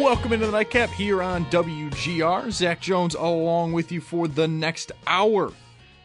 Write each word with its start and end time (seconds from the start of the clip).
Welcome 0.00 0.32
into 0.32 0.46
the 0.46 0.52
nightcap 0.52 0.88
here 0.88 1.22
on 1.22 1.44
WGR. 1.46 2.50
Zach 2.50 2.80
Jones 2.80 3.14
along 3.14 3.72
with 3.72 3.92
you 3.92 4.00
for 4.00 4.26
the 4.28 4.48
next 4.48 4.92
hour 5.06 5.52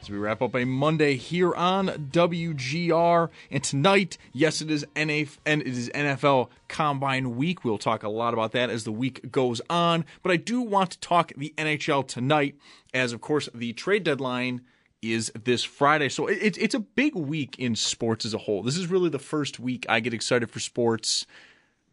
as 0.02 0.10
we 0.10 0.18
wrap 0.18 0.42
up 0.42 0.54
a 0.54 0.66
Monday 0.66 1.16
here 1.16 1.56
on 1.56 1.88
WGR. 1.88 3.30
And 3.50 3.64
tonight, 3.64 4.18
yes, 4.34 4.62
it 4.62 4.70
is 4.70 4.86
NF 4.98 5.38
and 5.46 5.62
it 5.62 5.70
is 5.70 5.90
NFL 5.92 6.50
Combine 6.68 7.38
Week. 7.38 7.64
We'll 7.64 7.78
talk 7.78 8.04
a 8.04 8.10
lot 8.10 8.34
about 8.34 8.52
that 8.52 8.70
as 8.70 8.84
the 8.84 8.92
week 8.92 9.32
goes 9.32 9.62
on. 9.70 10.04
But 10.22 10.34
I 10.34 10.36
do 10.36 10.62
want 10.62 10.92
to 10.92 11.00
talk 11.00 11.32
the 11.38 11.54
NHL 11.58 12.06
tonight, 12.06 12.56
as 12.94 13.14
of 13.14 13.22
course 13.22 13.48
the 13.56 13.72
trade 13.72 14.04
deadline 14.04 14.60
is 15.02 15.32
this 15.42 15.64
Friday. 15.64 16.10
So 16.10 16.28
it's 16.28 16.58
it's 16.58 16.76
a 16.76 16.80
big 16.82 17.16
week 17.16 17.56
in 17.58 17.78
sports 17.78 18.26
as 18.26 18.34
a 18.34 18.40
whole. 18.40 18.62
This 18.62 18.76
is 18.76 18.88
really 18.88 19.10
the 19.10 19.20
first 19.20 19.58
week 19.58 19.86
I 19.88 20.02
get 20.02 20.14
excited 20.14 20.52
for 20.52 20.60
sports 20.60 21.26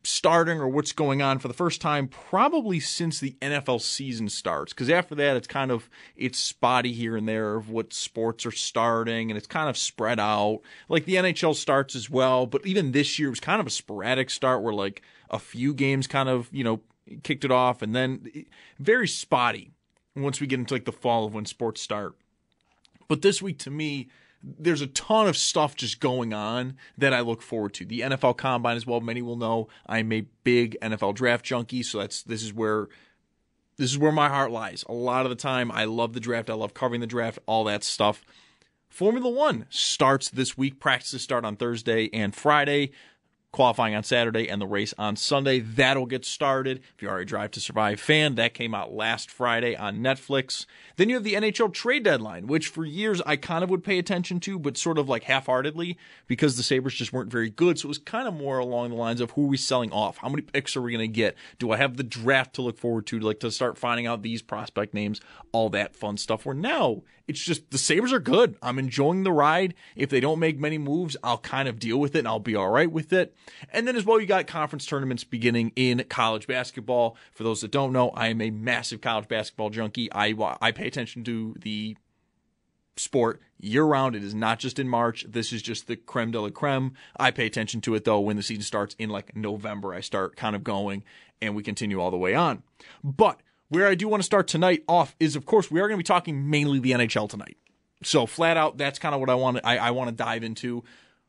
starting 0.04 0.58
or 0.58 0.68
what's 0.68 0.92
going 0.92 1.22
on 1.22 1.38
for 1.38 1.48
the 1.48 1.54
first 1.54 1.80
time 1.80 2.08
probably 2.08 2.80
since 2.80 3.20
the 3.20 3.36
NFL 3.40 3.80
season 3.80 4.28
starts. 4.28 4.72
Because 4.72 4.90
after 4.90 5.14
that 5.14 5.36
it's 5.36 5.46
kind 5.46 5.70
of 5.70 5.88
it's 6.16 6.38
spotty 6.38 6.92
here 6.92 7.16
and 7.16 7.28
there 7.28 7.54
of 7.54 7.70
what 7.70 7.92
sports 7.92 8.44
are 8.44 8.52
starting 8.52 9.30
and 9.30 9.38
it's 9.38 9.46
kind 9.46 9.68
of 9.68 9.76
spread 9.76 10.18
out. 10.18 10.60
Like 10.88 11.04
the 11.04 11.16
NHL 11.16 11.54
starts 11.54 11.94
as 11.94 12.10
well 12.10 12.46
but 12.46 12.66
even 12.66 12.92
this 12.92 13.18
year 13.18 13.30
was 13.30 13.40
kind 13.40 13.60
of 13.60 13.66
a 13.66 13.70
sporadic 13.70 14.30
start 14.30 14.62
where 14.62 14.74
like 14.74 15.02
a 15.30 15.38
few 15.38 15.72
games 15.74 16.06
kind 16.06 16.28
of 16.28 16.48
you 16.52 16.64
know 16.64 16.80
kicked 17.22 17.44
it 17.44 17.50
off 17.50 17.82
and 17.82 17.94
then 17.94 18.28
very 18.78 19.08
spotty 19.08 19.72
once 20.14 20.40
we 20.40 20.46
get 20.46 20.58
into 20.58 20.74
like 20.74 20.84
the 20.84 20.92
fall 20.92 21.26
of 21.26 21.34
when 21.34 21.46
sports 21.46 21.80
start. 21.80 22.14
But 23.08 23.22
this 23.22 23.42
week 23.42 23.58
to 23.60 23.70
me 23.70 24.08
there's 24.42 24.80
a 24.80 24.86
ton 24.88 25.28
of 25.28 25.36
stuff 25.36 25.76
just 25.76 26.00
going 26.00 26.34
on 26.34 26.76
that 26.98 27.14
I 27.14 27.20
look 27.20 27.42
forward 27.42 27.74
to. 27.74 27.84
The 27.84 28.00
NFL 28.00 28.36
Combine 28.36 28.76
as 28.76 28.86
well. 28.86 29.00
Many 29.00 29.22
will 29.22 29.36
know 29.36 29.68
I'm 29.86 30.12
a 30.12 30.26
big 30.42 30.76
NFL 30.82 31.14
draft 31.14 31.44
junkie, 31.44 31.82
so 31.82 31.98
that's 31.98 32.22
this 32.22 32.42
is 32.42 32.52
where 32.52 32.88
this 33.76 33.90
is 33.90 33.98
where 33.98 34.12
my 34.12 34.28
heart 34.28 34.50
lies. 34.50 34.84
A 34.88 34.92
lot 34.92 35.24
of 35.24 35.30
the 35.30 35.36
time, 35.36 35.70
I 35.70 35.84
love 35.84 36.12
the 36.12 36.20
draft. 36.20 36.50
I 36.50 36.54
love 36.54 36.74
covering 36.74 37.00
the 37.00 37.06
draft, 37.06 37.38
all 37.46 37.64
that 37.64 37.84
stuff. 37.84 38.24
Formula 38.88 39.30
One 39.30 39.66
starts 39.70 40.28
this 40.28 40.58
week. 40.58 40.78
Practices 40.78 41.22
start 41.22 41.44
on 41.44 41.56
Thursday 41.56 42.10
and 42.12 42.34
Friday 42.34 42.90
qualifying 43.52 43.94
on 43.94 44.02
Saturday 44.02 44.48
and 44.48 44.60
the 44.60 44.66
race 44.66 44.94
on 44.96 45.14
Sunday. 45.14 45.60
That'll 45.60 46.06
get 46.06 46.24
started. 46.24 46.80
If 46.96 47.02
you 47.02 47.08
are 47.10 47.18
a 47.18 47.26
Drive 47.26 47.50
to 47.52 47.60
Survive 47.60 48.00
fan, 48.00 48.34
that 48.36 48.54
came 48.54 48.74
out 48.74 48.92
last 48.92 49.30
Friday 49.30 49.76
on 49.76 49.98
Netflix. 49.98 50.64
Then 50.96 51.10
you 51.10 51.16
have 51.16 51.24
the 51.24 51.34
NHL 51.34 51.72
trade 51.72 52.02
deadline, 52.02 52.46
which 52.46 52.68
for 52.68 52.84
years 52.84 53.20
I 53.26 53.36
kind 53.36 53.62
of 53.62 53.68
would 53.68 53.84
pay 53.84 53.98
attention 53.98 54.40
to, 54.40 54.58
but 54.58 54.78
sort 54.78 54.98
of 54.98 55.08
like 55.08 55.24
half 55.24 55.46
heartedly 55.46 55.98
because 56.26 56.56
the 56.56 56.62
Sabres 56.62 56.94
just 56.94 57.12
weren't 57.12 57.30
very 57.30 57.50
good. 57.50 57.78
So 57.78 57.86
it 57.86 57.88
was 57.88 57.98
kind 57.98 58.26
of 58.26 58.32
more 58.32 58.58
along 58.58 58.88
the 58.88 58.96
lines 58.96 59.20
of 59.20 59.32
who 59.32 59.44
are 59.44 59.48
we 59.48 59.58
selling 59.58 59.92
off? 59.92 60.16
How 60.16 60.30
many 60.30 60.42
picks 60.42 60.74
are 60.74 60.82
we 60.82 60.92
going 60.92 61.00
to 61.00 61.14
get? 61.14 61.36
Do 61.58 61.72
I 61.72 61.76
have 61.76 61.98
the 61.98 62.02
draft 62.02 62.54
to 62.54 62.62
look 62.62 62.78
forward 62.78 63.06
to, 63.08 63.20
like 63.20 63.40
to 63.40 63.50
start 63.50 63.76
finding 63.76 64.06
out 64.06 64.22
these 64.22 64.40
prospect 64.40 64.94
names, 64.94 65.20
all 65.52 65.68
that 65.70 65.94
fun 65.94 66.16
stuff. 66.16 66.46
Where 66.46 66.54
now 66.54 67.02
it's 67.32 67.42
just 67.42 67.70
the 67.70 67.78
Sabres 67.78 68.12
are 68.12 68.20
good. 68.20 68.56
I'm 68.60 68.78
enjoying 68.78 69.22
the 69.22 69.32
ride. 69.32 69.72
If 69.96 70.10
they 70.10 70.20
don't 70.20 70.38
make 70.38 70.58
many 70.58 70.76
moves, 70.76 71.16
I'll 71.24 71.38
kind 71.38 71.66
of 71.66 71.78
deal 71.78 71.98
with 71.98 72.14
it 72.14 72.20
and 72.20 72.28
I'll 72.28 72.38
be 72.38 72.54
all 72.54 72.68
right 72.68 72.90
with 72.90 73.10
it. 73.10 73.34
And 73.72 73.88
then 73.88 73.96
as 73.96 74.04
well, 74.04 74.20
you 74.20 74.26
got 74.26 74.46
conference 74.46 74.84
tournaments 74.84 75.24
beginning 75.24 75.72
in 75.74 76.04
college 76.10 76.46
basketball. 76.46 77.16
For 77.32 77.42
those 77.42 77.62
that 77.62 77.70
don't 77.70 77.90
know, 77.90 78.10
I 78.10 78.28
am 78.28 78.42
a 78.42 78.50
massive 78.50 79.00
college 79.00 79.28
basketball 79.28 79.70
junkie. 79.70 80.12
I, 80.12 80.34
I 80.60 80.72
pay 80.72 80.86
attention 80.86 81.24
to 81.24 81.56
the 81.58 81.96
sport 82.98 83.40
year 83.58 83.84
round. 83.84 84.14
It 84.14 84.22
is 84.22 84.34
not 84.34 84.58
just 84.58 84.78
in 84.78 84.90
March. 84.90 85.24
This 85.26 85.54
is 85.54 85.62
just 85.62 85.86
the 85.86 85.96
creme 85.96 86.32
de 86.32 86.40
la 86.40 86.50
creme. 86.50 86.92
I 87.16 87.30
pay 87.30 87.46
attention 87.46 87.80
to 87.82 87.94
it 87.94 88.04
though 88.04 88.20
when 88.20 88.36
the 88.36 88.42
season 88.42 88.62
starts 88.62 88.94
in 88.98 89.08
like 89.08 89.34
November. 89.34 89.94
I 89.94 90.00
start 90.00 90.36
kind 90.36 90.54
of 90.54 90.62
going 90.62 91.02
and 91.40 91.56
we 91.56 91.62
continue 91.62 91.98
all 91.98 92.10
the 92.10 92.18
way 92.18 92.34
on. 92.34 92.62
But 93.02 93.40
where 93.72 93.88
I 93.88 93.94
do 93.94 94.06
want 94.06 94.22
to 94.22 94.26
start 94.26 94.48
tonight 94.48 94.84
off 94.86 95.16
is, 95.18 95.34
of 95.34 95.46
course, 95.46 95.70
we 95.70 95.80
are 95.80 95.88
going 95.88 95.96
to 95.96 96.02
be 96.02 96.06
talking 96.06 96.50
mainly 96.50 96.78
the 96.78 96.90
NHL 96.90 97.28
tonight. 97.28 97.56
So 98.02 98.26
flat 98.26 98.58
out, 98.58 98.76
that's 98.76 98.98
kind 98.98 99.14
of 99.14 99.20
what 99.20 99.30
I 99.30 99.34
want. 99.34 99.56
To, 99.56 99.66
I, 99.66 99.76
I 99.76 99.90
want 99.92 100.10
to 100.10 100.14
dive 100.14 100.42
into. 100.42 100.84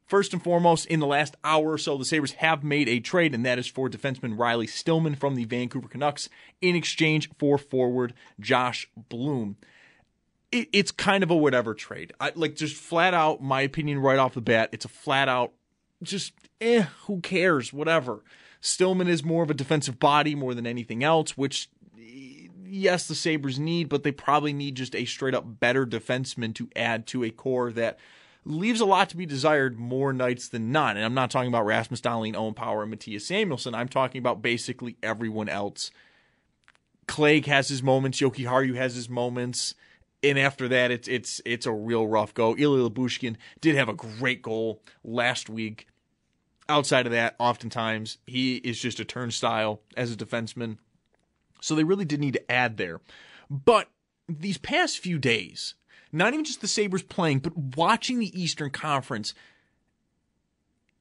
First 0.07 0.33
and 0.33 0.43
foremost, 0.43 0.85
in 0.87 0.99
the 0.99 1.07
last 1.07 1.37
hour 1.45 1.71
or 1.71 1.77
so, 1.77 1.97
the 1.97 2.03
Sabres 2.03 2.33
have 2.33 2.61
made 2.61 2.89
a 2.89 2.99
trade, 2.99 3.33
and 3.33 3.45
that 3.45 3.59
is 3.59 3.67
for 3.67 3.89
defenseman 3.89 4.37
Riley 4.37 4.67
Stillman 4.67 5.15
from 5.15 5.35
the 5.35 5.45
Vancouver 5.45 5.87
Canucks 5.87 6.27
in 6.59 6.75
exchange 6.75 7.29
for 7.39 7.57
forward 7.57 8.13
Josh 8.41 8.89
Bloom. 9.07 9.55
It, 10.51 10.67
it's 10.73 10.91
kind 10.91 11.23
of 11.23 11.31
a 11.31 11.37
whatever 11.37 11.73
trade. 11.73 12.11
I, 12.19 12.33
like, 12.35 12.55
just 12.55 12.75
flat 12.75 13.13
out, 13.13 13.41
my 13.41 13.61
opinion 13.61 13.99
right 13.99 14.19
off 14.19 14.33
the 14.33 14.41
bat, 14.41 14.67
it's 14.73 14.83
a 14.83 14.89
flat 14.89 15.29
out, 15.29 15.53
just, 16.03 16.33
eh, 16.59 16.87
who 17.05 17.21
cares, 17.21 17.71
whatever. 17.71 18.21
Stillman 18.59 19.07
is 19.07 19.23
more 19.23 19.43
of 19.43 19.49
a 19.49 19.53
defensive 19.53 19.97
body 19.97 20.35
more 20.35 20.53
than 20.53 20.67
anything 20.67 21.03
else, 21.05 21.37
which 21.37 21.69
yes, 22.73 23.07
the 23.07 23.15
Sabres 23.15 23.59
need, 23.59 23.87
but 23.87 24.03
they 24.03 24.11
probably 24.11 24.51
need 24.51 24.75
just 24.75 24.95
a 24.95 25.05
straight 25.05 25.35
up 25.35 25.59
better 25.59 25.85
defenseman 25.85 26.53
to 26.55 26.69
add 26.75 27.05
to 27.07 27.23
a 27.23 27.29
core 27.29 27.71
that 27.71 27.99
leaves 28.45 28.81
a 28.81 28.85
lot 28.85 29.09
to 29.09 29.17
be 29.17 29.25
desired 29.25 29.79
more 29.79 30.11
nights 30.11 30.49
than 30.49 30.71
not. 30.71 30.95
And 30.95 31.05
I'm 31.05 31.13
not 31.13 31.31
talking 31.31 31.49
about 31.49 31.65
Rasmus 31.65 32.01
Dahlin, 32.01 32.35
Owen 32.35 32.55
Power, 32.55 32.83
and 32.83 32.93
Mattias 32.93 33.21
Samuelsson. 33.21 33.75
I'm 33.75 33.87
talking 33.87 34.19
about 34.19 34.41
basically 34.41 34.97
everyone 35.03 35.49
else. 35.49 35.91
Clague 37.07 37.45
has 37.45 37.69
his 37.69 37.83
moments, 37.83 38.19
Jokiharju 38.19 38.75
has 38.75 38.95
his 38.95 39.09
moments. 39.09 39.75
And 40.23 40.39
after 40.39 40.69
that, 40.69 40.89
it's 40.89 41.07
it's 41.09 41.41
it's 41.45 41.65
a 41.65 41.71
real 41.71 42.07
rough 42.07 42.33
go. 42.33 42.55
Ilya 42.55 42.89
Lyubushkin 42.89 43.35
did 43.59 43.75
have 43.75 43.89
a 43.89 43.93
great 43.93 44.41
goal 44.41 44.81
last 45.03 45.49
week. 45.49 45.87
Outside 46.69 47.05
of 47.05 47.11
that, 47.11 47.35
oftentimes 47.39 48.19
he 48.25 48.55
is 48.55 48.79
just 48.79 49.01
a 49.01 49.05
turnstile 49.05 49.81
as 49.97 50.13
a 50.13 50.15
defenseman. 50.15 50.77
So 51.63 51.75
they 51.75 51.85
really 51.85 52.03
did 52.03 52.19
need 52.19 52.33
to 52.33 52.51
add 52.51 52.75
there. 52.75 52.99
But 53.49 53.89
these 54.27 54.57
past 54.57 54.99
few 54.99 55.17
days, 55.17 55.75
not 56.11 56.33
even 56.33 56.43
just 56.43 56.59
the 56.59 56.67
Sabres 56.67 57.03
playing, 57.03 57.39
but 57.39 57.57
watching 57.57 58.19
the 58.19 58.39
Eastern 58.39 58.69
Conference 58.69 59.33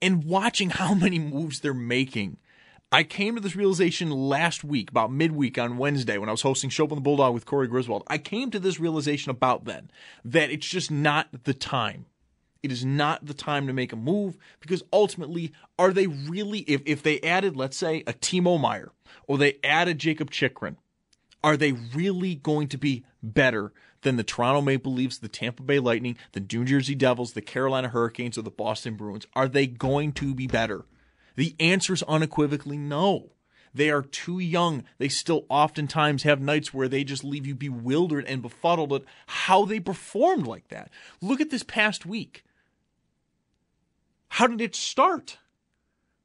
and 0.01 0.25
watching 0.25 0.71
how 0.79 0.95
many 0.95 1.19
moves 1.19 1.61
they're 1.61 1.75
making. 1.75 2.37
I 2.93 3.03
came 3.03 3.35
to 3.35 3.41
this 3.41 3.57
realization 3.57 4.11
last 4.11 4.63
week, 4.63 4.91
about 4.91 5.11
midweek 5.11 5.59
on 5.59 5.79
Wednesday, 5.79 6.19
when 6.19 6.29
I 6.29 6.33
was 6.33 6.43
hosting 6.43 6.71
Schopp 6.71 6.93
on 6.93 6.97
the 6.99 7.03
Bulldog 7.03 7.35
with 7.35 7.47
Corey 7.47 7.67
Griswold. 7.67 8.05
I 8.07 8.19
came 8.19 8.51
to 8.51 8.61
this 8.61 8.79
realization 8.79 9.31
about 9.31 9.65
then 9.65 9.91
that 10.25 10.51
it's 10.51 10.69
just 10.69 10.91
not 10.91 11.27
the 11.45 11.55
time. 11.55 12.07
It 12.63 12.71
is 12.71 12.85
not 12.85 13.27
the 13.27 13.35
time 13.35 13.67
to 13.67 13.73
make 13.73 13.93
a 13.93 13.97
move 13.97 14.37
because 14.61 14.83
ultimately, 14.93 15.53
are 15.79 15.93
they 15.93 16.07
really, 16.07 16.61
if, 16.61 16.83
if 16.87 17.03
they 17.03 17.21
added, 17.21 17.57
let's 17.57 17.77
say, 17.77 18.05
a 18.07 18.13
Timo 18.13 18.61
Meier 18.61 18.93
or 19.27 19.37
they 19.37 19.59
added 19.65 19.99
Jacob 19.99 20.31
Chychrun, 20.31 20.77
are 21.43 21.57
they 21.57 21.73
really 21.73 22.37
going 22.37 22.69
to 22.69 22.79
be 22.79 23.05
better 23.23 23.73
than 24.03 24.17
the 24.17 24.25
Toronto 24.25 24.61
Maple 24.61 24.93
Leafs, 24.93 25.19
the 25.19 25.29
Tampa 25.29 25.63
Bay 25.63 25.79
Lightning, 25.79 26.17
the 26.33 26.41
New 26.41 26.65
Jersey 26.65 26.95
Devils, 26.95 27.33
the 27.33 27.43
Carolina 27.43 27.89
Hurricanes, 27.89 28.39
or 28.39 28.43
the 28.43 28.51
Boston 28.51 28.95
Bruins? 28.95 29.27
Are 29.35 29.49
they 29.49 29.67
going 29.67 30.13
to 30.13 30.35
be 30.35 30.47
better? 30.47 30.85
The 31.35 31.57
answer 31.59 31.95
is 31.95 32.03
unequivocally 32.05 32.77
no. 32.77 33.33
They 33.75 33.91
are 33.91 34.03
too 34.03 34.39
young. 34.39 34.85
They 34.99 35.09
still 35.09 35.47
oftentimes 35.49 36.25
have 36.25 36.41
nights 36.41 36.75
where 36.75 36.89
they 36.89 37.05
just 37.05 37.25
leave 37.25 37.47
you 37.47 37.55
bewildered 37.55 38.27
and 38.27 38.43
befuddled 38.43 38.93
at 38.93 39.03
how 39.27 39.65
they 39.65 39.81
performed 39.81 40.47
like 40.47 40.69
that. 40.69 40.91
Look 41.21 41.41
at 41.41 41.51
this 41.51 41.63
past 41.63 42.05
week. 42.05 42.45
How 44.33 44.47
did 44.47 44.63
it 44.63 44.75
start? 44.75 45.37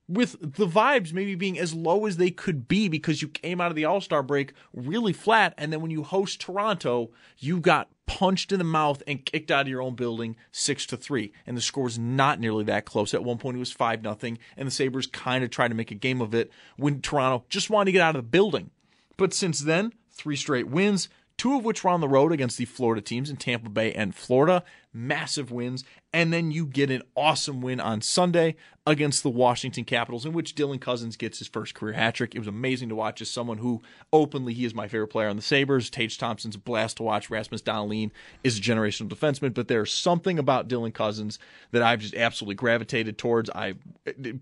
With 0.07 0.37
the 0.39 0.65
vibes 0.65 1.11
maybe 1.11 1.35
being 1.35 1.59
as 1.59 1.73
low 1.73 2.05
as 2.05 2.15
they 2.15 2.31
could 2.31 2.65
be 2.69 2.87
because 2.87 3.21
you 3.21 3.27
came 3.27 3.59
out 3.59 3.69
of 3.69 3.75
the 3.75 3.83
All 3.83 3.99
Star 3.99 4.23
break 4.23 4.53
really 4.71 5.11
flat, 5.11 5.53
and 5.57 5.73
then 5.73 5.81
when 5.81 5.91
you 5.91 6.03
host 6.03 6.39
Toronto, 6.39 7.11
you 7.37 7.59
got 7.59 7.89
punched 8.05 8.53
in 8.53 8.59
the 8.59 8.63
mouth 8.63 9.03
and 9.05 9.25
kicked 9.25 9.51
out 9.51 9.63
of 9.63 9.67
your 9.67 9.81
own 9.81 9.95
building 9.95 10.37
six 10.53 10.85
to 10.85 10.95
three. 10.95 11.33
And 11.45 11.57
the 11.57 11.61
score's 11.61 11.99
not 11.99 12.39
nearly 12.39 12.63
that 12.63 12.85
close. 12.85 13.13
At 13.13 13.25
one 13.25 13.39
point 13.39 13.57
it 13.57 13.59
was 13.59 13.73
five 13.73 14.01
nothing, 14.01 14.37
and 14.55 14.65
the 14.65 14.71
Sabres 14.71 15.07
kind 15.07 15.43
of 15.43 15.49
tried 15.49 15.67
to 15.67 15.75
make 15.75 15.91
a 15.91 15.95
game 15.95 16.21
of 16.21 16.33
it 16.33 16.49
when 16.77 17.01
Toronto 17.01 17.43
just 17.49 17.69
wanted 17.69 17.87
to 17.87 17.91
get 17.91 18.01
out 18.01 18.15
of 18.15 18.23
the 18.23 18.29
building. 18.29 18.71
But 19.17 19.33
since 19.33 19.59
then, 19.59 19.91
three 20.11 20.37
straight 20.37 20.69
wins, 20.69 21.09
two 21.35 21.57
of 21.57 21.65
which 21.65 21.83
were 21.83 21.89
on 21.89 21.99
the 21.99 22.07
road 22.07 22.31
against 22.31 22.57
the 22.57 22.63
Florida 22.63 23.01
teams 23.01 23.29
in 23.29 23.35
Tampa 23.35 23.69
Bay 23.69 23.91
and 23.91 24.15
Florida. 24.15 24.63
Massive 24.97 25.51
wins. 25.51 25.83
And 26.11 26.33
then 26.33 26.49
you 26.49 26.65
get 26.65 26.89
an 26.89 27.03
awesome 27.15 27.61
win 27.61 27.79
on 27.79 28.01
Sunday 28.01 28.55
against 28.87 29.21
the 29.21 29.29
Washington 29.29 29.83
Capitals, 29.83 30.25
in 30.25 30.33
which 30.33 30.55
Dylan 30.55 30.81
Cozens 30.81 31.15
gets 31.17 31.37
his 31.37 31.47
first 31.47 31.75
career 31.75 31.93
hat 31.93 32.15
trick. 32.15 32.33
It 32.33 32.39
was 32.39 32.47
amazing 32.47 32.89
to 32.89 32.95
watch 32.95 33.21
as 33.21 33.29
someone 33.29 33.59
who 33.59 33.83
openly 34.11 34.53
he 34.53 34.65
is 34.65 34.73
my 34.73 34.87
favorite 34.87 35.09
player 35.09 35.29
on 35.29 35.35
the 35.35 35.41
Sabres. 35.41 35.91
Tage 35.91 36.17
Thompson's 36.17 36.55
a 36.55 36.59
blast 36.59 36.97
to 36.97 37.03
watch. 37.03 37.29
Rasmus 37.29 37.61
Dahlin 37.61 38.09
is 38.43 38.57
a 38.57 38.61
generational 38.61 39.09
defenseman, 39.09 39.53
but 39.53 39.67
there's 39.67 39.93
something 39.93 40.39
about 40.39 40.67
Dylan 40.67 40.93
Cozens 40.93 41.37
that 41.71 41.83
I've 41.83 41.99
just 41.99 42.15
absolutely 42.15 42.55
gravitated 42.55 43.17
towards. 43.17 43.49
I 43.51 43.75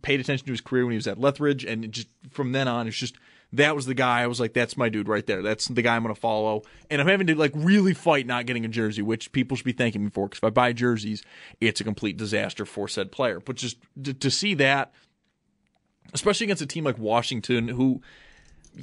paid 0.01 0.21
attention 0.21 0.45
to 0.45 0.53
his 0.53 0.61
career 0.61 0.85
when 0.85 0.91
he 0.91 0.97
was 0.97 1.07
at 1.07 1.19
Lethbridge, 1.19 1.65
and 1.65 1.91
just 1.91 2.07
from 2.29 2.53
then 2.53 2.67
on, 2.69 2.87
it's 2.87 2.97
just 2.97 3.17
that 3.57 3.75
was 3.75 3.85
the 3.85 3.93
guy 3.93 4.21
I 4.21 4.27
was 4.27 4.39
like, 4.39 4.53
that's 4.53 4.77
my 4.77 4.89
dude 4.89 5.07
right 5.07 5.25
there. 5.25 5.41
That's 5.41 5.67
the 5.67 5.81
guy 5.81 5.95
I'm 5.95 6.03
going 6.03 6.13
to 6.13 6.19
follow. 6.19 6.63
And 6.89 7.01
I'm 7.01 7.07
having 7.07 7.27
to 7.27 7.35
like 7.35 7.51
really 7.55 7.93
fight 7.93 8.25
not 8.25 8.45
getting 8.45 8.65
a 8.65 8.69
jersey, 8.69 9.01
which 9.01 9.31
people 9.31 9.57
should 9.57 9.65
be 9.65 9.71
thanking 9.71 10.03
me 10.03 10.09
for 10.09 10.27
because 10.27 10.39
if 10.39 10.43
I 10.43 10.49
buy 10.49 10.73
jerseys, 10.73 11.23
it's 11.61 11.81
a 11.81 11.83
complete 11.83 12.17
disaster 12.17 12.65
for 12.65 12.87
said 12.87 13.11
player. 13.11 13.39
But 13.39 13.55
just 13.55 13.77
to, 14.03 14.13
to 14.13 14.31
see 14.31 14.53
that, 14.55 14.93
especially 16.13 16.45
against 16.45 16.61
a 16.61 16.67
team 16.67 16.83
like 16.83 16.97
Washington, 16.97 17.67
who 17.67 18.01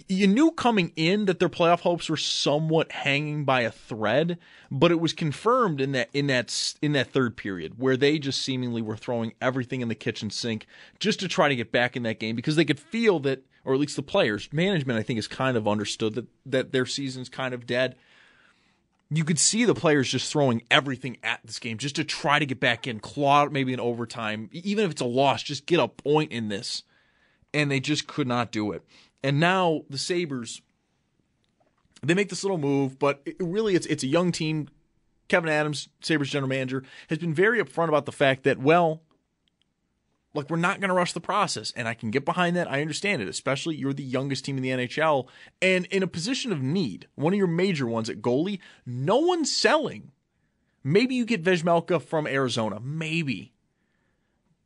you 0.08 0.26
knew 0.26 0.50
coming 0.50 0.92
in 0.96 1.26
that 1.26 1.38
their 1.38 1.48
playoff 1.48 1.80
hopes 1.80 2.08
were 2.08 2.16
somewhat 2.16 2.92
hanging 2.92 3.44
by 3.44 3.62
a 3.62 3.70
thread, 3.70 4.38
but 4.70 4.90
it 4.90 5.00
was 5.00 5.12
confirmed 5.12 5.80
in 5.80 5.92
that 5.92 6.08
in 6.12 6.28
that 6.28 6.74
in 6.80 6.92
that 6.92 7.12
third 7.12 7.36
period 7.36 7.78
where 7.78 7.96
they 7.96 8.18
just 8.18 8.40
seemingly 8.40 8.82
were 8.82 8.96
throwing 8.96 9.34
everything 9.40 9.80
in 9.80 9.88
the 9.88 9.94
kitchen 9.94 10.30
sink 10.30 10.66
just 10.98 11.20
to 11.20 11.28
try 11.28 11.48
to 11.48 11.56
get 11.56 11.72
back 11.72 11.96
in 11.96 12.02
that 12.04 12.18
game 12.18 12.36
because 12.36 12.56
they 12.56 12.64
could 12.64 12.80
feel 12.80 13.20
that 13.20 13.44
or 13.64 13.74
at 13.74 13.80
least 13.80 13.96
the 13.96 14.02
players, 14.02 14.48
management, 14.52 14.98
I 14.98 15.02
think, 15.02 15.18
has 15.18 15.28
kind 15.28 15.56
of 15.56 15.68
understood 15.68 16.14
that 16.14 16.26
that 16.46 16.72
their 16.72 16.86
season's 16.86 17.28
kind 17.28 17.54
of 17.54 17.66
dead. 17.66 17.96
You 19.10 19.24
could 19.24 19.38
see 19.38 19.64
the 19.66 19.74
players 19.74 20.08
just 20.08 20.32
throwing 20.32 20.62
everything 20.70 21.18
at 21.22 21.40
this 21.44 21.58
game 21.58 21.76
just 21.76 21.96
to 21.96 22.04
try 22.04 22.38
to 22.38 22.46
get 22.46 22.60
back 22.60 22.86
in, 22.86 22.98
claw 22.98 23.42
out 23.42 23.52
maybe 23.52 23.74
an 23.74 23.80
overtime, 23.80 24.48
even 24.52 24.86
if 24.86 24.90
it's 24.90 25.02
a 25.02 25.06
loss, 25.06 25.42
just 25.42 25.66
get 25.66 25.78
a 25.78 25.88
point 25.88 26.32
in 26.32 26.48
this. 26.48 26.82
And 27.52 27.70
they 27.70 27.78
just 27.78 28.06
could 28.06 28.26
not 28.26 28.50
do 28.50 28.72
it. 28.72 28.82
And 29.22 29.38
now 29.38 29.82
the 29.90 29.98
Sabres, 29.98 30.62
they 32.02 32.14
make 32.14 32.30
this 32.30 32.42
little 32.42 32.56
move, 32.56 32.98
but 32.98 33.20
it, 33.26 33.36
really 33.38 33.74
it's 33.74 33.86
it's 33.86 34.02
a 34.02 34.06
young 34.06 34.32
team. 34.32 34.68
Kevyn 35.28 35.48
Adams, 35.48 35.88
Sabres 36.00 36.30
general 36.30 36.48
manager, 36.48 36.82
has 37.08 37.18
been 37.18 37.34
very 37.34 37.62
upfront 37.62 37.88
about 37.88 38.06
the 38.06 38.12
fact 38.12 38.44
that, 38.44 38.58
well, 38.58 39.02
like 40.34 40.48
we're 40.48 40.56
not 40.56 40.80
going 40.80 40.88
to 40.88 40.94
rush 40.94 41.12
the 41.12 41.20
process 41.20 41.72
and 41.76 41.86
i 41.86 41.94
can 41.94 42.10
get 42.10 42.24
behind 42.24 42.56
that. 42.56 42.70
I 42.70 42.80
understand 42.80 43.22
it 43.22 43.28
especially 43.28 43.76
you're 43.76 43.92
the 43.92 44.02
youngest 44.02 44.44
team 44.44 44.56
in 44.56 44.62
the 44.62 44.70
nhl 44.70 45.26
and 45.60 45.86
in 45.86 46.02
a 46.02 46.06
position 46.06 46.52
of 46.52 46.62
need 46.62 47.08
one 47.14 47.32
of 47.32 47.38
your 47.38 47.46
major 47.46 47.86
ones 47.86 48.08
at 48.08 48.22
goalie 48.22 48.58
no 48.86 49.18
one's 49.18 49.54
selling. 49.54 50.12
Maybe 50.84 51.14
you 51.14 51.24
get 51.24 51.44
Vejmelka 51.44 52.02
from 52.02 52.26
arizona 52.26 52.80
maybe 52.80 53.52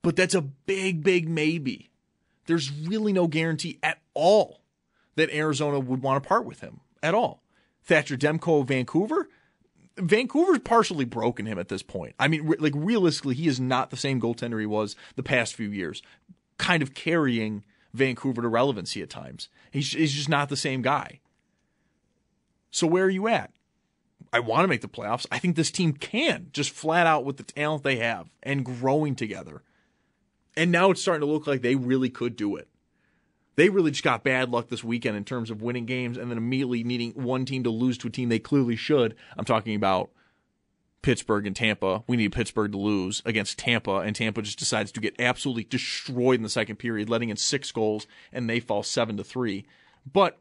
but 0.02 0.14
that's 0.16 0.34
a 0.34 0.42
big 0.42 1.02
big 1.02 1.28
maybe. 1.28 1.90
There's 2.46 2.70
really 2.70 3.12
no 3.12 3.26
guarantee 3.26 3.78
at 3.82 3.98
all 4.14 4.62
that 5.16 5.30
arizona 5.30 5.80
would 5.80 6.02
want 6.02 6.22
to 6.22 6.28
part 6.28 6.44
with 6.44 6.60
him 6.60 6.80
at 7.02 7.14
all. 7.14 7.42
Thatcher 7.82 8.16
demko 8.16 8.60
of 8.60 8.68
vancouver 8.68 9.28
Vancouver's 9.98 10.58
partially 10.60 11.04
broken 11.04 11.46
him 11.46 11.58
at 11.58 11.68
this 11.68 11.82
point. 11.82 12.14
I 12.18 12.28
mean, 12.28 12.46
re- 12.46 12.58
like 12.58 12.74
realistically, 12.76 13.34
he 13.34 13.48
is 13.48 13.58
not 13.58 13.90
the 13.90 13.96
same 13.96 14.20
goaltender 14.20 14.60
he 14.60 14.66
was 14.66 14.96
the 15.16 15.22
past 15.22 15.54
few 15.54 15.70
years, 15.70 16.02
kind 16.58 16.82
of 16.82 16.94
carrying 16.94 17.64
Vancouver 17.94 18.42
to 18.42 18.48
relevancy 18.48 19.02
at 19.02 19.10
times. 19.10 19.48
He's, 19.70 19.92
he's 19.92 20.12
just 20.12 20.28
not 20.28 20.48
the 20.48 20.56
same 20.56 20.82
guy. 20.82 21.20
So 22.70 22.86
where 22.86 23.04
are 23.04 23.10
you 23.10 23.26
at? 23.28 23.52
I 24.32 24.40
want 24.40 24.64
to 24.64 24.68
make 24.68 24.82
the 24.82 24.88
playoffs. 24.88 25.26
I 25.30 25.38
think 25.38 25.56
this 25.56 25.70
team 25.70 25.92
can 25.94 26.48
just 26.52 26.70
flat 26.70 27.06
out 27.06 27.24
with 27.24 27.38
the 27.38 27.42
talent 27.42 27.82
they 27.82 27.96
have 27.96 28.28
and 28.42 28.64
growing 28.64 29.14
together. 29.14 29.62
And 30.56 30.70
now 30.72 30.90
it's 30.90 31.00
starting 31.00 31.26
to 31.26 31.32
look 31.32 31.46
like 31.46 31.62
they 31.62 31.74
really 31.74 32.10
could 32.10 32.36
do 32.36 32.56
it 32.56 32.68
they 33.56 33.70
really 33.70 33.90
just 33.90 34.04
got 34.04 34.22
bad 34.22 34.50
luck 34.50 34.68
this 34.68 34.84
weekend 34.84 35.16
in 35.16 35.24
terms 35.24 35.50
of 35.50 35.62
winning 35.62 35.86
games 35.86 36.16
and 36.16 36.30
then 36.30 36.38
immediately 36.38 36.84
needing 36.84 37.12
one 37.12 37.44
team 37.44 37.64
to 37.64 37.70
lose 37.70 37.98
to 37.98 38.08
a 38.08 38.10
team 38.10 38.28
they 38.28 38.38
clearly 38.38 38.76
should. 38.76 39.16
I'm 39.36 39.44
talking 39.44 39.74
about 39.74 40.10
Pittsburgh 41.02 41.46
and 41.46 41.56
Tampa. 41.56 42.04
We 42.06 42.16
need 42.16 42.32
Pittsburgh 42.32 42.72
to 42.72 42.78
lose 42.78 43.22
against 43.24 43.58
Tampa, 43.58 43.98
and 43.98 44.14
Tampa 44.14 44.42
just 44.42 44.58
decides 44.58 44.92
to 44.92 45.00
get 45.00 45.14
absolutely 45.18 45.64
destroyed 45.64 46.36
in 46.36 46.42
the 46.42 46.48
second 46.48 46.76
period, 46.76 47.08
letting 47.08 47.30
in 47.30 47.36
six 47.36 47.72
goals, 47.72 48.06
and 48.32 48.48
they 48.48 48.60
fall 48.60 48.82
seven 48.82 49.16
to 49.16 49.24
three. 49.24 49.66
But 50.10 50.38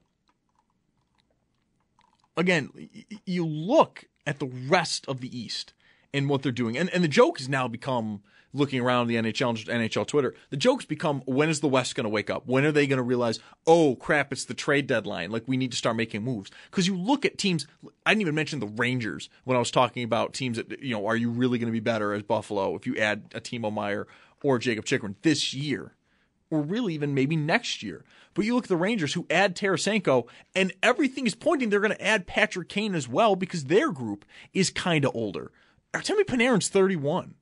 again, 2.36 2.90
you 3.26 3.46
look 3.46 4.06
at 4.28 4.40
the 4.40 4.48
rest 4.48 5.06
of 5.08 5.22
the 5.22 5.38
East 5.38 5.74
and 6.14 6.28
what 6.28 6.42
they're 6.42 6.52
doing, 6.52 6.78
and 6.78 6.90
and 6.90 7.04
the 7.04 7.10
joke 7.10 7.38
has 7.38 7.48
now 7.48 7.68
become 7.68 8.24
looking 8.56 8.80
around 8.80 9.08
the 9.08 9.16
NHL 9.16 9.66
NHL 9.66 10.08
Twitter, 10.08 10.34
the 10.50 10.58
jokes 10.58 10.86
become 10.86 11.22
when 11.26 11.50
is 11.50 11.60
the 11.60 11.68
West 11.68 11.96
going 11.96 12.06
to 12.06 12.10
wake 12.10 12.30
up? 12.30 12.48
When 12.48 12.66
are 12.66 12.72
they 12.72 12.88
going 12.88 12.98
to 12.98 13.04
realize, 13.04 13.40
oh 13.68 13.96
crap, 13.96 14.32
it's 14.32 14.46
the 14.46 14.54
trade 14.54 14.88
deadline? 14.88 15.32
Like 15.32 15.44
we 15.48 15.58
need 15.58 15.72
to 15.72 15.78
start 15.78 15.96
making 15.96 16.24
moves. 16.24 16.50
Because 16.72 16.88
you 16.88 16.98
look 16.98 17.26
at 17.26 17.38
teams, 17.38 17.68
I 18.06 18.12
didn't 18.12 18.22
even 18.22 18.36
mention 18.36 18.60
the 18.60 18.68
Rangers 18.68 19.30
when 19.44 19.56
I 19.56 19.60
was 19.60 19.72
talking 19.72 20.04
about 20.04 20.34
teams 20.34 20.58
that, 20.58 20.82
you 20.82 20.96
know, 20.96 21.06
are 21.06 21.16
you 21.16 21.30
really 21.30 21.60
going 21.60 21.68
to 21.68 21.74
be 21.74 21.80
better 21.80 22.14
as 22.14 22.24
Buffalo 22.24 22.76
if 22.76 22.88
you 22.88 22.98
add 22.98 23.32
a 23.36 23.42
Timo 23.42 23.72
Meier 23.72 24.08
or 24.42 24.58
Jacob 24.58 24.86
Chychrun 24.86 25.16
this 25.22 25.54
year? 25.54 25.94
Or 26.52 26.62
really 26.62 26.94
even 26.94 27.16
maybe 27.16 27.36
next 27.36 27.82
year. 27.82 28.06
But 28.36 28.46
you 28.46 28.54
look 28.54 28.66
at 28.66 28.70
the 28.70 28.78
Rangers 28.78 29.14
who 29.14 29.26
add 29.32 29.56
Tarasenko, 29.56 30.28
and 30.54 30.72
everything 30.84 31.26
is 31.26 31.34
pointing 31.34 31.70
they're 31.70 31.80
going 31.80 31.92
to 31.92 32.06
add 32.06 32.28
Patrick 32.28 32.70
Kane 32.70 32.94
as 32.94 33.08
well 33.08 33.36
because 33.36 33.66
their 33.66 33.92
group 33.92 34.26
is 34.54 34.70
kind 34.70 35.06
of 35.06 35.16
older. 35.16 35.52
Artemi 35.94 36.24
Panarin's 36.24 36.70
31. 36.70 37.36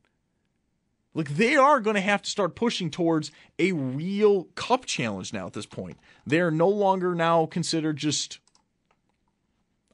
Like 1.14 1.36
they 1.36 1.56
are 1.56 1.80
going 1.80 1.96
to 1.96 2.02
have 2.02 2.22
to 2.24 2.30
start 2.30 2.56
pushing 2.56 2.90
towards 2.90 3.32
a 3.60 3.72
real 3.72 4.46
cup 4.56 4.86
challenge 4.86 5.32
now 5.32 5.46
at 5.46 5.54
this 5.54 5.66
point. 5.66 5.98
They're 6.26 6.52
no 6.52 6.68
longer 6.68 7.14
now 7.14 7.46
considered 7.46 7.98
just 7.98 8.40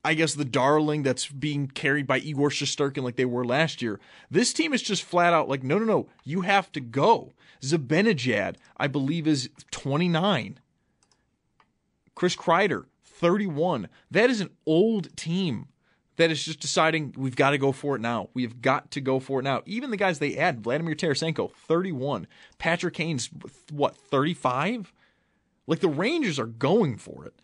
I 0.04 0.14
guess 0.14 0.34
the 0.34 0.46
darling 0.46 1.04
that's 1.04 1.28
being 1.28 1.68
carried 1.68 2.08
by 2.08 2.20
Igor 2.20 2.50
Shesterkin 2.50 3.04
like 3.04 3.18
they 3.18 3.26
were 3.26 3.44
last 3.44 3.82
year. 3.82 4.00
This 4.32 4.54
team 4.54 4.74
is 4.74 4.82
just 4.82 5.04
flat 5.04 5.34
out 5.34 5.50
like, 5.50 5.62
no, 5.62 5.78
no, 5.78 5.86
no, 5.86 6.08
you 6.24 6.42
have 6.42 6.72
to 6.72 6.80
go. 6.80 7.34
Zibanejad, 7.62 8.56
I 8.78 8.88
believe, 8.88 9.28
is 9.28 9.50
29. 9.72 10.60
Chris 12.16 12.36
Kreider, 12.36 12.86
31. 13.04 13.90
That 14.10 14.30
is 14.30 14.40
an 14.40 14.52
old 14.66 15.16
team 15.18 15.68
that 16.20 16.32
is 16.32 16.44
just 16.44 16.60
deciding 16.60 17.16
we've 17.18 17.38
got 17.38 17.52
to 17.52 17.58
go 17.58 17.72
for 17.72 17.96
it 17.96 18.02
now. 18.02 18.28
We 18.34 18.44
have 18.44 18.62
got 18.62 18.92
to 18.92 19.00
go 19.00 19.22
for 19.22 19.40
it 19.40 19.44
now. 19.44 19.62
Even 19.66 19.90
the 19.90 19.96
guys 19.96 20.20
they 20.20 20.36
add, 20.36 20.62
Vladimir 20.62 20.94
Tarasenko, 20.94 21.54
31. 21.54 22.28
Patrick 22.58 22.94
Kane's, 22.94 23.30
what, 23.72 23.96
35? 23.96 24.92
Like 25.66 25.80
the 25.80 25.88
Rangers 25.88 26.38
are 26.38 26.46
going 26.46 26.98
for 26.98 27.24
it. 27.24 27.36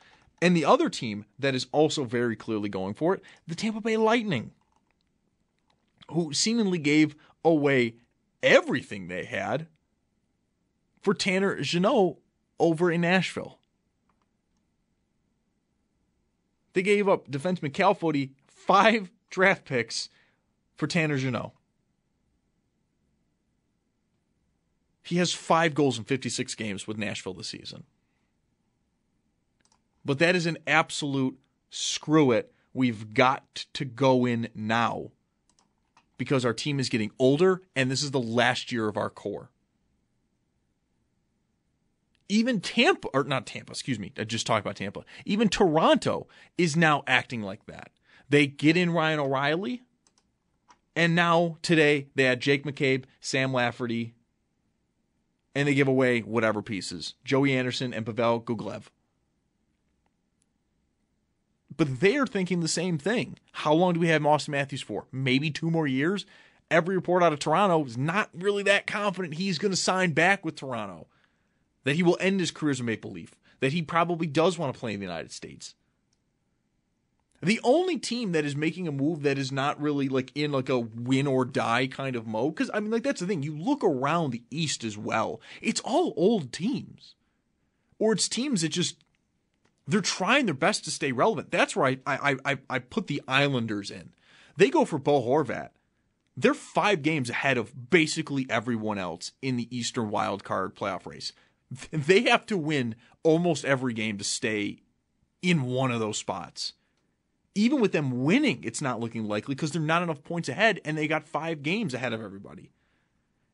And 0.42 0.58
the 0.58 0.66
other 0.66 0.90
team 0.90 1.24
that 1.40 1.56
is 1.56 1.68
also 1.72 2.04
very 2.04 2.36
clearly 2.36 2.68
going 2.68 2.94
for 2.96 3.14
it, 3.14 3.24
the 3.48 3.56
Tampa 3.56 3.80
Bay 3.80 3.96
Lightning, 3.96 4.52
who 6.12 6.34
seemingly 6.34 6.78
gave 6.78 7.16
away 7.46 7.96
everything 8.44 9.08
they 9.08 9.24
had 9.24 9.68
for 11.02 11.14
Tanner 11.14 11.62
Jeannot 11.62 12.18
over 12.60 12.92
in 12.92 13.00
Nashville. 13.00 13.58
They 16.74 16.82
gave 16.82 17.08
up 17.08 17.32
defenseman 17.32 17.74
Cal 17.74 17.94
five 18.66 19.12
draft 19.30 19.66
picks 19.66 20.10
for 20.76 20.88
Tanner 20.88 21.18
Jeannot. 21.18 21.54
He 25.04 25.18
has 25.18 25.34
five 25.34 25.76
goals 25.76 26.00
in 26.00 26.04
56 26.04 26.56
games 26.56 26.88
with 26.88 26.98
Nashville 26.98 27.36
this 27.36 27.50
season. 27.50 27.84
But 30.04 30.20
that 30.20 30.36
is 30.36 30.46
an 30.46 30.58
absolute 30.66 31.38
screw 31.70 32.32
it. 32.32 32.52
We've 32.74 33.14
got 33.14 33.66
to 33.74 33.86
go 33.86 34.26
in 34.26 34.50
now 34.56 35.12
because 36.18 36.44
our 36.44 36.54
team 36.54 36.80
is 36.80 36.90
getting 36.90 37.12
older 37.20 37.62
and 37.76 37.92
this 37.92 38.02
is 38.02 38.12
the 38.12 38.20
last 38.20 38.72
year 38.72 38.88
of 38.88 38.98
our 38.98 39.10
core. 39.10 39.50
Even 42.28 42.60
Tampa, 42.60 43.08
or 43.10 43.24
not 43.24 43.46
Tampa, 43.46 43.72
excuse 43.72 44.00
me, 44.00 44.12
I 44.18 44.24
just 44.24 44.48
talked 44.48 44.66
about 44.66 44.78
Tampa. 44.78 45.06
Even 45.26 45.48
Toronto 45.50 46.28
is 46.58 46.76
now 46.76 47.04
acting 47.06 47.44
like 47.44 47.68
that. 47.68 47.92
They 48.30 48.48
get 48.48 48.78
in 48.78 48.92
Ryan 48.92 49.20
O'Reilly, 49.20 49.84
and 50.96 51.16
now 51.16 51.58
today 51.62 52.08
they 52.16 52.24
had 52.24 52.40
Jake 52.40 52.64
McCabe, 52.64 53.06
Sam 53.20 53.54
Lafferty, 53.54 54.16
and 55.54 55.68
they 55.68 55.74
give 55.74 55.88
away 55.88 56.22
whatever 56.22 56.62
pieces 56.62 57.14
Joey 57.24 57.56
Anderson 57.56 57.94
and 57.94 58.06
Pavel 58.06 58.42
Gogolev. 58.42 58.86
But 61.78 62.00
they 62.00 62.16
are 62.18 62.28
thinking 62.28 62.62
the 62.62 62.68
same 62.68 62.98
thing. 62.98 63.38
How 63.52 63.74
long 63.74 63.94
do 63.94 64.00
we 64.00 64.08
have 64.08 64.22
Auston 64.22 64.50
Matthews 64.50 64.82
for? 64.82 65.08
Maybe 65.12 65.52
two 65.52 65.70
more 65.70 65.88
years? 65.88 66.26
Every 66.72 66.96
report 66.96 67.22
out 67.22 67.34
of 67.34 67.40
Toronto 67.40 67.84
is 67.86 67.98
not 67.98 68.30
really 68.34 68.64
that 68.64 68.88
confident 68.88 69.36
he's 69.36 69.60
going 69.60 69.72
to 69.72 69.78
sign 69.78 70.14
back 70.14 70.44
with 70.44 70.56
Toronto, 70.56 71.08
that 71.84 71.96
he 71.96 72.04
will 72.04 72.18
end 72.20 72.40
his 72.40 72.52
career 72.52 72.72
as 72.72 72.80
a 72.80 72.84
Maple 72.84 73.12
Leaf, 73.12 73.36
that 73.60 73.74
he 73.74 73.82
probably 73.82 74.26
does 74.26 74.58
want 74.58 74.74
to 74.74 74.80
play 74.80 74.94
in 74.94 75.00
the 75.00 75.06
United 75.06 75.32
States. 75.32 75.76
The 77.42 77.60
only 77.64 77.98
team 77.98 78.32
that 78.32 78.46
is 78.46 78.56
making 78.56 78.88
a 78.88 78.92
move 78.92 79.22
that 79.24 79.38
is 79.38 79.52
not 79.52 79.80
really 79.80 80.10
like 80.10 80.32
in 80.36 80.52
like 80.52 80.70
a 80.70 80.80
win 80.80 81.28
or 81.28 81.46
die 81.46 81.88
kind 81.88 82.16
of 82.16 82.26
mode, 82.26 82.56
because 82.56 82.72
I 82.74 82.80
mean, 82.80 82.92
like 82.92 83.04
that's 83.04 83.20
the 83.20 83.28
thing. 83.28 83.44
You 83.44 83.58
look 83.58 83.84
around 83.84 84.32
the 84.32 84.44
East 84.50 84.84
as 84.84 84.98
well; 84.98 85.42
it's 85.62 85.82
all 85.82 86.14
old 86.16 86.52
teams, 86.52 87.16
or 88.00 88.14
it's 88.14 88.30
teams 88.30 88.62
that 88.62 88.70
just 88.70 89.04
they're 89.88 90.02
trying 90.02 90.46
their 90.46 90.56
best 90.56 90.86
to 90.86 90.92
stay 90.92 91.12
relevant. 91.12 91.52
That's 91.52 91.76
where 91.76 91.88
I 91.88 92.00
I 92.08 92.38
I, 92.46 92.58
I 92.70 92.80
put 92.80 93.08
the 93.08 93.22
Islanders 93.28 93.92
in. 93.92 94.12
They 94.58 94.70
go 94.70 94.86
for 94.86 94.98
Bo 94.98 95.22
Horvat. 95.22 95.70
They're 96.38 96.54
five 96.54 97.02
games 97.02 97.30
ahead 97.30 97.58
of 97.58 97.90
basically 97.90 98.46
everyone 98.50 98.98
else 98.98 99.32
in 99.42 99.56
the 99.56 99.76
Eastern 99.76 100.10
Wild 100.10 100.44
Card 100.44 100.76
playoff 100.76 101.06
race. 101.06 101.32
They 101.92 102.22
have 102.24 102.46
to 102.48 102.58
win 102.58 102.96
almost 103.24 103.66
every 103.66 103.94
game 103.94 104.18
to 104.18 104.24
stay 104.24 104.80
in 105.42 105.64
one 105.64 105.92
of 105.92 106.00
those 106.00 106.18
spots 106.18 106.74
even 107.56 107.80
with 107.80 107.94
them 107.94 108.24
winning, 108.24 108.60
it's 108.64 108.82
not 108.82 109.00
looking 109.00 109.26
likely 109.28 109.56
because 109.56 109.72
they're 109.72 109.82
not 109.82 110.04
enough 110.04 110.24
points 110.24 110.50
ahead 110.50 110.82
and 110.84 110.98
they 110.98 111.08
got 111.08 111.28
five 111.28 111.64
games 111.64 111.94
ahead 111.94 112.12
of 112.14 112.22
everybody. 112.22 112.70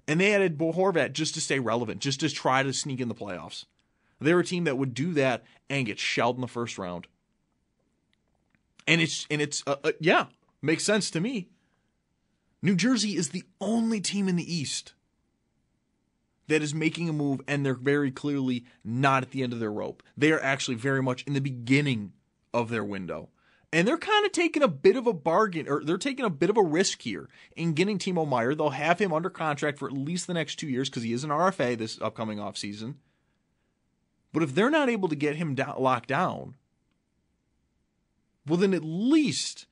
And 0.07 0.19
they 0.19 0.33
added 0.33 0.57
Bo 0.57 0.73
Horvat 0.73 1.13
just 1.13 1.35
to 1.35 1.41
stay 1.41 1.59
relevant, 1.59 2.01
just 2.01 2.19
to 2.21 2.29
try 2.29 2.63
to 2.63 2.73
sneak 2.73 2.99
in 2.99 3.07
the 3.07 3.15
playoffs. 3.15 3.65
They're 4.19 4.39
a 4.39 4.43
team 4.43 4.63
that 4.65 4.77
would 4.77 4.95
do 4.95 5.13
that 5.13 5.43
and 5.69 5.85
get 5.85 5.99
shelled 5.99 6.35
in 6.35 6.41
the 6.41 6.47
first 6.47 6.77
round. 6.77 7.07
And 8.87 8.99
it's 8.99 9.27
and 9.29 9.41
it's 9.41 9.63
uh, 9.67 9.75
uh, 9.83 9.91
yeah, 9.99 10.25
makes 10.61 10.83
sense 10.83 11.11
to 11.11 11.21
me. 11.21 11.49
New 12.63 12.75
Jersey 12.75 13.15
is 13.15 13.29
the 13.29 13.43
only 13.59 14.01
team 14.01 14.27
in 14.27 14.35
the 14.35 14.53
East 14.53 14.93
that 16.47 16.61
is 16.61 16.73
making 16.73 17.07
a 17.07 17.13
move, 17.13 17.41
and 17.47 17.65
they're 17.65 17.73
very 17.73 18.11
clearly 18.11 18.65
not 18.83 19.23
at 19.23 19.31
the 19.31 19.43
end 19.43 19.53
of 19.53 19.59
their 19.59 19.71
rope. 19.71 20.03
They 20.17 20.31
are 20.31 20.41
actually 20.41 20.75
very 20.75 21.01
much 21.01 21.23
in 21.23 21.33
the 21.33 21.41
beginning 21.41 22.13
of 22.53 22.69
their 22.69 22.83
window. 22.83 23.29
And 23.73 23.87
they're 23.87 23.97
kind 23.97 24.25
of 24.25 24.33
taking 24.33 24.63
a 24.63 24.67
bit 24.67 24.97
of 24.97 25.07
a 25.07 25.13
bargain, 25.13 25.67
or 25.69 25.81
they're 25.83 25.97
taking 25.97 26.25
a 26.25 26.29
bit 26.29 26.49
of 26.49 26.57
a 26.57 26.63
risk 26.63 27.01
here 27.03 27.29
in 27.55 27.73
getting 27.73 27.97
Timo 27.97 28.27
Meier. 28.27 28.53
They'll 28.53 28.71
have 28.71 28.99
him 28.99 29.13
under 29.13 29.29
contract 29.29 29.79
for 29.79 29.87
at 29.87 29.93
least 29.93 30.27
the 30.27 30.33
next 30.33 30.57
two 30.57 30.67
years 30.67 30.89
because 30.89 31.03
he 31.03 31.13
is 31.13 31.23
an 31.23 31.29
RFA 31.29 31.77
this 31.77 32.01
upcoming 32.01 32.37
offseason. 32.37 32.95
But 34.33 34.43
if 34.43 34.53
they're 34.53 34.69
not 34.69 34.89
able 34.89 35.07
to 35.07 35.15
get 35.15 35.37
him 35.37 35.55
locked 35.77 36.09
down, 36.09 36.55
well, 38.45 38.57
then 38.57 38.73
at 38.73 38.83
least 38.83 39.67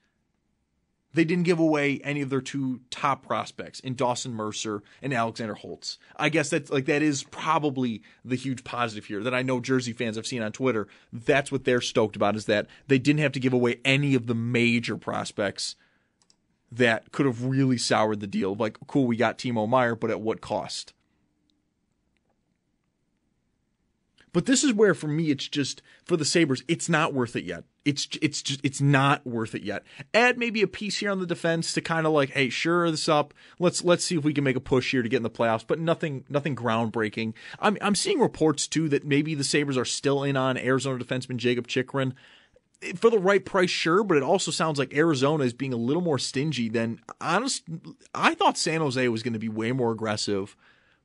they 1.13 1.25
didn't 1.25 1.44
give 1.44 1.60
away 1.60 2.00
any 2.04 2.22
of 2.22 2.30
their 2.30 2.42
two 2.42 2.82
top 2.92 3.25
prospects 3.25 3.80
in 3.80 3.96
Dawson 3.96 4.34
Mercer 4.34 4.84
and 5.01 5.13
Alexander 5.13 5.56
Holtz. 5.56 5.98
I 6.16 6.30
guess 6.30 6.50
that's 6.50 6.70
like 6.70 6.86
that 6.86 7.01
is 7.01 7.24
probably 7.24 8.01
the 8.24 8.36
huge 8.36 8.63
positive 8.63 9.06
here 9.06 9.24
that 9.24 9.34
I 9.34 9.42
know 9.42 9.60
Jersey 9.60 9.94
fans 9.94 10.18
have 10.18 10.28
seen 10.28 10.42
on 10.42 10.51
Twitter. 10.51 10.88
That's 11.12 11.51
what 11.51 11.63
they're 11.63 11.82
stoked 11.82 12.16
about 12.16 12.36
is 12.36 12.46
that 12.46 12.68
they 12.88 13.00
didn't 13.00 13.22
have 13.22 13.32
to 13.34 13.39
give 13.39 13.54
away 13.54 13.80
any 13.84 14.13
of 14.16 14.28
the 14.28 14.36
major 14.36 14.98
prospects 14.98 15.75
that 16.72 17.12
could 17.12 17.25
have 17.25 17.44
really 17.44 17.78
soured 17.78 18.20
the 18.20 18.28
deal. 18.28 18.54
Like, 18.54 18.78
cool, 18.86 19.08
we 19.08 19.18
got 19.18 19.39
Timo 19.39 19.68
Meier, 19.68 19.96
but 19.96 20.12
at 20.12 20.22
what 20.22 20.42
cost? 20.42 20.94
But 24.32 24.46
this 24.46 24.64
is 24.64 24.74
where, 24.74 24.94
for 24.94 25.08
me, 25.08 25.32
it's 25.32 25.48
just 25.48 25.82
for 26.06 26.16
the 26.16 26.26
Sabres, 26.26 26.64
it's 26.68 26.90
not 26.90 27.14
worth 27.14 27.36
it 27.36 27.44
yet. 27.44 27.64
It's 27.86 28.08
it's 28.22 28.42
just 28.44 28.60
it's 28.64 28.82
not 28.82 29.26
worth 29.26 29.56
it 29.56 29.64
yet. 29.64 29.84
Add 30.14 30.38
maybe 30.38 30.62
a 30.62 30.68
piece 30.68 30.98
here 30.98 31.12
on 31.12 31.20
the 31.20 31.26
defense 31.26 31.74
to 31.74 31.82
kind 31.82 32.06
of 32.06 32.14
like, 32.14 32.32
hey, 32.32 32.50
sure 32.50 32.92
this 32.92 33.10
up. 33.10 33.34
Let's 33.58 33.84
let's 33.84 34.04
see 34.04 34.18
if 34.18 34.24
we 34.24 34.34
can 34.34 34.44
make 34.44 34.56
a 34.56 34.62
push 34.62 34.92
here 34.92 35.02
to 35.02 35.10
get 35.10 35.18
in 35.18 35.24
the 35.24 35.30
playoffs. 35.30 35.66
But 35.66 35.80
nothing 35.80 36.26
nothing 36.30 36.56
groundbreaking. 36.56 37.34
I'm 37.60 37.78
I'm 37.82 37.96
seeing 37.96 38.20
reports 38.20 38.68
too 38.68 38.90
that 38.90 39.06
maybe 39.06 39.34
the 39.34 39.44
Sabres 39.44 39.78
are 39.78 39.86
still 39.86 40.24
in 40.24 40.38
on 40.38 40.58
Arizona 40.58 41.04
defenseman 41.04 41.38
Jacob 41.38 41.68
Chychrun 41.68 42.14
for 42.96 43.10
the 43.10 43.20
right 43.20 43.44
price, 43.44 43.70
sure, 43.70 44.04
but 44.04 44.18
it 44.18 44.24
also 44.24 44.52
sounds 44.52 44.80
like 44.80 44.94
Arizona 44.94 45.44
is 45.44 45.54
being 45.54 45.74
a 45.74 45.78
little 45.78 46.02
more 46.02 46.20
stingy 46.20 46.70
than 46.70 47.02
honest. 47.20 47.64
I 48.14 48.36
thought 48.36 48.58
San 48.58 48.82
Jose 48.82 49.08
was 49.10 49.24
going 49.24 49.34
to 49.34 49.40
be 49.40 49.50
way 49.50 49.72
more 49.72 49.92
aggressive 49.92 50.56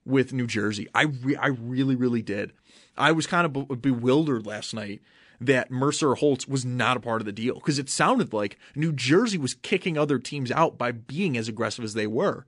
with 0.04 0.32
New 0.32 0.46
Jersey. 0.46 0.88
I 0.94 1.04
re- 1.04 1.36
I 1.36 1.48
really 1.48 1.96
really 1.96 2.22
did. 2.22 2.52
I 2.96 3.12
was 3.12 3.26
kind 3.26 3.46
of 3.46 3.68
be- 3.68 3.76
bewildered 3.76 4.46
last 4.46 4.74
night 4.74 5.02
that 5.40 5.70
Mercer 5.70 6.14
Holtz 6.14 6.46
was 6.46 6.64
not 6.64 6.96
a 6.96 7.00
part 7.00 7.20
of 7.20 7.26
the 7.26 7.32
deal 7.32 7.54
because 7.54 7.78
it 7.78 7.90
sounded 7.90 8.32
like 8.32 8.58
New 8.74 8.92
Jersey 8.92 9.38
was 9.38 9.54
kicking 9.54 9.98
other 9.98 10.18
teams 10.18 10.50
out 10.50 10.78
by 10.78 10.92
being 10.92 11.36
as 11.36 11.48
aggressive 11.48 11.84
as 11.84 11.94
they 11.94 12.06
were. 12.06 12.46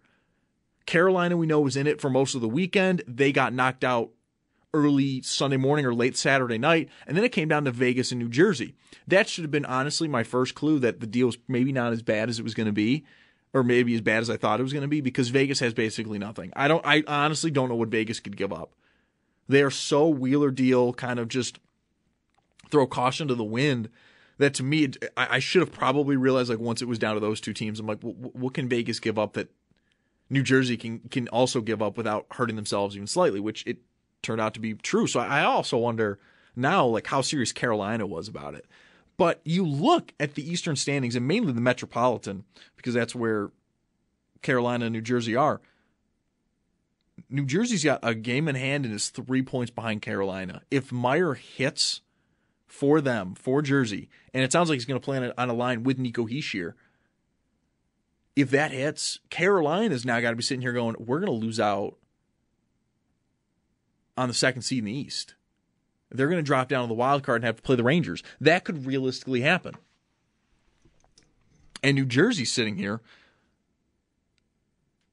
Carolina, 0.86 1.36
we 1.36 1.46
know, 1.46 1.60
was 1.60 1.76
in 1.76 1.86
it 1.86 2.00
for 2.00 2.08
most 2.08 2.34
of 2.34 2.40
the 2.40 2.48
weekend. 2.48 3.02
They 3.08 3.32
got 3.32 3.52
knocked 3.52 3.82
out 3.82 4.10
early 4.72 5.22
Sunday 5.22 5.56
morning 5.56 5.84
or 5.84 5.94
late 5.94 6.16
Saturday 6.16 6.58
night, 6.58 6.88
and 7.06 7.16
then 7.16 7.24
it 7.24 7.32
came 7.32 7.48
down 7.48 7.64
to 7.64 7.70
Vegas 7.70 8.12
and 8.12 8.20
New 8.20 8.28
Jersey. 8.28 8.74
That 9.08 9.28
should 9.28 9.42
have 9.42 9.50
been 9.50 9.64
honestly 9.64 10.06
my 10.06 10.22
first 10.22 10.54
clue 10.54 10.78
that 10.80 11.00
the 11.00 11.06
deal 11.06 11.26
was 11.26 11.38
maybe 11.48 11.72
not 11.72 11.92
as 11.92 12.02
bad 12.02 12.28
as 12.28 12.38
it 12.38 12.44
was 12.44 12.54
going 12.54 12.66
to 12.66 12.72
be, 12.72 13.04
or 13.52 13.62
maybe 13.64 13.94
as 13.94 14.00
bad 14.00 14.20
as 14.20 14.30
I 14.30 14.36
thought 14.36 14.60
it 14.60 14.64
was 14.64 14.72
going 14.72 14.82
to 14.82 14.88
be, 14.88 15.00
because 15.00 15.30
Vegas 15.30 15.60
has 15.60 15.74
basically 15.74 16.18
nothing. 16.18 16.52
I 16.54 16.68
don't. 16.68 16.84
I 16.86 17.02
honestly 17.06 17.50
don't 17.50 17.68
know 17.68 17.74
what 17.74 17.88
Vegas 17.88 18.20
could 18.20 18.36
give 18.36 18.52
up. 18.52 18.74
They 19.48 19.62
are 19.62 19.70
so 19.70 20.08
wheeler 20.08 20.50
deal, 20.50 20.92
kind 20.92 21.18
of 21.18 21.28
just 21.28 21.58
throw 22.70 22.86
caution 22.86 23.28
to 23.28 23.34
the 23.34 23.44
wind. 23.44 23.88
That 24.38 24.54
to 24.54 24.62
me, 24.62 24.90
I, 25.16 25.36
I 25.36 25.38
should 25.38 25.60
have 25.60 25.72
probably 25.72 26.16
realized 26.16 26.50
like 26.50 26.58
once 26.58 26.82
it 26.82 26.88
was 26.88 26.98
down 26.98 27.14
to 27.14 27.20
those 27.20 27.40
two 27.40 27.54
teams, 27.54 27.80
I'm 27.80 27.86
like, 27.86 28.02
what, 28.02 28.34
what 28.34 28.54
can 28.54 28.68
Vegas 28.68 29.00
give 29.00 29.18
up 29.18 29.34
that 29.34 29.50
New 30.28 30.42
Jersey 30.42 30.76
can 30.76 31.00
can 31.10 31.28
also 31.28 31.60
give 31.60 31.80
up 31.80 31.96
without 31.96 32.26
hurting 32.32 32.56
themselves 32.56 32.96
even 32.96 33.06
slightly, 33.06 33.40
which 33.40 33.64
it 33.66 33.78
turned 34.22 34.40
out 34.40 34.54
to 34.54 34.60
be 34.60 34.74
true. 34.74 35.06
So 35.06 35.20
I 35.20 35.44
also 35.44 35.78
wonder 35.78 36.18
now 36.54 36.84
like 36.86 37.06
how 37.06 37.20
serious 37.20 37.52
Carolina 37.52 38.06
was 38.06 38.28
about 38.28 38.54
it. 38.54 38.66
But 39.16 39.40
you 39.44 39.64
look 39.66 40.12
at 40.20 40.34
the 40.34 40.48
Eastern 40.48 40.76
standings 40.76 41.16
and 41.16 41.26
mainly 41.26 41.52
the 41.52 41.60
Metropolitan 41.60 42.44
because 42.76 42.92
that's 42.92 43.14
where 43.14 43.50
Carolina 44.42 44.86
and 44.86 44.92
New 44.92 45.00
Jersey 45.00 45.34
are. 45.34 45.60
New 47.28 47.46
Jersey's 47.46 47.84
got 47.84 48.00
a 48.02 48.14
game 48.14 48.48
in 48.48 48.54
hand 48.54 48.84
and 48.84 48.94
is 48.94 49.08
three 49.08 49.42
points 49.42 49.70
behind 49.70 50.02
Carolina. 50.02 50.62
If 50.70 50.92
Meier 50.92 51.34
hits 51.34 52.02
for 52.66 53.00
them, 53.00 53.34
for 53.34 53.62
Jersey, 53.62 54.08
and 54.34 54.44
it 54.44 54.52
sounds 54.52 54.68
like 54.68 54.76
he's 54.76 54.84
going 54.84 55.00
to 55.00 55.04
play 55.04 55.16
on 55.16 55.24
a, 55.24 55.34
on 55.38 55.48
a 55.48 55.54
line 55.54 55.82
with 55.82 55.98
Nico 55.98 56.26
Hischier. 56.26 56.74
If 58.34 58.50
that 58.50 58.70
hits, 58.70 59.20
Carolina's 59.30 60.04
now 60.04 60.20
got 60.20 60.30
to 60.30 60.36
be 60.36 60.42
sitting 60.42 60.60
here 60.60 60.72
going, 60.72 60.96
we're 60.98 61.20
going 61.20 61.40
to 61.40 61.46
lose 61.46 61.58
out 61.58 61.96
on 64.16 64.28
the 64.28 64.34
second 64.34 64.62
seed 64.62 64.80
in 64.80 64.84
the 64.84 64.92
East. 64.92 65.34
They're 66.10 66.28
going 66.28 66.38
to 66.38 66.46
drop 66.46 66.68
down 66.68 66.82
to 66.82 66.88
the 66.88 66.94
wild 66.94 67.22
card 67.22 67.36
and 67.36 67.46
have 67.46 67.56
to 67.56 67.62
play 67.62 67.76
the 67.76 67.82
Rangers. 67.82 68.22
That 68.40 68.64
could 68.64 68.86
realistically 68.86 69.40
happen. 69.40 69.74
And 71.82 71.94
New 71.94 72.04
Jersey's 72.04 72.52
sitting 72.52 72.76
here 72.76 73.00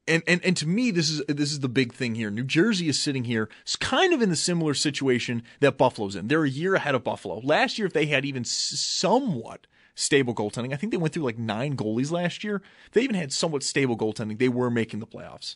and, 0.07 0.24
and 0.27 0.43
and 0.43 0.57
to 0.57 0.67
me 0.67 0.91
this 0.91 1.10
is 1.10 1.24
this 1.27 1.51
is 1.51 1.60
the 1.62 1.69
big 1.69 1.93
thing 1.93 2.15
here. 2.15 2.29
New 2.29 2.43
Jersey 2.43 2.89
is 2.89 3.00
sitting 3.00 3.24
here 3.24 3.50
it's 3.62 3.75
kind 3.75 4.13
of 4.13 4.22
in 4.22 4.29
the 4.29 4.36
similar 4.36 4.74
situation 4.74 5.43
that 5.60 5.77
Buffalo's 5.77 6.15
in. 6.15 6.27
They're 6.27 6.43
a 6.43 6.50
year 6.50 6.75
ahead 6.75 6.95
of 6.95 7.03
Buffalo. 7.03 7.39
Last 7.43 7.77
year 7.77 7.88
if 7.88 7.93
they 7.93 8.07
had 8.07 8.25
even 8.25 8.43
somewhat 8.43 9.67
stable 9.95 10.33
goaltending, 10.33 10.74
I 10.74 10.75
think 10.75 10.91
they 10.91 10.98
went 10.98 11.13
through 11.13 11.24
like 11.24 11.38
9 11.38 11.77
goalies 11.77 12.12
last 12.12 12.43
year. 12.43 12.62
If 12.88 12.93
they 12.93 13.01
even 13.01 13.15
had 13.15 13.31
somewhat 13.31 13.63
stable 13.63 13.98
goaltending, 13.98 14.39
they 14.39 14.50
were 14.50 14.69
making 14.69 15.00
the 15.00 15.07
playoffs. 15.07 15.55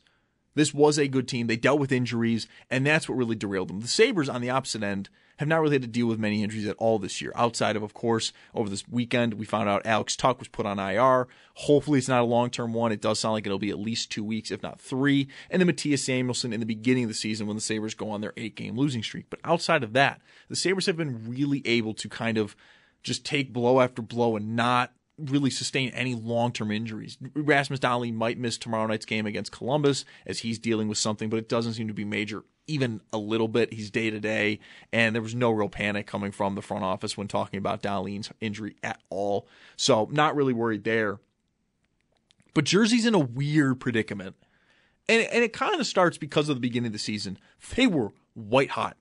This 0.58 0.74
was 0.74 0.98
a 0.98 1.08
good 1.08 1.28
team. 1.28 1.48
They 1.48 1.56
dealt 1.56 1.80
with 1.80 1.92
injuries, 1.92 2.48
and 2.70 2.86
that's 2.86 3.08
what 3.08 3.18
really 3.18 3.36
derailed 3.36 3.70
them. 3.70 3.82
The 3.82 3.88
Sabres, 3.88 4.28
on 4.28 4.42
the 4.42 4.50
opposite 4.50 4.84
end, 4.84 5.10
have 5.38 5.48
not 5.48 5.62
really 5.62 5.76
had 5.76 5.84
to 5.84 5.88
deal 5.88 6.08
with 6.08 6.18
many 6.18 6.44
injuries 6.44 6.68
at 6.68 6.76
all 6.78 6.98
this 6.98 7.22
year. 7.22 7.32
Outside 7.36 7.76
of, 7.76 7.84
of 7.84 7.94
course, 7.94 8.34
over 8.56 8.70
this 8.70 8.88
weekend, 8.88 9.36
we 9.36 9.46
found 9.46 9.70
out 9.70 9.86
Alex 9.86 10.16
Tuch 10.16 10.40
was 10.40 10.48
put 10.48 10.66
on 10.66 10.80
IR. 10.80 11.28
Hopefully, 11.54 12.00
it's 12.00 12.08
not 12.08 12.22
a 12.22 12.26
long 12.26 12.50
term 12.50 12.74
one. 12.74 12.92
It 12.92 13.02
does 13.02 13.20
sound 13.20 13.34
like 13.34 13.46
it'll 13.46 13.60
be 13.60 13.70
at 13.70 13.80
least 13.80 14.12
two 14.12 14.24
weeks, 14.24 14.50
if 14.50 14.64
not 14.64 14.82
three. 14.82 15.28
And 15.50 15.62
then 15.62 15.70
Mattias 15.70 16.00
Samuelsson 16.00 16.54
in 16.54 16.60
the 16.60 16.66
beginning 16.66 17.04
of 17.04 17.10
the 17.10 17.14
season 17.14 17.46
when 17.46 17.56
the 17.56 17.62
Sabres 17.62 17.94
go 17.94 18.10
on 18.10 18.22
their 18.22 18.34
eight 18.36 18.56
game 18.56 18.76
losing 18.76 19.04
streak. 19.04 19.30
But 19.30 19.40
outside 19.44 19.84
of 19.84 19.94
that, 19.94 20.22
the 20.50 20.56
Sabres 20.56 20.88
have 20.88 20.98
been 20.98 21.30
really 21.30 21.62
able 21.66 21.94
to 21.94 22.10
kind 22.10 22.38
of 22.40 22.56
just 23.04 23.24
take 23.24 23.54
blow 23.54 23.80
after 23.80 24.02
blow 24.02 24.36
and 24.36 24.56
not 24.56 24.92
really 25.18 25.50
sustain 25.50 25.90
any 25.90 26.16
long 26.16 26.52
term 26.52 26.72
injuries. 26.72 27.18
Rasmus 27.36 27.80
Dahlin 27.80 28.14
might 28.14 28.38
miss 28.38 28.58
tomorrow 28.58 28.88
night's 28.88 29.06
game 29.06 29.26
against 29.26 29.52
Columbus 29.52 30.06
as 30.26 30.40
he's 30.40 30.60
dealing 30.60 30.88
with 30.88 30.98
something, 30.98 31.30
but 31.30 31.38
it 31.38 31.50
doesn't 31.50 31.74
seem 31.74 31.88
to 31.88 31.94
be 31.94 32.06
major, 32.06 32.44
even 32.68 33.02
a 33.12 33.18
little 33.18 33.48
bit. 33.48 33.74
He's 33.74 33.90
day 33.90 34.10
to 34.10 34.20
day, 34.20 34.60
and 34.94 35.16
there 35.16 35.22
was 35.22 35.36
no 35.36 35.52
real 35.52 35.70
panic 35.70 36.08
coming 36.08 36.32
from 36.32 36.56
the 36.56 36.62
front 36.62 36.84
office 36.84 37.18
when 37.18 37.28
talking 37.28 37.58
about 37.58 37.82
Dahlin's 37.82 38.32
injury 38.40 38.76
at 38.84 39.02
all. 39.10 39.48
So, 39.76 40.08
not 40.12 40.36
really 40.36 40.54
worried 40.54 40.84
there. 40.84 41.20
But 42.54 42.66
Jersey's 42.66 43.06
in 43.06 43.14
a 43.14 43.20
weird 43.20 43.80
predicament. 43.80 44.36
And, 45.10 45.22
and 45.24 45.44
it 45.44 45.54
kind 45.54 45.80
of 45.80 45.88
starts 45.88 46.18
because 46.18 46.50
of 46.50 46.56
the 46.56 46.60
beginning 46.60 46.88
of 46.88 46.94
the 46.94 47.00
season. 47.00 47.38
They 47.76 47.88
were 47.88 48.12
white 48.34 48.72
hot. 48.72 48.98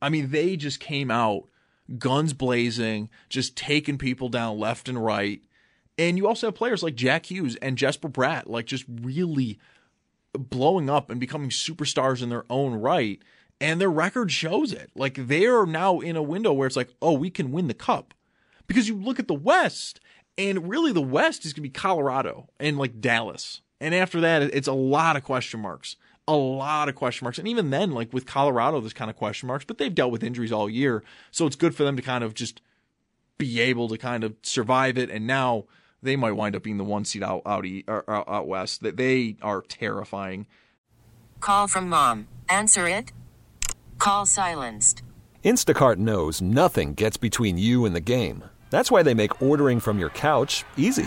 I 0.00 0.08
mean, 0.08 0.30
they 0.30 0.56
just 0.56 0.78
came 0.78 1.10
out 1.10 1.44
guns 1.98 2.32
blazing, 2.32 3.08
just 3.28 3.56
taking 3.56 3.98
people 3.98 4.28
down 4.28 4.58
left 4.58 4.88
and 4.88 5.02
right. 5.02 5.42
And 5.98 6.18
you 6.18 6.26
also 6.26 6.48
have 6.48 6.54
players 6.54 6.82
like 6.82 6.94
Jack 6.94 7.30
Hughes 7.30 7.56
and 7.56 7.78
Jesper 7.78 8.08
Bratt, 8.08 8.48
like 8.48 8.66
just 8.66 8.84
really 8.88 9.58
blowing 10.32 10.90
up 10.90 11.10
and 11.10 11.18
becoming 11.18 11.50
superstars 11.50 12.22
in 12.22 12.28
their 12.28 12.44
own 12.50 12.74
right. 12.74 13.20
And 13.60 13.80
their 13.80 13.90
record 13.90 14.30
shows 14.30 14.72
it. 14.72 14.90
Like 14.94 15.28
they 15.28 15.46
are 15.46 15.64
now 15.64 16.00
in 16.00 16.16
a 16.16 16.22
window 16.22 16.52
where 16.52 16.66
it's 16.66 16.76
like, 16.76 16.90
oh, 17.00 17.12
we 17.12 17.30
can 17.30 17.52
win 17.52 17.68
the 17.68 17.74
cup. 17.74 18.12
Because 18.66 18.88
you 18.88 18.96
look 18.96 19.18
at 19.18 19.28
the 19.28 19.34
West, 19.34 20.00
and 20.36 20.68
really 20.68 20.92
the 20.92 21.00
West 21.00 21.46
is 21.46 21.52
going 21.52 21.62
to 21.62 21.68
be 21.68 21.70
Colorado 21.70 22.48
and 22.60 22.78
like 22.78 23.00
Dallas. 23.00 23.62
And 23.80 23.94
after 23.94 24.20
that, 24.20 24.42
it's 24.42 24.68
a 24.68 24.72
lot 24.72 25.16
of 25.16 25.24
question 25.24 25.60
marks. 25.60 25.96
A 26.28 26.34
lot 26.34 26.88
of 26.88 26.94
question 26.96 27.24
marks. 27.24 27.38
And 27.38 27.46
even 27.46 27.70
then, 27.70 27.92
like 27.92 28.12
with 28.12 28.26
Colorado, 28.26 28.80
there's 28.80 28.92
kind 28.92 29.10
of 29.10 29.16
question 29.16 29.46
marks, 29.46 29.64
but 29.64 29.78
they've 29.78 29.94
dealt 29.94 30.10
with 30.10 30.24
injuries 30.24 30.52
all 30.52 30.68
year. 30.68 31.04
So 31.30 31.46
it's 31.46 31.56
good 31.56 31.74
for 31.74 31.84
them 31.84 31.96
to 31.96 32.02
kind 32.02 32.24
of 32.24 32.34
just 32.34 32.60
be 33.38 33.60
able 33.60 33.88
to 33.88 33.98
kind 33.98 34.24
of 34.24 34.34
survive 34.42 34.98
it. 34.98 35.08
And 35.10 35.26
now 35.26 35.66
they 36.02 36.16
might 36.16 36.32
wind 36.32 36.56
up 36.56 36.64
being 36.64 36.78
the 36.78 36.84
one 36.84 37.04
seed 37.04 37.22
out 37.22 37.42
out, 37.46 37.64
out, 37.88 38.28
out 38.28 38.48
west. 38.48 38.82
That 38.82 38.96
they 38.96 39.36
are 39.40 39.62
terrifying. 39.62 40.46
Call 41.40 41.68
from 41.68 41.88
mom. 41.88 42.26
Answer 42.48 42.88
it. 42.88 43.12
Call 43.98 44.26
silenced. 44.26 45.02
Instacart 45.44 45.96
knows 45.96 46.42
nothing 46.42 46.94
gets 46.94 47.16
between 47.16 47.56
you 47.56 47.84
and 47.84 47.94
the 47.94 48.00
game. 48.00 48.42
That's 48.70 48.90
why 48.90 49.04
they 49.04 49.14
make 49.14 49.40
ordering 49.40 49.78
from 49.78 49.98
your 50.00 50.10
couch 50.10 50.64
easy. 50.76 51.06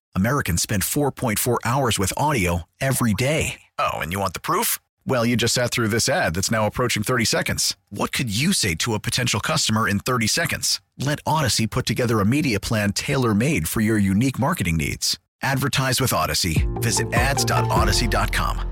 Americans 0.15 0.63
spend 0.63 0.83
4.4 0.83 1.57
hours 1.63 1.99
with 1.99 2.11
audio 2.17 2.63
every 2.79 3.13
day. 3.13 3.61
Oh, 3.77 3.99
and 3.99 4.11
you 4.11 4.19
want 4.19 4.33
the 4.33 4.39
proof? 4.39 4.79
Well, 5.05 5.25
you 5.25 5.35
just 5.35 5.53
sat 5.53 5.71
through 5.71 5.89
this 5.89 6.09
ad 6.09 6.33
that's 6.33 6.51
now 6.51 6.65
approaching 6.65 7.03
30 7.03 7.25
seconds. 7.25 7.77
What 7.89 8.11
could 8.11 8.35
you 8.35 8.53
say 8.53 8.73
to 8.75 8.95
a 8.95 8.99
potential 8.99 9.39
customer 9.39 9.87
in 9.87 9.99
30 9.99 10.27
seconds? 10.27 10.81
Let 10.97 11.23
Audacy 11.25 11.69
put 11.69 11.85
together 11.85 12.19
a 12.19 12.25
media 12.25 12.59
plan 12.59 12.93
tailor 12.93 13.35
made 13.35 13.69
for 13.69 13.81
your 13.81 13.97
unique 13.97 14.39
marketing 14.39 14.77
needs. 14.77 15.19
Advertise 15.41 16.01
with 16.01 16.11
Audacy. 16.11 16.67
Visit 16.81 17.13
ads.audacy.com. 17.13 18.67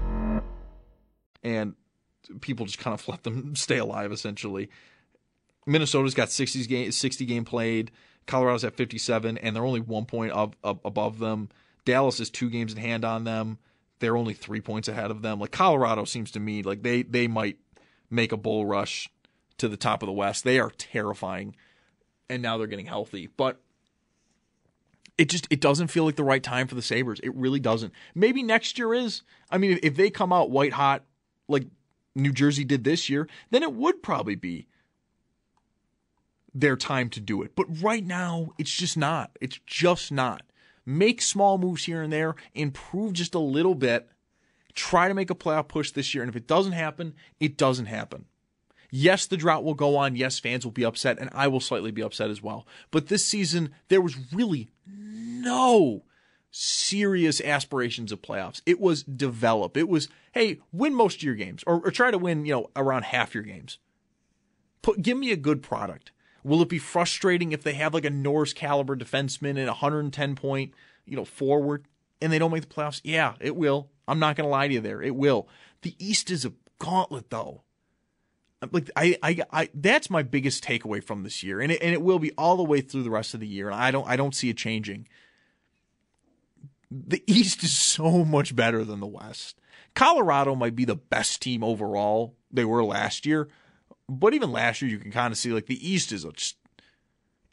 And 1.41 1.74
people 2.41 2.65
just 2.65 2.79
kind 2.79 2.93
of 2.93 3.08
let 3.08 3.24
them 3.24 3.55
stay 3.55 3.77
alive, 3.77 4.12
essentially. 4.12 4.69
Minnesota's 5.65 6.13
got 6.13 6.31
60 6.31 6.65
game, 6.65 6.91
60 6.91 7.25
game 7.25 7.46
played. 7.46 7.91
Colorado's 8.29 8.63
at 8.63 8.75
57, 8.75 9.39
and 9.39 9.55
they're 9.55 9.65
only 9.65 9.81
one 9.81 10.05
point 10.05 10.31
of, 10.33 10.53
above 10.63 11.17
them. 11.17 11.50
Dallas 11.83 12.19
is 12.19 12.29
two 12.29 12.50
games 12.50 12.71
in 12.71 12.77
hand 12.77 13.03
on 13.03 13.24
them. 13.24 13.57
They're 13.98 14.15
only 14.15 14.36
three 14.36 14.62
points 14.62 14.88
ahead 14.88 15.09
of 15.09 15.24
them. 15.24 15.39
Like 15.39 15.51
Colorado 15.51 16.05
seems 16.05 16.29
to 16.31 16.39
me 16.39 16.62
like 16.62 16.83
they 16.83 17.01
they 17.01 17.27
might 17.27 17.57
make 18.09 18.31
a 18.31 18.38
bull 18.38 18.65
rush 18.65 19.09
to 19.57 19.67
the 19.67 19.75
top 19.75 20.04
of 20.04 20.08
the 20.08 20.13
West. 20.13 20.43
They 20.43 20.60
are 20.60 20.69
terrifying, 20.69 21.56
and 22.30 22.41
now 22.41 22.58
they're 22.58 22.67
getting 22.67 22.86
healthy. 22.86 23.30
But 23.36 23.60
it 25.17 25.27
just 25.27 25.47
it 25.49 25.60
doesn't 25.60 25.88
feel 25.88 26.06
like 26.06 26.15
the 26.15 26.23
right 26.23 26.43
time 26.43 26.67
for 26.67 26.75
the 26.75 26.82
Sabres. 26.82 27.19
It 27.21 27.36
really 27.36 27.60
doesn't. 27.60 27.91
Maybe 28.13 28.43
next 28.43 28.77
year 28.77 28.93
is. 28.93 29.23
I 29.49 29.58
mean, 29.58 29.80
if 29.82 29.95
they 29.95 30.12
come 30.12 30.32
out 30.32 30.51
white 30.51 30.73
hot 30.73 31.04
like 31.47 31.65
New 32.15 32.32
Jersey 32.32 32.63
did 32.63 32.84
this 32.84 33.10
year, 33.10 33.27
then 33.49 33.63
it 33.63 33.73
would 33.73 34.01
probably 34.01 34.36
be 34.36 34.67
their 36.53 36.75
time 36.75 37.09
to 37.09 37.19
do 37.19 37.41
it. 37.41 37.55
But 37.55 37.65
right 37.81 38.05
now, 38.05 38.49
it's 38.57 38.75
just 38.75 38.97
not. 38.97 39.38
It's 39.41 39.59
just 39.65 40.12
not. 40.12 40.43
Make 40.85 41.21
small 41.21 41.57
moves 41.57 41.85
here 41.85 42.01
and 42.01 42.12
there, 42.12 42.35
improve 42.53 43.13
just 43.13 43.35
a 43.35 43.39
little 43.39 43.75
bit, 43.75 44.09
try 44.73 45.07
to 45.07 45.13
make 45.13 45.29
a 45.29 45.35
playoff 45.35 45.67
push 45.67 45.91
this 45.91 46.13
year. 46.13 46.23
And 46.23 46.29
if 46.29 46.35
it 46.35 46.47
doesn't 46.47 46.73
happen, 46.73 47.13
it 47.39 47.57
doesn't 47.57 47.85
happen. 47.85 48.25
Yes, 48.91 49.27
the 49.27 49.38
drought 49.38 49.63
will 49.63 49.75
go 49.75 49.97
on. 49.97 50.15
Yes, 50.15 50.39
fans 50.39 50.65
will 50.65 50.71
be 50.71 50.85
upset, 50.85 51.19
and 51.19 51.29
I 51.33 51.47
will 51.47 51.59
slightly 51.59 51.91
be 51.91 52.01
upset 52.01 52.31
as 52.31 52.41
well. 52.41 52.65
But 52.89 53.07
this 53.07 53.23
season, 53.23 53.69
there 53.89 54.01
was 54.01 54.33
really 54.33 54.71
no 54.88 56.05
serious 56.49 57.39
aspirations 57.39 58.12
of 58.12 58.23
playoffs. 58.23 58.62
It 58.65 58.79
was 58.79 59.03
develop. 59.03 59.77
It 59.77 59.88
was, 59.88 60.07
hey, 60.31 60.59
win 60.71 60.95
most 60.95 61.17
of 61.17 61.23
your 61.23 61.35
games, 61.35 61.63
or, 61.67 61.81
or 61.85 61.91
try 61.91 62.09
to 62.09 62.17
win, 62.17 62.45
you 62.47 62.53
know, 62.53 62.69
around 62.75 63.03
half 63.03 63.35
your 63.35 63.43
games. 63.43 63.77
Put, 64.81 65.03
give 65.03 65.17
me 65.17 65.31
a 65.31 65.38
good 65.38 65.62
product. 65.62 66.12
Will 66.43 66.62
it 66.62 66.69
be 66.69 66.80
frustrating 66.80 67.52
if 67.52 67.63
they 67.63 67.73
have 67.73 67.93
like 67.93 68.06
a 68.06 68.10
Norris 68.10 68.54
caliber 68.54 68.95
defenseman 68.95 69.58
and 69.58 69.67
110 69.67 70.36
point, 70.36 70.73
you 71.06 71.15
know, 71.15 71.25
forward 71.25 71.86
and 72.21 72.32
they 72.32 72.39
don't 72.39 72.52
make 72.52 72.62
the 72.62 72.73
playoffs? 72.73 73.02
Yeah, 73.04 73.36
it 73.39 73.56
will. 73.56 73.89
I'm 74.08 74.19
not 74.19 74.36
going 74.36 74.45
to 74.45 74.52
lie 74.52 74.67
to 74.67 74.73
you 74.73 74.82
there. 74.82 75.02
It 75.02 75.15
will. 75.15 75.47
The 75.82 75.95
East 75.99 76.32
is 76.32 76.45
a 76.45 76.54
gauntlet 76.80 77.30
though. 77.30 77.63
Like 78.71 78.89
I, 78.95 79.17
I, 79.23 79.39
I, 79.52 79.69
that's 79.73 80.10
my 80.10 80.21
biggest 80.21 80.63
takeaway 80.63 81.02
from 81.02 81.23
this 81.23 81.43
year, 81.43 81.62
and 81.62 81.71
it, 81.71 81.82
and 81.82 81.93
it 81.93 82.02
will 82.02 82.19
be 82.19 82.34
all 82.34 82.58
the 82.58 82.63
way 82.63 82.82
through 82.82 83.04
the 83.04 83.10
rest 83.10 83.34
of 83.34 83.39
the 83.39 83.47
year. 83.47 83.67
And 83.67 83.75
I 83.75 83.89
don't, 83.89 84.06
I 84.06 84.17
don't 84.17 84.36
see 84.36 84.49
it 84.49 84.58
changing. 84.58 85.08
The 86.91 87.23
East 87.25 87.63
is 87.63 87.78
so 87.78 88.25
much 88.25 88.56
better 88.56 88.84
than 88.84 88.99
the 88.99 89.08
West. 89.08 89.60
Colorado 89.95 90.56
might 90.56 90.75
be 90.75 90.84
the 90.86 90.95
best 90.95 91.41
team 91.41 91.63
overall. 91.63 92.36
They 92.52 92.65
were 92.65 92.84
last 92.84 93.25
year, 93.25 93.47
but 94.10 94.34
even 94.34 94.52
last 94.52 94.82
year, 94.82 94.89
you 94.89 94.98
can 94.98 95.12
kind 95.12 95.32
of 95.32 95.38
see 95.38 95.52
like 95.52 95.67
the 95.67 95.88
East 95.88 96.12
is 96.12 96.26
a 96.26 96.32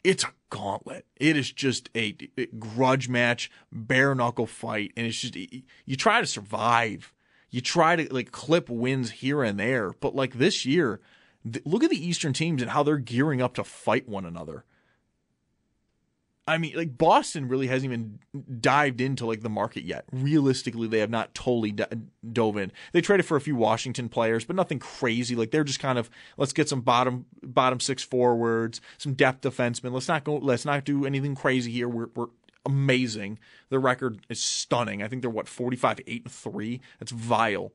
it's 0.03 0.23
a 0.23 0.33
gauntlet. 0.49 1.05
It 1.17 1.35
is 1.35 1.51
just 1.51 1.89
a, 1.95 2.15
a 2.37 2.45
grudge 2.45 3.09
match, 3.09 3.51
bare 3.71 4.15
knuckle 4.15 4.47
fight, 4.47 4.93
and 4.95 5.05
it's 5.05 5.19
just 5.19 5.35
you 5.35 5.95
try 5.95 6.21
to 6.21 6.27
survive. 6.27 7.13
You 7.49 7.61
try 7.61 7.95
to 7.95 8.13
like 8.13 8.31
clip 8.31 8.69
wins 8.69 9.11
here 9.11 9.43
and 9.43 9.59
there, 9.59 9.93
but 9.99 10.15
like 10.15 10.35
this 10.35 10.65
year, 10.65 10.99
th- 11.43 11.65
look 11.65 11.83
at 11.83 11.89
the 11.89 12.05
Eastern 12.07 12.33
teams 12.33 12.61
and 12.61 12.71
how 12.71 12.83
they're 12.83 12.97
gearing 12.97 13.41
up 13.41 13.53
to 13.55 13.63
fight 13.63 14.07
one 14.07 14.25
another. 14.25 14.65
I 16.47 16.57
mean, 16.57 16.75
like 16.75 16.97
Boston 16.97 17.49
really 17.49 17.67
hasn't 17.67 17.91
even 17.91 18.19
dived 18.61 19.01
into 19.01 19.25
like 19.25 19.41
the 19.41 19.49
market 19.49 19.83
yet. 19.83 20.05
Realistically, 20.13 20.87
they 20.87 20.99
have 20.99 21.09
not 21.09 21.35
totally 21.35 21.73
d- 21.73 21.83
dove 22.31 22.55
in. 22.55 22.71
They 22.93 23.01
traded 23.01 23.25
for 23.25 23.35
a 23.35 23.41
few 23.41 23.57
Washington 23.57 24.07
players, 24.07 24.45
but 24.45 24.55
nothing 24.55 24.79
crazy. 24.79 25.35
Like 25.35 25.51
they're 25.51 25.65
just 25.65 25.81
kind 25.81 25.99
of 25.99 26.09
let's 26.37 26.53
get 26.53 26.69
some 26.69 26.79
bottom 26.79 27.25
bottom 27.43 27.81
six 27.81 28.01
forwards, 28.01 28.79
some 28.97 29.13
depth 29.13 29.41
defensemen. 29.41 29.91
Let's 29.91 30.07
not 30.07 30.23
go. 30.23 30.37
Let's 30.37 30.63
not 30.63 30.85
do 30.85 31.05
anything 31.05 31.35
crazy 31.35 31.71
here. 31.71 31.89
We're, 31.89 32.07
we're 32.15 32.27
amazing. 32.65 33.39
The 33.69 33.79
record 33.79 34.21
is 34.29 34.39
stunning. 34.39 35.03
I 35.03 35.09
think 35.09 35.23
they're 35.23 35.29
what 35.29 35.49
45 35.49 35.99
8 36.07 36.23
and 36.23 36.31
3. 36.31 36.81
That's 36.99 37.11
vile. 37.11 37.73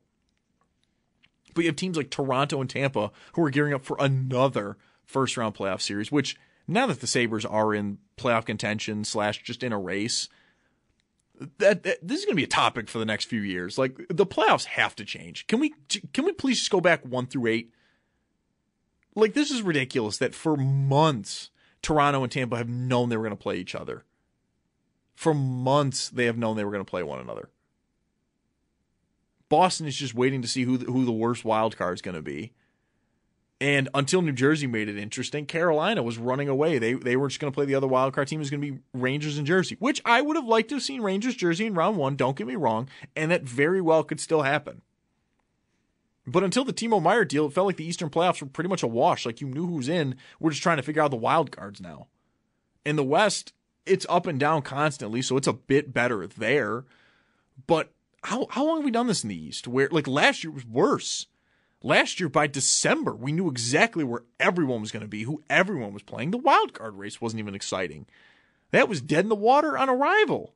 But 1.53 1.63
you 1.63 1.69
have 1.69 1.75
teams 1.75 1.95
like 1.95 2.09
Toronto 2.09 2.59
and 2.59 2.69
Tampa 2.69 3.11
who 3.33 3.43
are 3.43 3.51
gearing 3.51 3.75
up 3.75 3.85
for 3.85 3.97
another 3.99 4.77
first 5.05 5.37
round 5.37 5.53
playoff 5.53 5.81
series, 5.81 6.11
which 6.11 6.37
now 6.67 6.87
that 6.87 7.01
the 7.01 7.07
Sabres 7.07 7.45
are 7.45 7.73
in 7.73 7.97
playoff 8.17 8.45
contention 8.45 9.03
slash 9.03 9.41
just 9.43 9.63
in 9.63 9.73
a 9.73 9.79
race, 9.79 10.29
that, 11.57 11.83
that, 11.83 11.97
this 12.01 12.19
is 12.19 12.25
going 12.25 12.33
to 12.33 12.41
be 12.41 12.43
a 12.43 12.47
topic 12.47 12.89
for 12.89 12.99
the 12.99 13.05
next 13.05 13.25
few 13.25 13.41
years. 13.41 13.77
Like 13.77 13.97
the 14.09 14.25
playoffs 14.25 14.65
have 14.65 14.95
to 14.97 15.05
change. 15.05 15.47
Can 15.47 15.59
we 15.59 15.73
can 16.13 16.25
we 16.25 16.31
please 16.33 16.59
just 16.59 16.71
go 16.71 16.81
back 16.81 17.05
one 17.05 17.25
through 17.25 17.47
eight? 17.47 17.73
Like 19.15 19.33
this 19.33 19.51
is 19.51 19.61
ridiculous 19.61 20.17
that 20.17 20.35
for 20.35 20.55
months 20.55 21.49
Toronto 21.81 22.23
and 22.23 22.31
Tampa 22.31 22.57
have 22.57 22.69
known 22.69 23.09
they 23.09 23.17
were 23.17 23.23
going 23.23 23.37
to 23.37 23.43
play 23.43 23.57
each 23.57 23.75
other. 23.75 24.05
For 25.15 25.33
months 25.33 26.09
they 26.09 26.25
have 26.25 26.37
known 26.37 26.55
they 26.55 26.63
were 26.63 26.71
going 26.71 26.85
to 26.85 26.89
play 26.89 27.03
one 27.03 27.19
another. 27.19 27.49
Boston 29.49 29.85
is 29.87 29.95
just 29.95 30.15
waiting 30.15 30.41
to 30.41 30.47
see 30.47 30.63
who 30.63 30.77
who 30.77 31.05
the 31.05 31.11
worst 31.11 31.43
wild 31.43 31.77
card 31.77 31.95
is 31.95 32.01
going 32.01 32.15
to 32.15 32.21
be. 32.21 32.53
And 33.63 33.87
until 33.93 34.21
New 34.21 34.33
Jersey 34.33 34.67
made 34.67 34.89
it 34.89 34.97
interesting, 34.97 35.45
Carolina 35.45 36.03
was 36.03 36.17
running 36.17 36.49
away. 36.49 36.79
They 36.79 36.95
they 36.95 37.15
were 37.15 37.29
just 37.29 37.39
going 37.39 37.49
to 37.49 37.55
play 37.55 37.63
the 37.63 37.75
other 37.75 37.87
wild 37.87 38.13
card 38.13 38.27
team 38.27 38.39
was 38.39 38.49
going 38.49 38.59
to 38.61 38.71
be 38.73 38.79
Rangers 38.93 39.37
and 39.37 39.47
Jersey, 39.47 39.77
which 39.79 40.01
I 40.03 40.21
would 40.21 40.35
have 40.35 40.45
liked 40.45 40.67
to 40.69 40.75
have 40.75 40.83
seen 40.83 40.99
Rangers 40.99 41.33
Jersey 41.33 41.67
in 41.67 41.73
round 41.73 41.95
one. 41.95 42.17
Don't 42.17 42.35
get 42.35 42.45
me 42.45 42.57
wrong, 42.57 42.89
and 43.15 43.31
that 43.31 43.43
very 43.43 43.79
well 43.79 44.03
could 44.03 44.19
still 44.19 44.41
happen. 44.41 44.81
But 46.27 46.43
until 46.43 46.65
the 46.65 46.73
Timo 46.73 47.01
Meier 47.01 47.23
deal, 47.23 47.45
it 47.45 47.53
felt 47.53 47.67
like 47.67 47.77
the 47.77 47.87
Eastern 47.87 48.09
playoffs 48.09 48.41
were 48.41 48.47
pretty 48.47 48.69
much 48.69 48.83
a 48.83 48.87
wash. 48.87 49.25
Like 49.25 49.39
you 49.39 49.47
knew 49.47 49.65
who's 49.65 49.87
in. 49.87 50.17
We're 50.41 50.49
just 50.51 50.61
trying 50.61 50.77
to 50.77 50.83
figure 50.83 51.01
out 51.01 51.11
the 51.11 51.15
wild 51.15 51.53
cards 51.53 51.79
now. 51.79 52.07
In 52.83 52.97
the 52.97 53.03
West, 53.05 53.53
it's 53.85 54.05
up 54.09 54.27
and 54.27 54.37
down 54.37 54.63
constantly, 54.63 55.21
so 55.21 55.37
it's 55.37 55.47
a 55.47 55.53
bit 55.53 55.93
better 55.93 56.27
there. 56.27 56.83
But 57.65 57.93
how 58.25 58.45
how 58.49 58.65
long 58.65 58.79
have 58.79 58.85
we 58.85 58.91
done 58.91 59.07
this 59.07 59.23
in 59.23 59.29
the 59.29 59.41
East? 59.41 59.69
Where 59.69 59.87
like 59.89 60.05
last 60.05 60.43
year 60.43 60.51
was 60.51 60.65
worse. 60.65 61.27
Last 61.85 62.21
year 62.21 62.29
by 62.29 62.47
December, 62.47 63.13
we 63.13 63.33
knew 63.33 63.49
exactly 63.49 64.05
where 64.05 64.23
everyone 64.39 64.79
was 64.79 64.91
going 64.91 65.01
to 65.01 65.07
be, 65.07 65.23
who 65.23 65.43
everyone 65.49 65.93
was 65.93 66.01
playing. 66.01 66.31
The 66.31 66.37
wild 66.37 66.73
card 66.73 66.95
race 66.95 67.19
wasn't 67.19 67.41
even 67.41 67.55
exciting. 67.55 68.05
That 68.71 68.87
was 68.87 69.01
dead 69.01 69.25
in 69.25 69.29
the 69.29 69.35
water 69.35 69.77
on 69.77 69.89
arrival. 69.89 70.53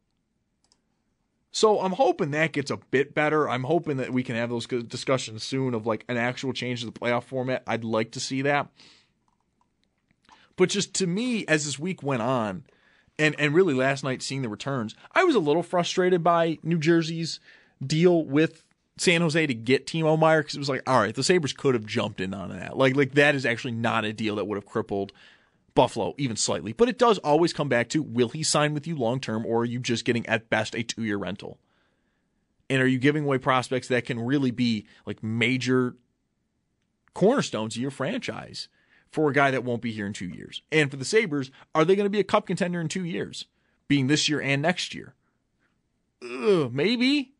So 1.51 1.81
I'm 1.81 1.91
hoping 1.91 2.31
that 2.31 2.53
gets 2.53 2.71
a 2.71 2.77
bit 2.77 3.13
better. 3.13 3.49
I'm 3.49 3.65
hoping 3.65 3.97
that 3.97 4.13
we 4.13 4.23
can 4.23 4.35
have 4.35 4.49
those 4.49 4.67
discussions 4.67 5.43
soon 5.43 5.73
of 5.73 5.85
like 5.85 6.05
an 6.07 6.15
actual 6.15 6.53
change 6.53 6.79
to 6.79 6.85
the 6.85 6.91
playoff 6.91 7.23
format. 7.23 7.63
I'd 7.67 7.83
like 7.83 8.11
to 8.11 8.21
see 8.21 8.41
that. 8.43 8.69
But 10.55 10.69
just 10.69 10.93
to 10.95 11.07
me, 11.07 11.45
as 11.47 11.65
this 11.65 11.77
week 11.77 12.01
went 12.01 12.21
on, 12.21 12.63
and 13.19 13.35
and 13.39 13.53
really 13.53 13.73
last 13.73 14.03
night 14.03 14.21
seeing 14.21 14.43
the 14.43 14.49
returns, 14.49 14.95
I 15.13 15.23
was 15.23 15.35
a 15.35 15.39
little 15.39 15.63
frustrated 15.63 16.23
by 16.23 16.57
New 16.63 16.77
Jersey's 16.77 17.39
deal 17.85 18.23
with 18.23 18.63
San 18.97 19.21
Jose 19.21 19.47
to 19.47 19.53
get 19.53 19.85
Timo 19.85 20.17
Meier 20.17 20.41
because 20.41 20.55
it 20.55 20.59
was 20.59 20.69
like, 20.69 20.87
all 20.87 20.99
right, 20.99 21.13
the 21.13 21.23
Sabres 21.23 21.53
could 21.53 21.75
have 21.75 21.85
jumped 21.85 22.19
in 22.19 22.33
on 22.33 22.49
that. 22.49 22.77
Like 22.77 22.95
like 22.95 23.13
that 23.13 23.35
is 23.35 23.45
actually 23.45 23.73
not 23.73 24.05
a 24.05 24.13
deal 24.13 24.35
that 24.35 24.45
would 24.45 24.55
have 24.55 24.65
crippled 24.65 25.11
Buffalo 25.75 26.15
even 26.17 26.35
slightly. 26.35 26.73
But 26.73 26.89
it 26.89 26.97
does 26.97 27.17
always 27.19 27.53
come 27.53 27.69
back 27.69 27.89
to 27.89 28.01
will 28.01 28.29
he 28.29 28.43
sign 28.43 28.73
with 28.73 28.87
you 28.87 28.95
long 28.95 29.19
term 29.19 29.45
or 29.45 29.61
are 29.61 29.65
you 29.65 29.79
just 29.79 30.05
getting 30.05 30.25
at 30.27 30.49
best 30.49 30.75
a 30.75 30.83
two 30.83 31.03
year 31.03 31.17
rental? 31.17 31.59
And 32.69 32.81
are 32.81 32.87
you 32.87 32.99
giving 32.99 33.23
away 33.23 33.37
prospects 33.37 33.87
that 33.87 34.05
can 34.05 34.19
really 34.19 34.51
be 34.51 34.87
like 35.05 35.23
major 35.23 35.95
cornerstones 37.13 37.75
of 37.75 37.81
your 37.81 37.91
franchise? 37.91 38.67
for 39.11 39.29
a 39.29 39.33
guy 39.33 39.51
that 39.51 39.63
won't 39.63 39.81
be 39.81 39.91
here 39.91 40.05
in 40.05 40.13
two 40.13 40.27
years? 40.27 40.61
And 40.71 40.91
for 40.91 40.97
the 40.97 41.05
Sabres, 41.05 41.51
are 41.73 41.85
they 41.85 41.95
going 41.95 42.05
to 42.05 42.09
be 42.09 42.19
a 42.19 42.25
cup 42.25 42.47
contender 42.47 42.79
in 42.79 42.87
two 42.87 43.05
years, 43.05 43.45
being 43.87 44.07
this 44.07 44.27
year 44.29 44.41
and 44.41 44.61
next 44.61 44.93
year? 44.93 45.15
Ugh, 46.21 46.73
maybe. 46.73 47.33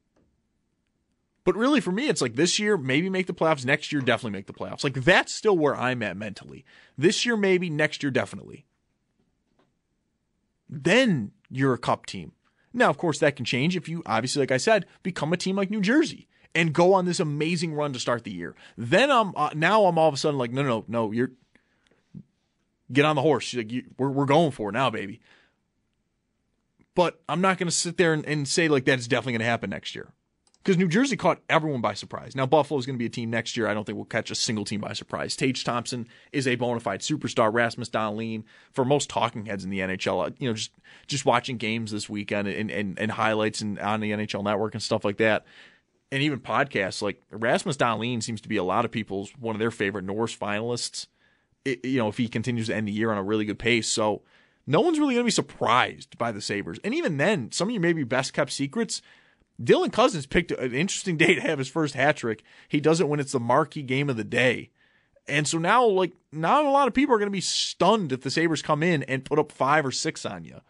But 1.47 1.55
really, 1.55 1.79
for 1.79 1.93
me, 1.93 2.09
it's 2.09 2.21
like 2.21 2.35
this 2.35 2.59
year, 2.59 2.75
maybe 2.75 3.09
make 3.09 3.25
the 3.25 3.33
playoffs. 3.33 3.63
Next 3.63 3.93
year, 3.93 4.01
definitely 4.01 4.37
make 4.37 4.47
the 4.47 4.53
playoffs. 4.53 4.83
Like 4.83 4.95
that's 4.95 5.33
still 5.33 5.57
where 5.57 5.77
I'm 5.77 6.03
at 6.03 6.17
mentally. 6.17 6.65
This 6.97 7.25
year, 7.25 7.37
maybe. 7.37 7.69
Next 7.69 8.03
year, 8.03 8.11
definitely. 8.11 8.65
Then 10.69 11.31
you're 11.49 11.73
a 11.73 11.77
cup 11.77 12.05
team. 12.05 12.33
Now, 12.73 12.89
of 12.89 12.97
course, 12.97 13.19
that 13.19 13.37
can 13.37 13.45
change 13.45 13.77
if 13.77 13.87
you, 13.87 14.03
obviously, 14.05 14.41
like 14.41 14.51
I 14.51 14.57
said, 14.57 14.87
become 15.03 15.31
a 15.31 15.37
team 15.37 15.55
like 15.55 15.69
New 15.69 15.79
Jersey 15.79 16.27
and 16.53 16.73
go 16.73 16.93
on 16.93 17.05
this 17.05 17.21
amazing 17.21 17.73
run 17.73 17.93
to 17.93 17.99
start 17.99 18.25
the 18.25 18.33
year. 18.33 18.53
Then 18.77 19.09
I'm 19.09 19.33
uh, 19.37 19.51
now 19.55 19.85
I'm 19.85 19.97
all 19.97 20.09
of 20.09 20.13
a 20.13 20.17
sudden 20.17 20.37
like, 20.37 20.51
no, 20.51 20.63
no, 20.63 20.83
no, 20.89 21.13
you're 21.13 21.31
get 22.91 23.05
on 23.05 23.15
the 23.15 23.21
horse. 23.21 23.53
Like, 23.53 23.71
we're, 23.97 24.09
we're 24.09 24.25
going 24.25 24.51
for 24.51 24.67
it 24.67 24.73
now, 24.73 24.89
baby. 24.89 25.21
But 26.93 27.21
I'm 27.29 27.39
not 27.39 27.57
going 27.57 27.69
to 27.69 27.73
sit 27.73 27.95
there 27.95 28.11
and, 28.11 28.25
and, 28.25 28.45
say 28.45 28.67
like 28.67 28.83
that's 28.83 29.07
definitely 29.07 29.33
going 29.33 29.39
to 29.39 29.45
happen 29.45 29.69
next 29.69 29.95
year. 29.95 30.11
Because 30.67 30.77
New 30.77 30.89
Jersey 30.89 31.15
caught 31.15 31.39
everyone 31.49 31.79
by 31.79 31.93
surprise. 31.93 32.35
Now 32.35 32.45
Buffalo 32.45 32.77
is 32.77 32.85
going 32.85 32.95
to 32.95 32.99
be 32.99 33.05
a 33.05 33.09
team 33.09 33.29
next 33.29 33.55
year. 33.55 33.69
I 33.69 33.73
don't 33.73 33.85
think 33.85 33.95
we'll 33.95 34.03
catch 34.03 34.31
a 34.31 34.35
single 34.35 34.65
team 34.65 34.81
by 34.81 34.91
surprise. 34.91 35.37
Tage 35.37 35.63
Thompson 35.63 36.09
is 36.33 36.45
a 36.45 36.55
bona 36.55 36.81
fide 36.81 36.99
superstar. 36.99 37.53
Rasmus 37.53 37.89
Dahlin, 37.89 38.43
for 38.73 38.83
most 38.83 39.09
talking 39.09 39.45
heads 39.45 39.63
in 39.63 39.69
the 39.69 39.79
NHL, 39.79 40.27
uh, 40.27 40.31
you 40.39 40.49
know, 40.49 40.53
just 40.53 40.71
just 41.07 41.25
watching 41.25 41.55
games 41.55 41.91
this 41.91 42.09
weekend 42.09 42.49
and 42.49 42.69
and, 42.69 42.99
and 42.99 43.11
highlights 43.11 43.61
and 43.61 43.79
on 43.79 44.01
the 44.01 44.11
NHL 44.11 44.43
Network 44.43 44.73
and 44.73 44.83
stuff 44.83 45.05
like 45.05 45.15
that, 45.19 45.45
and 46.11 46.21
even 46.21 46.41
podcasts 46.41 47.01
like 47.01 47.23
Rasmus 47.31 47.77
Dahlin 47.77 48.21
seems 48.21 48.41
to 48.41 48.49
be 48.49 48.57
a 48.57 48.63
lot 48.63 48.83
of 48.83 48.91
people's 48.91 49.31
one 49.39 49.55
of 49.55 49.59
their 49.59 49.71
favorite 49.71 50.03
Norris 50.03 50.35
finalists 50.35 51.07
you 51.65 51.97
know, 51.97 52.09
if 52.09 52.17
he 52.17 52.27
continues 52.27 52.67
to 52.67 52.75
end 52.75 52.89
the 52.89 52.91
year 52.91 53.11
on 53.11 53.17
a 53.17 53.23
really 53.23 53.45
good 53.45 53.59
pace. 53.59 53.89
So 53.89 54.21
no 54.65 54.81
one's 54.81 54.99
really 54.99 55.15
going 55.15 55.23
to 55.23 55.27
be 55.27 55.31
surprised 55.31 56.17
by 56.17 56.31
the 56.31 56.41
Sabres. 56.41 56.79
And 56.83 56.93
even 56.93 57.17
then, 57.17 57.51
some 57.51 57.69
of 57.69 57.73
your 57.73 57.81
maybe 57.81 58.03
best 58.03 58.33
kept 58.33 58.51
secrets, 58.51 59.01
Dylan 59.61 59.91
Cozens 59.91 60.25
picked 60.25 60.51
an 60.51 60.73
interesting 60.73 61.17
day 61.17 61.35
to 61.35 61.41
have 61.41 61.59
his 61.59 61.69
first 61.69 61.95
hat 61.95 62.17
trick. 62.17 62.43
He 62.67 62.79
does 62.79 63.01
it 63.01 63.07
when 63.07 63.19
it's 63.19 63.31
the 63.31 63.39
marquee 63.39 63.81
game 63.81 64.09
of 64.09 64.17
the 64.17 64.23
day. 64.23 64.69
And 65.27 65.47
so 65.47 65.57
now, 65.57 65.85
like, 65.85 66.13
not 66.31 66.65
a 66.65 66.69
lot 66.69 66.87
of 66.87 66.93
people 66.93 67.13
are 67.15 67.19
going 67.19 67.27
to 67.27 67.31
be 67.31 67.41
stunned 67.41 68.11
if 68.11 68.21
the 68.21 68.31
Sabres 68.31 68.61
come 68.61 68.83
in 68.83 69.03
and 69.03 69.25
put 69.25 69.39
up 69.39 69.51
five 69.51 69.85
or 69.85 69.91
six 69.91 70.25
on 70.25 70.45
you. 70.45 70.61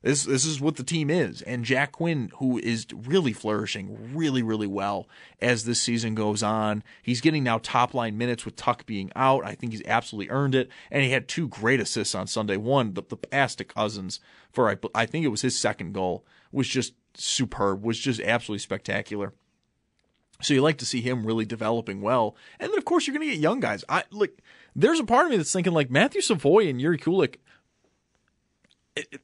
This 0.00 0.24
this 0.24 0.44
is 0.44 0.60
what 0.60 0.76
the 0.76 0.84
team 0.84 1.10
is, 1.10 1.42
and 1.42 1.64
Jack 1.64 1.90
Quinn, 1.90 2.30
who 2.36 2.56
is 2.56 2.86
really 2.94 3.32
flourishing, 3.32 4.14
really 4.14 4.44
really 4.44 4.68
well 4.68 5.08
as 5.42 5.64
this 5.64 5.80
season 5.80 6.14
goes 6.14 6.40
on. 6.40 6.84
He's 7.02 7.20
getting 7.20 7.42
now 7.42 7.58
top 7.58 7.94
line 7.94 8.16
minutes 8.16 8.44
with 8.44 8.54
Tuch 8.54 8.86
being 8.86 9.10
out. 9.16 9.44
I 9.44 9.56
think 9.56 9.72
he's 9.72 9.82
absolutely 9.86 10.30
earned 10.30 10.54
it, 10.54 10.70
and 10.92 11.02
he 11.02 11.10
had 11.10 11.26
two 11.26 11.48
great 11.48 11.80
assists 11.80 12.14
on 12.14 12.28
Sunday. 12.28 12.56
One, 12.56 12.94
the, 12.94 13.02
the 13.08 13.16
pass 13.16 13.56
to 13.56 13.64
Cozens 13.64 14.20
for 14.52 14.70
I, 14.70 14.76
I 14.94 15.04
think 15.04 15.24
it 15.24 15.30
was 15.30 15.42
his 15.42 15.58
second 15.58 15.94
goal 15.94 16.24
was 16.52 16.68
just 16.68 16.92
superb, 17.18 17.84
was 17.84 17.98
just 17.98 18.20
absolutely 18.20 18.60
spectacular. 18.60 19.32
So 20.40 20.54
you 20.54 20.62
like 20.62 20.78
to 20.78 20.86
see 20.86 21.00
him 21.00 21.26
really 21.26 21.44
developing 21.44 22.00
well, 22.00 22.36
and 22.60 22.70
then 22.70 22.78
of 22.78 22.84
course 22.84 23.06
you're 23.06 23.16
going 23.16 23.28
to 23.28 23.34
get 23.34 23.42
young 23.42 23.60
guys. 23.60 23.84
I 23.88 24.04
like. 24.12 24.40
There's 24.76 25.00
a 25.00 25.04
part 25.04 25.26
of 25.26 25.32
me 25.32 25.36
that's 25.36 25.52
thinking 25.52 25.72
like 25.72 25.90
Matthew 25.90 26.20
Savoie 26.20 26.68
and 26.68 26.80
Jiri 26.80 27.00
Kulich 27.00 27.36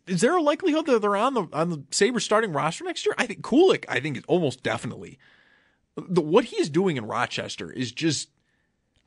is 0.07 0.21
there 0.21 0.37
a 0.37 0.43
likelihood 0.43 0.87
that 0.87 1.03
they're 1.03 1.17
on 1.17 1.35
the 1.35 1.47
on 1.53 1.71
the 1.71 1.83
Sabres 1.91 2.25
starting 2.25 2.53
roster 2.53 2.85
next 2.85 3.07
year? 3.07 3.15
I 3.19 3.27
think 3.27 3.43
Kulich, 3.43 3.85
I 3.89 4.01
think 4.01 4.23
almost 4.29 4.63
definitely. 4.63 5.19
The, 5.97 6.21
what 6.21 6.47
he 6.47 6.57
is 6.57 6.69
doing 6.69 6.97
in 6.97 7.07
Rochester 7.07 7.71
is 7.71 7.93
just 7.93 8.29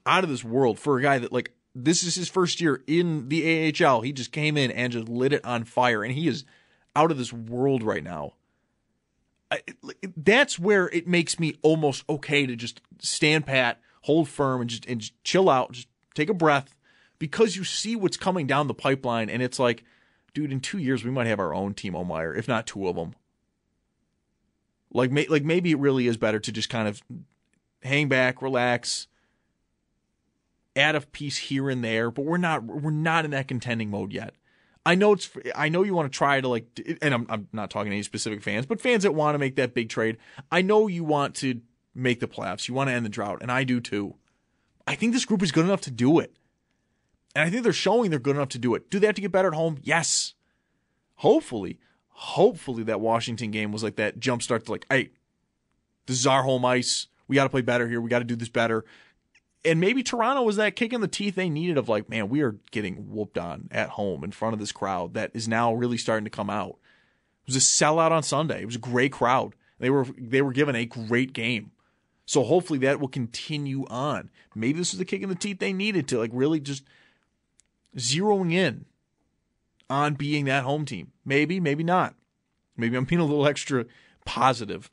out 0.05 0.23
of 0.23 0.29
this 0.29 0.43
world 0.43 0.79
for 0.79 0.97
a 0.97 1.01
guy 1.01 1.19
that 1.19 1.33
like 1.33 1.53
this 1.75 2.03
is 2.03 2.15
his 2.15 2.29
first 2.29 2.61
year 2.61 2.81
in 2.87 3.29
the 3.29 3.73
AHL. 3.85 4.01
He 4.01 4.11
just 4.11 4.31
came 4.31 4.57
in 4.57 4.71
and 4.71 4.93
just 4.93 5.09
lit 5.09 5.33
it 5.33 5.45
on 5.45 5.63
fire, 5.63 6.03
and 6.03 6.13
he 6.13 6.27
is 6.27 6.45
out 6.95 7.11
of 7.11 7.17
this 7.17 7.33
world 7.33 7.83
right 7.83 8.03
now. 8.03 8.33
I, 9.49 9.61
that's 10.15 10.59
where 10.59 10.89
it 10.89 11.07
makes 11.07 11.39
me 11.39 11.55
almost 11.61 12.03
okay 12.09 12.45
to 12.45 12.55
just 12.55 12.81
stand 12.99 13.45
pat, 13.45 13.79
hold 14.01 14.27
firm, 14.27 14.61
and 14.61 14.69
just 14.69 14.85
and 14.85 14.99
just 15.01 15.23
chill 15.23 15.49
out, 15.49 15.71
just 15.71 15.87
take 16.15 16.29
a 16.29 16.33
breath, 16.33 16.75
because 17.19 17.55
you 17.55 17.63
see 17.63 17.95
what's 17.95 18.17
coming 18.17 18.45
down 18.47 18.67
the 18.67 18.73
pipeline, 18.73 19.29
and 19.29 19.41
it's 19.41 19.59
like 19.59 19.83
dude, 20.37 20.51
in 20.51 20.59
two 20.59 20.77
years 20.77 21.03
we 21.03 21.09
might 21.09 21.25
have 21.25 21.39
our 21.39 21.51
own 21.51 21.73
Timo 21.73 22.05
Meier, 22.05 22.31
if 22.31 22.47
not 22.47 22.67
two 22.67 22.87
of 22.87 22.95
them. 22.95 23.15
Like, 24.91 25.11
may, 25.11 25.25
like 25.25 25.43
maybe 25.43 25.71
it 25.71 25.79
really 25.79 26.05
is 26.05 26.15
better 26.15 26.39
to 26.39 26.51
just 26.51 26.69
kind 26.69 26.87
of 26.87 27.01
hang 27.81 28.07
back, 28.07 28.39
relax, 28.39 29.07
add 30.75 30.93
a 30.93 31.01
piece 31.01 31.37
here 31.37 31.71
and 31.71 31.83
there, 31.83 32.11
but 32.11 32.23
we're 32.23 32.37
not 32.37 32.63
we're 32.63 32.91
not 32.91 33.25
in 33.25 33.31
that 33.31 33.47
contending 33.47 33.89
mode 33.89 34.13
yet. 34.13 34.35
I 34.87 34.95
know 34.95 35.11
it's 35.11 35.29
I 35.53 35.67
know 35.67 35.83
you 35.83 35.93
want 35.93 36.09
to 36.09 36.17
try 36.17 36.39
to 36.39 36.47
like, 36.47 36.65
and 37.01 37.13
I'm 37.13 37.27
I'm 37.29 37.49
not 37.51 37.69
talking 37.69 37.91
to 37.91 37.95
any 37.95 38.03
specific 38.03 38.41
fans, 38.41 38.65
but 38.65 38.79
fans 38.79 39.03
that 39.03 39.13
want 39.13 39.35
to 39.35 39.39
make 39.39 39.57
that 39.57 39.73
big 39.73 39.89
trade. 39.89 40.15
I 40.49 40.61
know 40.61 40.87
you 40.87 41.03
want 41.03 41.35
to 41.35 41.59
make 41.93 42.21
the 42.21 42.27
playoffs, 42.27 42.69
you 42.69 42.73
want 42.73 42.89
to 42.89 42.93
end 42.93 43.05
the 43.05 43.09
drought, 43.09 43.39
and 43.41 43.51
I 43.51 43.65
do 43.65 43.81
too. 43.81 44.15
I 44.87 44.95
think 44.95 45.11
this 45.11 45.25
group 45.25 45.43
is 45.43 45.51
good 45.51 45.65
enough 45.65 45.81
to 45.81 45.91
do 45.91 46.19
it. 46.19 46.37
And 47.35 47.45
I 47.45 47.49
think 47.49 47.63
they're 47.63 47.73
showing 47.73 48.11
they're 48.11 48.17
good 48.17 48.37
enough 48.37 48.47
to 48.49 48.59
do 48.59 48.75
it. 48.75 48.89
Do 48.89 48.97
they 48.97 49.07
have 49.07 49.15
to 49.17 49.21
get 49.21 49.33
better 49.33 49.49
at 49.49 49.53
home? 49.53 49.77
Yes. 49.83 50.35
Hopefully, 51.15 51.79
hopefully 52.07 52.83
that 52.83 53.01
Washington 53.01 53.51
game 53.51 53.73
was 53.73 53.83
like 53.83 53.97
that 53.97 54.21
jump 54.21 54.41
start 54.41 54.65
to 54.65 54.71
like, 54.71 54.85
hey, 54.89 55.09
this 56.05 56.17
is 56.17 56.25
our 56.25 56.43
home 56.43 56.63
ice. 56.63 57.07
We 57.27 57.35
got 57.35 57.43
to 57.43 57.49
play 57.49 57.61
better 57.61 57.89
here. 57.89 57.99
We 57.99 58.09
got 58.09 58.19
to 58.19 58.25
do 58.25 58.37
this 58.37 58.47
better. 58.47 58.85
And 59.67 59.81
maybe 59.81 60.01
Toronto 60.01 60.43
was 60.43 60.55
that 60.55 60.77
kick 60.77 60.93
in 60.93 61.01
the 61.01 61.09
teeth 61.09 61.35
they 61.35 61.49
needed 61.49 61.77
of 61.77 61.89
like, 61.89 62.09
man, 62.09 62.29
we 62.29 62.41
are 62.41 62.55
getting 62.71 63.11
whooped 63.11 63.37
on 63.37 63.67
at 63.69 63.89
home 63.89 64.23
in 64.23 64.31
front 64.31 64.53
of 64.53 64.59
this 64.59 64.71
crowd 64.71 65.13
that 65.15 65.31
is 65.33 65.45
now 65.45 65.73
really 65.73 65.97
starting 65.97 66.23
to 66.23 66.31
come 66.31 66.49
out. 66.49 66.77
It 67.45 67.53
was 67.53 67.57
a 67.57 67.59
sellout 67.59 68.11
on 68.11 68.23
Sunday. 68.23 68.61
It 68.61 68.65
was 68.65 68.77
a 68.77 68.79
great 68.79 69.11
crowd. 69.11 69.55
They 69.77 69.89
were 69.89 70.05
they 70.17 70.41
were 70.41 70.53
given 70.53 70.75
a 70.75 70.85
great 70.85 71.33
game. 71.33 71.71
So 72.25 72.43
hopefully 72.43 72.79
that 72.79 73.01
will 73.01 73.09
continue 73.09 73.85
on. 73.87 74.29
Maybe 74.55 74.79
this 74.79 74.93
was 74.93 74.99
the 74.99 75.05
kick 75.05 75.21
in 75.21 75.29
the 75.29 75.35
teeth 75.35 75.59
they 75.59 75.73
needed 75.73 76.07
to 76.09 76.17
like 76.17 76.31
really 76.33 76.61
just 76.61 76.85
zeroing 77.97 78.53
in 78.53 78.85
on 79.89 80.13
being 80.13 80.45
that 80.45 80.63
home 80.63 80.85
team. 80.85 81.11
Maybe, 81.25 81.59
maybe 81.59 81.83
not. 81.83 82.15
Maybe 82.77 82.95
I'm 82.95 83.05
being 83.05 83.21
a 83.21 83.25
little 83.25 83.47
extra 83.47 83.85
positive. 84.25 84.89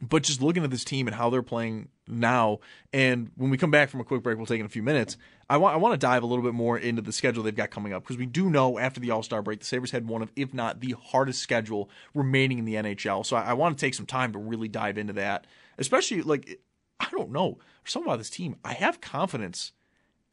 But 0.00 0.24
just 0.24 0.42
looking 0.42 0.64
at 0.64 0.70
this 0.70 0.84
team 0.84 1.06
and 1.06 1.16
how 1.16 1.30
they're 1.30 1.42
playing 1.42 1.88
now, 2.06 2.60
and 2.92 3.30
when 3.36 3.50
we 3.50 3.56
come 3.56 3.70
back 3.70 3.88
from 3.88 4.00
a 4.00 4.04
quick 4.04 4.22
break, 4.22 4.36
we'll 4.36 4.46
take 4.46 4.60
in 4.60 4.66
a 4.66 4.70
few 4.70 4.82
minutes. 4.82 5.16
I 5.48 5.56
want 5.56 5.74
I 5.74 5.78
want 5.78 5.92
to 5.92 5.98
dive 5.98 6.22
a 6.22 6.26
little 6.26 6.44
bit 6.44 6.54
more 6.54 6.78
into 6.78 7.02
the 7.02 7.12
schedule 7.12 7.42
they've 7.42 7.54
got 7.54 7.70
coming 7.70 7.92
up 7.92 8.02
because 8.02 8.16
we 8.16 8.26
do 8.26 8.50
know 8.50 8.78
after 8.78 9.00
the 9.00 9.10
All 9.10 9.22
Star 9.22 9.42
break, 9.42 9.60
the 9.60 9.64
Sabres 9.64 9.90
had 9.90 10.08
one 10.08 10.22
of, 10.22 10.30
if 10.36 10.54
not 10.54 10.80
the 10.80 10.94
hardest 11.02 11.40
schedule 11.40 11.90
remaining 12.14 12.58
in 12.58 12.64
the 12.64 12.74
NHL. 12.74 13.24
So 13.24 13.36
I, 13.36 13.42
I 13.42 13.52
want 13.52 13.76
to 13.76 13.80
take 13.84 13.94
some 13.94 14.06
time 14.06 14.32
to 14.32 14.38
really 14.38 14.68
dive 14.68 14.98
into 14.98 15.12
that, 15.14 15.46
especially 15.78 16.22
like 16.22 16.60
I 17.00 17.08
don't 17.10 17.30
know, 17.30 17.58
something 17.84 18.08
about 18.08 18.18
this 18.18 18.30
team. 18.30 18.56
I 18.64 18.72
have 18.74 19.00
confidence 19.00 19.72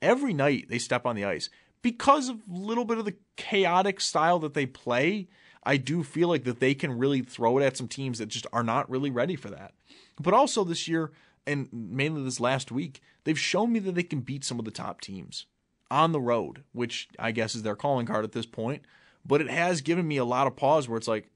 every 0.01 0.33
night 0.33 0.67
they 0.69 0.79
step 0.79 1.05
on 1.05 1.15
the 1.15 1.25
ice 1.25 1.49
because 1.81 2.29
of 2.29 2.37
a 2.37 2.53
little 2.53 2.85
bit 2.85 2.97
of 2.97 3.05
the 3.05 3.15
chaotic 3.35 3.99
style 3.99 4.39
that 4.39 4.53
they 4.53 4.65
play. 4.65 5.27
I 5.63 5.77
do 5.77 6.03
feel 6.03 6.27
like 6.27 6.43
that 6.45 6.59
they 6.59 6.73
can 6.73 6.97
really 6.97 7.21
throw 7.21 7.57
it 7.57 7.63
at 7.63 7.77
some 7.77 7.87
teams 7.87 8.19
that 8.19 8.27
just 8.27 8.47
are 8.51 8.63
not 8.63 8.89
really 8.89 9.11
ready 9.11 9.35
for 9.35 9.49
that. 9.49 9.73
But 10.19 10.33
also 10.33 10.63
this 10.63 10.87
year, 10.87 11.11
and 11.45 11.69
mainly 11.71 12.23
this 12.23 12.39
last 12.39 12.71
week, 12.71 13.01
they've 13.23 13.39
shown 13.39 13.71
me 13.71 13.79
that 13.79 13.95
they 13.95 14.03
can 14.03 14.21
beat 14.21 14.43
some 14.43 14.59
of 14.59 14.65
the 14.65 14.71
top 14.71 15.01
teams 15.01 15.45
on 15.89 16.11
the 16.11 16.21
road, 16.21 16.63
which 16.71 17.09
I 17.19 17.31
guess 17.31 17.55
is 17.55 17.63
their 17.63 17.75
calling 17.75 18.05
card 18.05 18.23
at 18.23 18.31
this 18.31 18.45
point. 18.45 18.83
But 19.25 19.41
it 19.41 19.49
has 19.49 19.81
given 19.81 20.07
me 20.07 20.17
a 20.17 20.25
lot 20.25 20.47
of 20.47 20.55
pause 20.55 20.87
where 20.87 20.97
it's 20.97 21.07
like, 21.07 21.29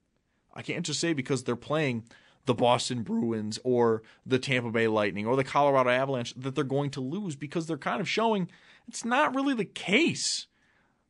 I 0.54 0.62
can't 0.62 0.86
just 0.86 1.00
say 1.00 1.12
because 1.12 1.44
they're 1.44 1.56
playing 1.56 2.04
the 2.46 2.54
Boston 2.54 3.02
Bruins 3.02 3.58
or 3.64 4.02
the 4.24 4.38
Tampa 4.38 4.70
Bay 4.70 4.88
Lightning 4.88 5.26
or 5.26 5.36
the 5.36 5.44
Colorado 5.44 5.90
Avalanche 5.90 6.32
that 6.36 6.54
they're 6.54 6.64
going 6.64 6.90
to 6.90 7.00
lose 7.00 7.36
because 7.36 7.66
they're 7.66 7.76
kind 7.76 8.00
of 8.00 8.08
showing 8.08 8.48
it's 8.88 9.04
not 9.04 9.34
really 9.34 9.54
the 9.54 9.64
case. 9.64 10.46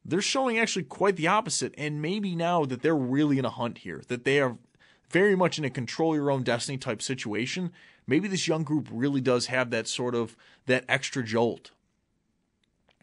They're 0.04 0.20
showing 0.20 0.58
actually 0.58 0.84
quite 0.84 1.16
the 1.16 1.28
opposite. 1.28 1.74
And 1.76 2.02
maybe 2.02 2.34
now 2.34 2.64
that 2.64 2.82
they're 2.82 2.96
really 2.96 3.38
in 3.38 3.44
a 3.44 3.50
hunt 3.50 3.78
here, 3.78 4.02
that 4.08 4.24
they 4.24 4.40
are 4.40 4.56
very 5.10 5.36
much 5.36 5.58
in 5.58 5.64
a 5.64 5.70
control 5.70 6.14
your 6.14 6.30
own 6.30 6.42
destiny 6.42 6.78
type 6.78 7.02
situation, 7.02 7.72
maybe 8.06 8.28
this 8.28 8.46
young 8.46 8.62
group 8.62 8.88
really 8.90 9.20
does 9.20 9.46
have 9.46 9.70
that 9.70 9.88
sort 9.88 10.14
of 10.14 10.36
that 10.66 10.84
extra 10.88 11.22
jolt 11.22 11.70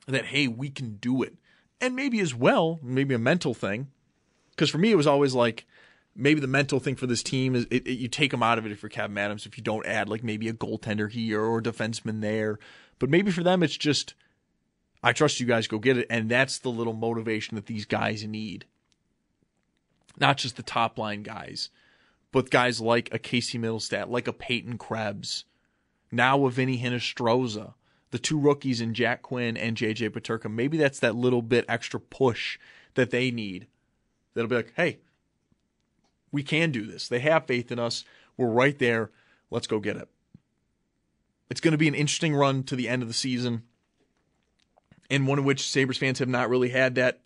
that 0.07 0.25
hey, 0.27 0.47
we 0.47 0.69
can 0.69 0.95
do 0.95 1.23
it. 1.23 1.35
And 1.79 1.95
maybe 1.95 2.19
as 2.19 2.33
well, 2.33 2.79
maybe 2.81 3.13
a 3.13 3.19
mental 3.19 3.53
thing. 3.53 3.87
Because 4.51 4.69
for 4.69 4.77
me, 4.77 4.91
it 4.91 4.95
was 4.95 5.07
always 5.07 5.33
like 5.33 5.65
maybe 6.15 6.39
the 6.39 6.47
mental 6.47 6.79
thing 6.79 6.95
for 6.95 7.07
this 7.07 7.23
team 7.23 7.55
is 7.55 7.65
it, 7.71 7.87
it, 7.87 7.93
you 7.93 8.07
take 8.07 8.31
them 8.31 8.43
out 8.43 8.57
of 8.57 8.65
it 8.65 8.71
if 8.71 8.83
you're 8.83 8.89
Kevyn 8.89 9.17
Adams 9.17 9.47
if 9.47 9.57
you 9.57 9.63
don't 9.63 9.85
add 9.85 10.07
like 10.07 10.23
maybe 10.23 10.47
a 10.47 10.53
goaltender 10.53 11.09
here 11.09 11.41
or 11.41 11.57
a 11.57 11.63
defenseman 11.63 12.21
there. 12.21 12.59
But 12.99 13.09
maybe 13.09 13.31
for 13.31 13.43
them, 13.43 13.63
it's 13.63 13.77
just 13.77 14.13
I 15.01 15.11
trust 15.11 15.39
you 15.39 15.45
guys, 15.45 15.67
go 15.67 15.79
get 15.79 15.97
it. 15.97 16.07
And 16.09 16.29
that's 16.29 16.59
the 16.59 16.69
little 16.69 16.93
motivation 16.93 17.55
that 17.55 17.65
these 17.65 17.85
guys 17.85 18.23
need. 18.23 18.65
Not 20.17 20.37
just 20.37 20.55
the 20.55 20.63
top 20.63 20.97
line 20.97 21.23
guys, 21.23 21.69
but 22.33 22.49
guys 22.49 22.81
like 22.81 23.13
a 23.13 23.19
Casey 23.19 23.57
Mittelstadt, 23.59 24.09
like 24.09 24.27
a 24.27 24.33
Peyton 24.33 24.77
Krebs, 24.77 25.45
now 26.11 26.45
a 26.45 26.49
Vinny 26.49 26.79
Hinostroza, 26.79 27.75
the 28.09 28.19
two 28.19 28.39
rookies 28.39 28.81
in 28.81 28.95
Jack 28.95 29.21
Quinn 29.21 29.55
and 29.55 29.77
JJ 29.77 30.09
Peterka. 30.09 30.51
Maybe 30.51 30.75
that's 30.75 30.99
that 30.99 31.15
little 31.15 31.43
bit 31.43 31.63
extra 31.69 31.99
push 31.99 32.57
that 32.95 33.11
they 33.11 33.29
need. 33.29 33.67
That'll 34.33 34.49
be 34.49 34.55
like, 34.55 34.73
hey, 34.75 34.97
we 36.31 36.41
can 36.41 36.71
do 36.71 36.87
this. 36.87 37.07
They 37.07 37.19
have 37.19 37.45
faith 37.45 37.71
in 37.71 37.77
us. 37.77 38.03
We're 38.35 38.47
right 38.47 38.77
there. 38.79 39.11
Let's 39.51 39.67
go 39.67 39.79
get 39.79 39.97
it. 39.97 40.09
It's 41.51 41.61
going 41.61 41.73
to 41.73 41.77
be 41.77 41.87
an 41.87 41.93
interesting 41.93 42.35
run 42.35 42.63
to 42.63 42.75
the 42.75 42.89
end 42.89 43.03
of 43.03 43.07
the 43.07 43.13
season, 43.13 43.61
and 45.07 45.27
one 45.27 45.37
in 45.37 45.45
which 45.45 45.69
Sabres 45.69 45.99
fans 45.99 46.17
have 46.17 46.29
not 46.29 46.49
really 46.49 46.69
had 46.69 46.95
that 46.95 47.19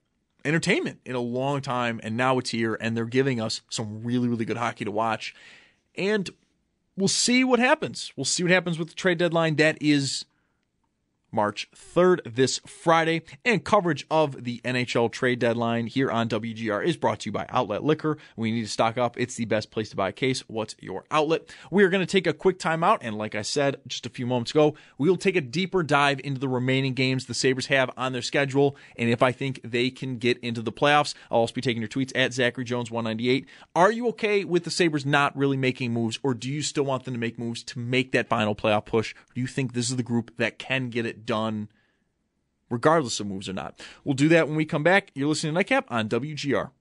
entertainment 0.48 1.00
in 1.06 1.16
a 1.16 1.20
long 1.20 1.62
time. 1.62 2.00
And 2.04 2.18
now 2.18 2.40
it's 2.40 2.50
here, 2.50 2.78
and 2.80 2.96
they're 2.96 3.06
giving 3.06 3.42
us 3.42 3.62
some 3.70 4.04
really, 4.04 4.28
really 4.28 4.46
good 4.46 4.58
hockey 4.58 4.86
to 4.86 4.92
watch. 4.92 5.36
And 5.96 6.30
we'll 6.96 7.08
see 7.08 7.44
what 7.44 7.60
happens. 7.60 8.14
We'll 8.16 8.26
see 8.26 8.44
what 8.44 8.52
happens 8.52 8.80
with 8.80 8.90
the 8.90 8.96
trade 8.96 9.18
deadline. 9.18 9.58
That 9.58 9.78
is 9.82 10.26
March 11.32 11.70
3rd, 11.76 12.36
this 12.36 12.60
Friday. 12.66 13.22
And 13.44 13.64
coverage 13.64 14.06
of 14.10 14.44
the 14.44 14.62
NHL 14.64 15.12
trade 15.12 15.40
deadline 15.40 15.88
here 15.88 16.10
on 16.10 16.30
WGR 16.30 16.86
is 16.86 16.98
brought 16.98 17.22
to 17.22 17.30
you 17.30 17.32
by 17.32 17.46
Outlet 17.50 17.84
Liquor. 17.84 18.18
We 18.36 18.52
need 18.52 18.62
to 18.62 18.68
stock 18.68 18.98
up. 18.98 19.18
It's 19.20 19.36
the 19.36 19.46
best 19.46 19.72
place 19.72 19.90
to 19.90 19.96
buy 19.96 20.10
a 20.10 20.14
case. 20.14 20.42
What's 20.48 20.76
your 20.80 21.06
outlet? 21.12 21.50
We 21.72 21.84
are 21.84 21.90
going 21.90 22.06
to 22.06 22.12
take 22.12 22.28
a 22.28 22.34
quick 22.34 22.60
timeout. 22.60 23.00
And 23.02 23.18
like 23.18 23.36
I 23.36 23.42
said 23.42 23.78
just 23.88 24.06
a 24.06 24.10
few 24.10 24.26
moments 24.26 24.52
ago, 24.52 24.76
we 24.98 25.10
will 25.10 25.18
take 25.18 25.36
a 25.36 25.42
deeper 25.42 25.84
dive 25.84 26.20
into 26.24 26.40
the 26.40 26.48
remaining 26.48 26.94
games 26.94 27.26
the 27.26 27.34
Sabres 27.34 27.68
have 27.68 27.92
on 27.98 28.14
their 28.14 28.22
schedule. 28.22 28.76
And 28.98 29.10
if 29.10 29.22
I 29.22 29.32
think 29.32 29.62
they 29.64 29.90
can 29.90 30.18
get 30.18 30.38
into 30.40 30.62
the 30.62 30.72
playoffs, 30.72 31.14
I'll 31.30 31.40
also 31.40 31.54
be 31.54 31.62
taking 31.62 31.82
your 31.82 31.90
tweets 31.90 32.12
at 32.16 32.34
Zachary 32.34 32.64
Jones 32.64 32.92
198. 32.92 33.48
Are 33.76 33.92
you 33.92 34.08
okay 34.10 34.44
with 34.44 34.64
the 34.64 34.72
Sabres 34.72 35.06
not 35.06 35.36
really 35.38 35.58
making 35.58 35.94
moves, 35.94 36.20
or 36.24 36.34
do 36.34 36.50
you 36.50 36.62
still 36.62 36.84
want 36.84 37.04
them 37.06 37.14
to 37.14 37.20
make 37.20 37.40
moves 37.40 37.64
to 37.64 37.80
make 37.80 38.12
that 38.12 38.28
final 38.28 38.56
playoff 38.56 38.86
push? 38.86 39.14
Do 39.34 39.42
you 39.42 39.48
think 39.48 39.74
this 39.74 39.90
is 39.90 39.96
the 39.96 40.04
group 40.04 40.36
that 40.38 40.60
can 40.60 40.90
get 40.90 41.06
it 41.06 41.17
done 41.26 41.70
regardless 42.70 43.20
of 43.20 43.28
moves 43.28 43.48
or 43.48 43.54
not. 43.54 43.80
We'll 44.04 44.16
do 44.16 44.28
that 44.30 44.48
when 44.48 44.58
we 44.58 44.66
come 44.66 44.84
back. 44.84 45.12
You're 45.14 45.30
listening 45.30 45.54
to 45.54 45.56
Nightcap 45.56 45.86
on 45.90 46.10
WGR. 46.10 46.72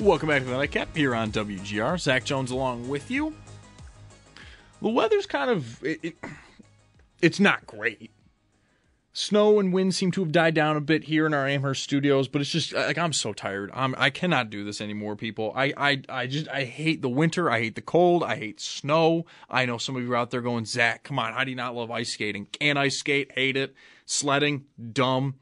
Welcome 0.00 0.28
back 0.28 0.42
to 0.42 0.48
the 0.48 0.56
Nightcap 0.56 0.94
here 0.96 1.14
on 1.14 1.30
WGR. 1.30 1.98
Zach 2.00 2.24
Jones 2.24 2.50
along 2.50 2.88
with 2.88 3.10
you. 3.10 3.34
The 4.82 4.88
weather's 4.88 5.24
kind 5.24 5.50
of 5.50 5.82
it, 5.84 6.00
it, 6.02 6.16
it's 7.22 7.40
not 7.40 7.66
great. 7.66 8.10
Snow 9.16 9.60
and 9.60 9.72
wind 9.72 9.94
seem 9.94 10.10
to 10.10 10.22
have 10.22 10.32
died 10.32 10.54
down 10.54 10.76
a 10.76 10.80
bit 10.80 11.04
here 11.04 11.24
in 11.24 11.32
our 11.32 11.46
Amherst 11.46 11.84
studios, 11.84 12.26
but 12.26 12.40
it's 12.40 12.50
just 12.50 12.72
like 12.72 12.98
I'm 12.98 13.12
so 13.12 13.32
tired. 13.32 13.70
I'm 13.72 13.94
I 13.96 14.10
cannot 14.10 14.50
do 14.50 14.64
this 14.64 14.80
anymore, 14.80 15.14
people. 15.14 15.52
I 15.54 15.72
I 15.76 16.02
I 16.08 16.26
just 16.26 16.48
I 16.48 16.64
hate 16.64 17.00
the 17.00 17.08
winter. 17.08 17.48
I 17.48 17.60
hate 17.60 17.76
the 17.76 17.80
cold. 17.80 18.24
I 18.24 18.34
hate 18.34 18.60
snow. 18.60 19.24
I 19.48 19.66
know 19.66 19.78
some 19.78 19.94
of 19.94 20.02
you 20.02 20.10
are 20.12 20.16
out 20.16 20.32
there 20.32 20.40
going, 20.40 20.64
Zach, 20.64 21.04
come 21.04 21.20
on, 21.20 21.32
how 21.32 21.44
do 21.44 21.50
you 21.50 21.56
not 21.56 21.76
love 21.76 21.92
ice 21.92 22.10
skating? 22.10 22.46
Can 22.46 22.76
ice 22.76 22.98
skate? 22.98 23.30
Hate 23.30 23.56
it. 23.56 23.76
Sledding, 24.04 24.64
dumb. 24.92 25.36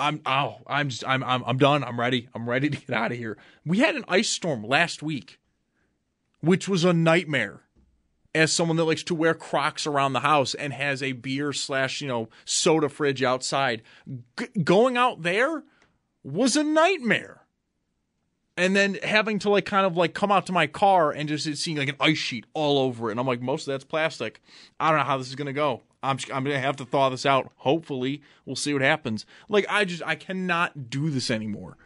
I'm 0.00 0.20
oh, 0.26 0.56
I'm 0.66 0.88
just 0.88 1.06
I'm 1.06 1.22
I'm 1.22 1.44
I'm 1.44 1.58
done. 1.58 1.84
I'm 1.84 2.00
ready. 2.00 2.28
I'm 2.34 2.48
ready 2.48 2.70
to 2.70 2.76
get 2.76 2.90
out 2.90 3.12
of 3.12 3.18
here. 3.18 3.38
We 3.64 3.78
had 3.78 3.94
an 3.94 4.04
ice 4.08 4.30
storm 4.30 4.64
last 4.64 5.00
week, 5.00 5.38
which 6.40 6.68
was 6.68 6.84
a 6.84 6.92
nightmare 6.92 7.65
as 8.36 8.52
someone 8.52 8.76
that 8.76 8.84
likes 8.84 9.02
to 9.04 9.14
wear 9.14 9.34
Crocs 9.34 9.86
around 9.86 10.12
the 10.12 10.20
house 10.20 10.54
and 10.54 10.72
has 10.72 11.02
a 11.02 11.12
beer 11.12 11.52
slash 11.52 12.00
you 12.00 12.08
know 12.08 12.28
soda 12.44 12.88
fridge 12.88 13.22
outside, 13.22 13.82
G- 14.38 14.46
going 14.62 14.96
out 14.96 15.22
there 15.22 15.64
was 16.22 16.56
a 16.56 16.62
nightmare. 16.62 17.42
And 18.58 18.74
then 18.74 18.96
having 19.02 19.38
to 19.40 19.50
like 19.50 19.66
kind 19.66 19.84
of 19.84 19.96
like 19.98 20.14
come 20.14 20.32
out 20.32 20.46
to 20.46 20.52
my 20.52 20.66
car 20.66 21.12
and 21.12 21.28
just 21.28 21.44
seeing 21.62 21.76
like 21.76 21.90
an 21.90 21.96
ice 22.00 22.16
sheet 22.16 22.46
all 22.54 22.78
over 22.78 23.08
it, 23.08 23.12
and 23.12 23.20
I'm 23.20 23.26
like, 23.26 23.42
most 23.42 23.66
of 23.66 23.72
that's 23.72 23.84
plastic. 23.84 24.40
I 24.80 24.88
don't 24.88 24.98
know 24.98 25.04
how 25.04 25.18
this 25.18 25.28
is 25.28 25.34
gonna 25.34 25.52
go. 25.52 25.82
I'm 26.02 26.18
I'm 26.32 26.44
gonna 26.44 26.58
have 26.58 26.76
to 26.76 26.86
thaw 26.86 27.10
this 27.10 27.26
out. 27.26 27.52
Hopefully, 27.56 28.22
we'll 28.44 28.56
see 28.56 28.72
what 28.72 28.82
happens. 28.82 29.26
Like 29.48 29.66
I 29.68 29.84
just 29.84 30.02
I 30.04 30.14
cannot 30.14 30.88
do 30.88 31.10
this 31.10 31.30
anymore. 31.30 31.76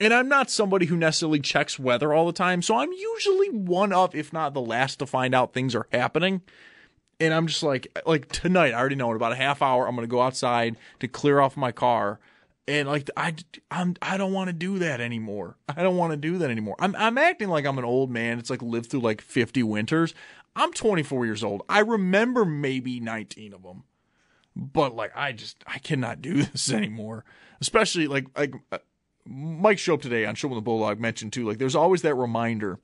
And 0.00 0.14
I'm 0.14 0.28
not 0.28 0.50
somebody 0.50 0.86
who 0.86 0.96
necessarily 0.96 1.40
checks 1.40 1.78
weather 1.78 2.14
all 2.14 2.26
the 2.26 2.32
time, 2.32 2.62
so 2.62 2.76
I'm 2.76 2.90
usually 2.90 3.50
one 3.50 3.92
of, 3.92 4.14
if 4.14 4.32
not 4.32 4.54
the 4.54 4.60
last, 4.60 4.98
to 5.00 5.06
find 5.06 5.34
out 5.34 5.52
things 5.52 5.74
are 5.74 5.86
happening. 5.92 6.40
And 7.20 7.34
I'm 7.34 7.46
just 7.46 7.62
like, 7.62 7.86
like 8.06 8.28
tonight, 8.32 8.72
I 8.72 8.78
already 8.80 8.94
know 8.96 9.10
in 9.10 9.16
about 9.16 9.32
a 9.32 9.36
half 9.36 9.60
hour, 9.60 9.86
I'm 9.86 9.94
gonna 9.94 10.06
go 10.06 10.22
outside 10.22 10.76
to 11.00 11.08
clear 11.08 11.38
off 11.38 11.54
my 11.54 11.70
car, 11.70 12.18
and 12.66 12.88
like 12.88 13.10
I, 13.14 13.34
I'm, 13.70 13.94
I 14.00 14.16
don't 14.16 14.32
want 14.32 14.48
to 14.48 14.54
do 14.54 14.78
that 14.78 15.02
anymore. 15.02 15.56
I 15.68 15.82
don't 15.82 15.96
want 15.96 16.12
to 16.12 16.16
do 16.16 16.38
that 16.38 16.50
anymore. 16.50 16.76
I'm, 16.78 16.96
I'm 16.96 17.18
acting 17.18 17.48
like 17.48 17.66
I'm 17.66 17.78
an 17.78 17.84
old 17.84 18.10
man. 18.10 18.38
It's 18.38 18.48
like 18.48 18.62
lived 18.62 18.90
through 18.90 19.00
like 19.00 19.20
50 19.20 19.62
winters. 19.64 20.14
I'm 20.56 20.72
24 20.72 21.26
years 21.26 21.44
old. 21.44 21.62
I 21.68 21.80
remember 21.80 22.44
maybe 22.44 23.00
19 23.00 23.52
of 23.52 23.62
them, 23.62 23.84
but 24.56 24.94
like 24.94 25.12
I 25.14 25.32
just, 25.32 25.62
I 25.66 25.78
cannot 25.78 26.22
do 26.22 26.42
this 26.44 26.72
anymore. 26.72 27.24
Especially 27.60 28.06
like, 28.06 28.26
like 28.38 28.54
uh, 28.72 28.78
Mike 29.30 29.78
Schopp 29.78 30.02
today 30.02 30.26
on 30.26 30.34
Schopp 30.34 30.54
the 30.54 30.60
Bulldog 30.60 30.98
mentioned 30.98 31.32
too, 31.32 31.46
like 31.46 31.58
there's 31.58 31.76
always 31.76 32.02
that 32.02 32.16
reminder 32.16 32.80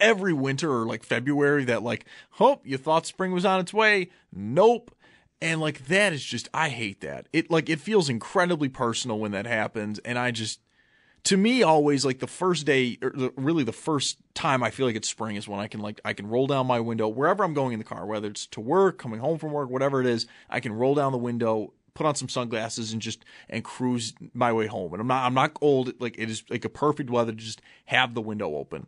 every 0.00 0.32
winter 0.32 0.72
or 0.72 0.86
like 0.86 1.04
February 1.04 1.64
that 1.66 1.82
like, 1.82 2.06
hope 2.32 2.66
you 2.66 2.78
thought 2.78 3.06
spring 3.06 3.32
was 3.32 3.44
on 3.44 3.60
its 3.60 3.74
way. 3.74 4.08
Nope. 4.32 4.94
And 5.42 5.60
like 5.60 5.86
that 5.88 6.14
is 6.14 6.24
just 6.24 6.48
I 6.54 6.70
hate 6.70 7.02
that. 7.02 7.28
It 7.34 7.50
like 7.50 7.68
it 7.68 7.78
feels 7.78 8.08
incredibly 8.08 8.70
personal 8.70 9.18
when 9.18 9.32
that 9.32 9.46
happens 9.46 9.98
and 9.98 10.18
I 10.18 10.30
just 10.30 10.60
to 11.24 11.36
me 11.36 11.62
always 11.62 12.06
like 12.06 12.20
the 12.20 12.26
first 12.26 12.64
day 12.64 12.96
or 13.02 13.12
really 13.36 13.64
the 13.64 13.72
first 13.72 14.16
time 14.32 14.62
I 14.62 14.70
feel 14.70 14.86
like 14.86 14.96
it's 14.96 15.10
spring 15.10 15.36
is 15.36 15.46
when 15.46 15.60
I 15.60 15.66
can 15.66 15.80
like 15.80 16.00
I 16.06 16.14
can 16.14 16.26
roll 16.26 16.46
down 16.46 16.66
my 16.66 16.80
window 16.80 17.06
wherever 17.06 17.44
I'm 17.44 17.52
going 17.52 17.74
in 17.74 17.78
the 17.78 17.84
car 17.84 18.06
whether 18.06 18.28
it's 18.28 18.46
to 18.48 18.60
work, 18.62 18.96
coming 18.96 19.20
home 19.20 19.36
from 19.36 19.52
work, 19.52 19.68
whatever 19.68 20.00
it 20.00 20.06
is, 20.06 20.26
I 20.48 20.60
can 20.60 20.72
roll 20.72 20.94
down 20.94 21.12
the 21.12 21.18
window 21.18 21.74
put 21.96 22.06
on 22.06 22.14
some 22.14 22.28
sunglasses 22.28 22.92
and 22.92 23.02
just 23.02 23.24
and 23.48 23.64
cruise 23.64 24.14
my 24.32 24.52
way 24.52 24.66
home. 24.66 24.92
And 24.92 25.00
I'm 25.00 25.08
not 25.08 25.24
I'm 25.24 25.34
not 25.34 25.56
old. 25.60 26.00
Like 26.00 26.16
it 26.18 26.30
is 26.30 26.44
like 26.48 26.64
a 26.64 26.68
perfect 26.68 27.10
weather 27.10 27.32
to 27.32 27.38
just 27.38 27.60
have 27.86 28.14
the 28.14 28.22
window 28.22 28.54
open. 28.54 28.86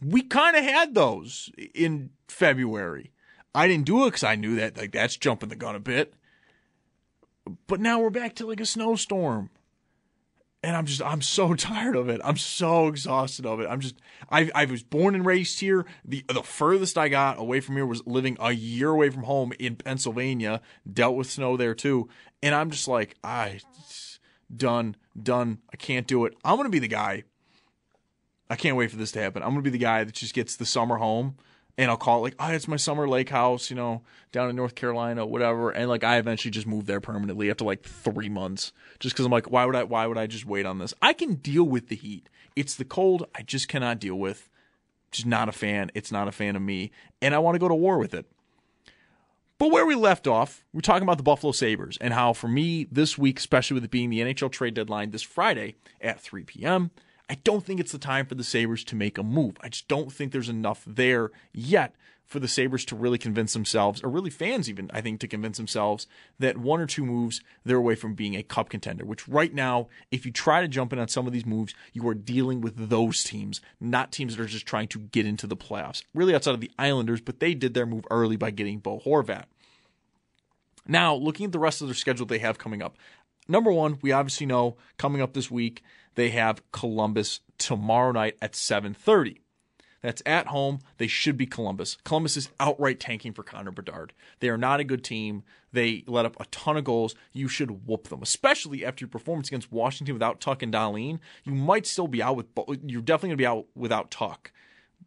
We 0.00 0.22
kind 0.22 0.56
of 0.56 0.62
had 0.62 0.94
those 0.94 1.50
in 1.74 2.10
February. 2.28 3.10
I 3.54 3.66
didn't 3.66 3.86
do 3.86 4.04
it 4.04 4.08
because 4.08 4.24
I 4.24 4.36
knew 4.36 4.54
that 4.56 4.78
like 4.78 4.92
that's 4.92 5.16
jumping 5.16 5.48
the 5.48 5.56
gun 5.56 5.74
a 5.74 5.80
bit. 5.80 6.14
But 7.66 7.80
now 7.80 8.00
we're 8.00 8.10
back 8.10 8.34
to 8.36 8.46
like 8.46 8.60
a 8.60 8.66
snowstorm 8.66 9.50
and 10.62 10.76
I'm 10.76 10.86
just 10.86 11.02
I'm 11.02 11.22
so 11.22 11.54
tired 11.56 11.96
of 11.96 12.08
it. 12.08 12.20
I'm 12.24 12.36
so 12.36 12.88
exhausted 12.88 13.46
of 13.46 13.60
it. 13.60 13.68
I'm 13.68 13.80
just 13.80 13.96
I 14.30 14.50
I 14.54 14.64
was 14.64 14.82
born 14.82 15.14
and 15.14 15.24
raised 15.24 15.60
here. 15.60 15.86
The 16.04 16.24
the 16.28 16.42
furthest 16.42 16.98
I 16.98 17.08
got 17.08 17.38
away 17.38 17.60
from 17.60 17.76
here 17.76 17.86
was 17.86 18.06
living 18.06 18.36
a 18.40 18.52
year 18.52 18.90
away 18.90 19.10
from 19.10 19.24
home 19.24 19.52
in 19.58 19.76
Pennsylvania. 19.76 20.60
Dealt 20.90 21.16
with 21.16 21.30
snow 21.30 21.56
there 21.56 21.74
too, 21.74 22.08
and 22.42 22.54
I'm 22.54 22.70
just 22.70 22.88
like 22.88 23.16
I 23.22 23.60
done 24.54 24.96
done. 25.20 25.58
I 25.72 25.76
can't 25.76 26.06
do 26.06 26.24
it. 26.24 26.34
I'm 26.44 26.56
gonna 26.56 26.68
be 26.68 26.78
the 26.78 26.88
guy. 26.88 27.24
I 28.50 28.56
can't 28.56 28.76
wait 28.76 28.90
for 28.90 28.96
this 28.96 29.12
to 29.12 29.20
happen. 29.20 29.42
I'm 29.42 29.50
gonna 29.50 29.62
be 29.62 29.70
the 29.70 29.78
guy 29.78 30.04
that 30.04 30.14
just 30.14 30.34
gets 30.34 30.56
the 30.56 30.66
summer 30.66 30.96
home 30.96 31.36
and 31.78 31.92
I'll 31.92 31.96
call 31.96 32.18
it 32.18 32.22
like, 32.22 32.34
oh, 32.40 32.50
it's 32.50 32.66
my 32.66 32.76
summer 32.76 33.08
lake 33.08 33.30
house, 33.30 33.70
you 33.70 33.76
know, 33.76 34.02
down 34.32 34.50
in 34.50 34.56
North 34.56 34.74
Carolina, 34.74 35.24
whatever. 35.24 35.70
And 35.70 35.88
like, 35.88 36.02
I 36.02 36.18
eventually 36.18 36.50
just 36.50 36.66
moved 36.66 36.88
there 36.88 37.00
permanently 37.00 37.50
after 37.50 37.64
like 37.64 37.84
three 37.84 38.28
months, 38.28 38.72
just 38.98 39.14
because 39.14 39.24
I'm 39.24 39.32
like, 39.32 39.50
why 39.50 39.64
would 39.64 39.76
I? 39.76 39.84
Why 39.84 40.06
would 40.08 40.18
I 40.18 40.26
just 40.26 40.44
wait 40.44 40.66
on 40.66 40.80
this? 40.80 40.92
I 41.00 41.12
can 41.12 41.34
deal 41.34 41.62
with 41.62 41.88
the 41.88 41.96
heat. 41.96 42.28
It's 42.56 42.74
the 42.74 42.84
cold 42.84 43.26
I 43.34 43.42
just 43.42 43.68
cannot 43.68 44.00
deal 44.00 44.16
with. 44.16 44.50
Just 45.12 45.26
not 45.26 45.48
a 45.48 45.52
fan. 45.52 45.92
It's 45.94 46.10
not 46.10 46.26
a 46.26 46.32
fan 46.32 46.56
of 46.56 46.62
me, 46.62 46.90
and 47.22 47.34
I 47.34 47.38
want 47.38 47.54
to 47.54 47.60
go 47.60 47.68
to 47.68 47.74
war 47.74 47.96
with 47.98 48.12
it. 48.12 48.26
But 49.56 49.70
where 49.70 49.86
we 49.86 49.94
left 49.94 50.26
off, 50.26 50.64
we're 50.72 50.82
talking 50.82 51.02
about 51.02 51.16
the 51.16 51.22
Buffalo 51.24 51.52
Sabres 51.52 51.96
and 52.00 52.12
how, 52.12 52.32
for 52.32 52.46
me, 52.46 52.86
this 52.92 53.16
week, 53.16 53.38
especially 53.38 53.74
with 53.74 53.84
it 53.84 53.90
being 53.90 54.10
the 54.10 54.20
NHL 54.20 54.52
trade 54.52 54.74
deadline 54.74 55.10
this 55.10 55.22
Friday 55.22 55.76
at 56.00 56.20
3 56.20 56.44
p.m., 56.44 56.90
I 57.30 57.34
don't 57.44 57.64
think 57.64 57.80
it's 57.80 57.92
the 57.92 57.98
time 57.98 58.26
for 58.26 58.34
the 58.34 58.44
Sabres 58.44 58.84
to 58.84 58.96
make 58.96 59.18
a 59.18 59.22
move. 59.22 59.56
I 59.60 59.68
just 59.68 59.88
don't 59.88 60.12
think 60.12 60.32
there's 60.32 60.48
enough 60.48 60.82
there 60.86 61.30
yet 61.52 61.94
for 62.24 62.40
the 62.40 62.48
Sabres 62.48 62.84
to 62.84 62.94
really 62.94 63.16
convince 63.16 63.54
themselves, 63.54 64.02
or 64.02 64.10
really 64.10 64.28
fans 64.28 64.68
even, 64.68 64.90
I 64.92 65.00
think, 65.00 65.18
to 65.20 65.28
convince 65.28 65.56
themselves 65.56 66.06
that 66.38 66.58
one 66.58 66.78
or 66.78 66.86
two 66.86 67.04
moves, 67.04 67.40
they're 67.64 67.78
away 67.78 67.94
from 67.94 68.14
being 68.14 68.36
a 68.36 68.42
cup 68.42 68.68
contender. 68.68 69.04
Which 69.06 69.26
right 69.26 69.52
now, 69.52 69.88
if 70.10 70.26
you 70.26 70.32
try 70.32 70.60
to 70.60 70.68
jump 70.68 70.92
in 70.92 70.98
on 70.98 71.08
some 71.08 71.26
of 71.26 71.32
these 71.32 71.46
moves, 71.46 71.74
you 71.94 72.06
are 72.06 72.14
dealing 72.14 72.60
with 72.60 72.90
those 72.90 73.24
teams, 73.24 73.62
not 73.80 74.12
teams 74.12 74.36
that 74.36 74.42
are 74.42 74.46
just 74.46 74.66
trying 74.66 74.88
to 74.88 74.98
get 74.98 75.24
into 75.24 75.46
the 75.46 75.56
playoffs. 75.56 76.02
Really 76.14 76.34
outside 76.34 76.54
of 76.54 76.60
the 76.60 76.70
Islanders, 76.78 77.22
but 77.22 77.40
they 77.40 77.54
did 77.54 77.72
their 77.72 77.86
move 77.86 78.04
early 78.10 78.36
by 78.36 78.50
getting 78.50 78.78
Bo 78.78 79.00
Horvat. 79.00 79.44
Now, 80.86 81.14
looking 81.14 81.46
at 81.46 81.52
the 81.52 81.58
rest 81.58 81.80
of 81.80 81.88
their 81.88 81.94
schedule 81.94 82.26
they 82.26 82.38
have 82.38 82.58
coming 82.58 82.82
up. 82.82 82.96
Number 83.48 83.72
one, 83.72 83.98
we 84.02 84.12
obviously 84.12 84.46
know 84.46 84.76
coming 84.98 85.22
up 85.22 85.32
this 85.32 85.50
week, 85.50 85.82
they 86.18 86.30
have 86.30 86.72
Columbus 86.72 87.38
tomorrow 87.58 88.10
night 88.10 88.36
at 88.42 88.56
730. 88.56 89.40
That's 90.02 90.20
at 90.26 90.48
home. 90.48 90.80
They 90.96 91.06
should 91.06 91.36
be 91.36 91.46
Columbus. 91.46 91.96
Columbus 92.02 92.36
is 92.36 92.50
outright 92.58 92.98
tanking 92.98 93.32
for 93.32 93.44
Connor 93.44 93.70
Bedard. 93.70 94.12
They 94.40 94.48
are 94.48 94.58
not 94.58 94.80
a 94.80 94.84
good 94.84 95.04
team. 95.04 95.44
They 95.72 96.02
let 96.08 96.26
up 96.26 96.34
a 96.40 96.46
ton 96.46 96.76
of 96.76 96.82
goals. 96.82 97.14
You 97.32 97.46
should 97.46 97.86
whoop 97.86 98.08
them, 98.08 98.20
especially 98.20 98.84
after 98.84 99.04
your 99.04 99.10
performance 99.10 99.46
against 99.46 99.70
Washington 99.70 100.16
without 100.16 100.40
Tuch 100.40 100.60
and 100.60 100.74
Dahlin. 100.74 101.20
You 101.44 101.52
might 101.52 101.86
still 101.86 102.08
be 102.08 102.20
out 102.20 102.34
with. 102.34 102.46
You're 102.84 103.00
definitely 103.00 103.28
going 103.28 103.38
to 103.38 103.42
be 103.42 103.46
out 103.46 103.66
without 103.76 104.10
Tuch. 104.10 104.52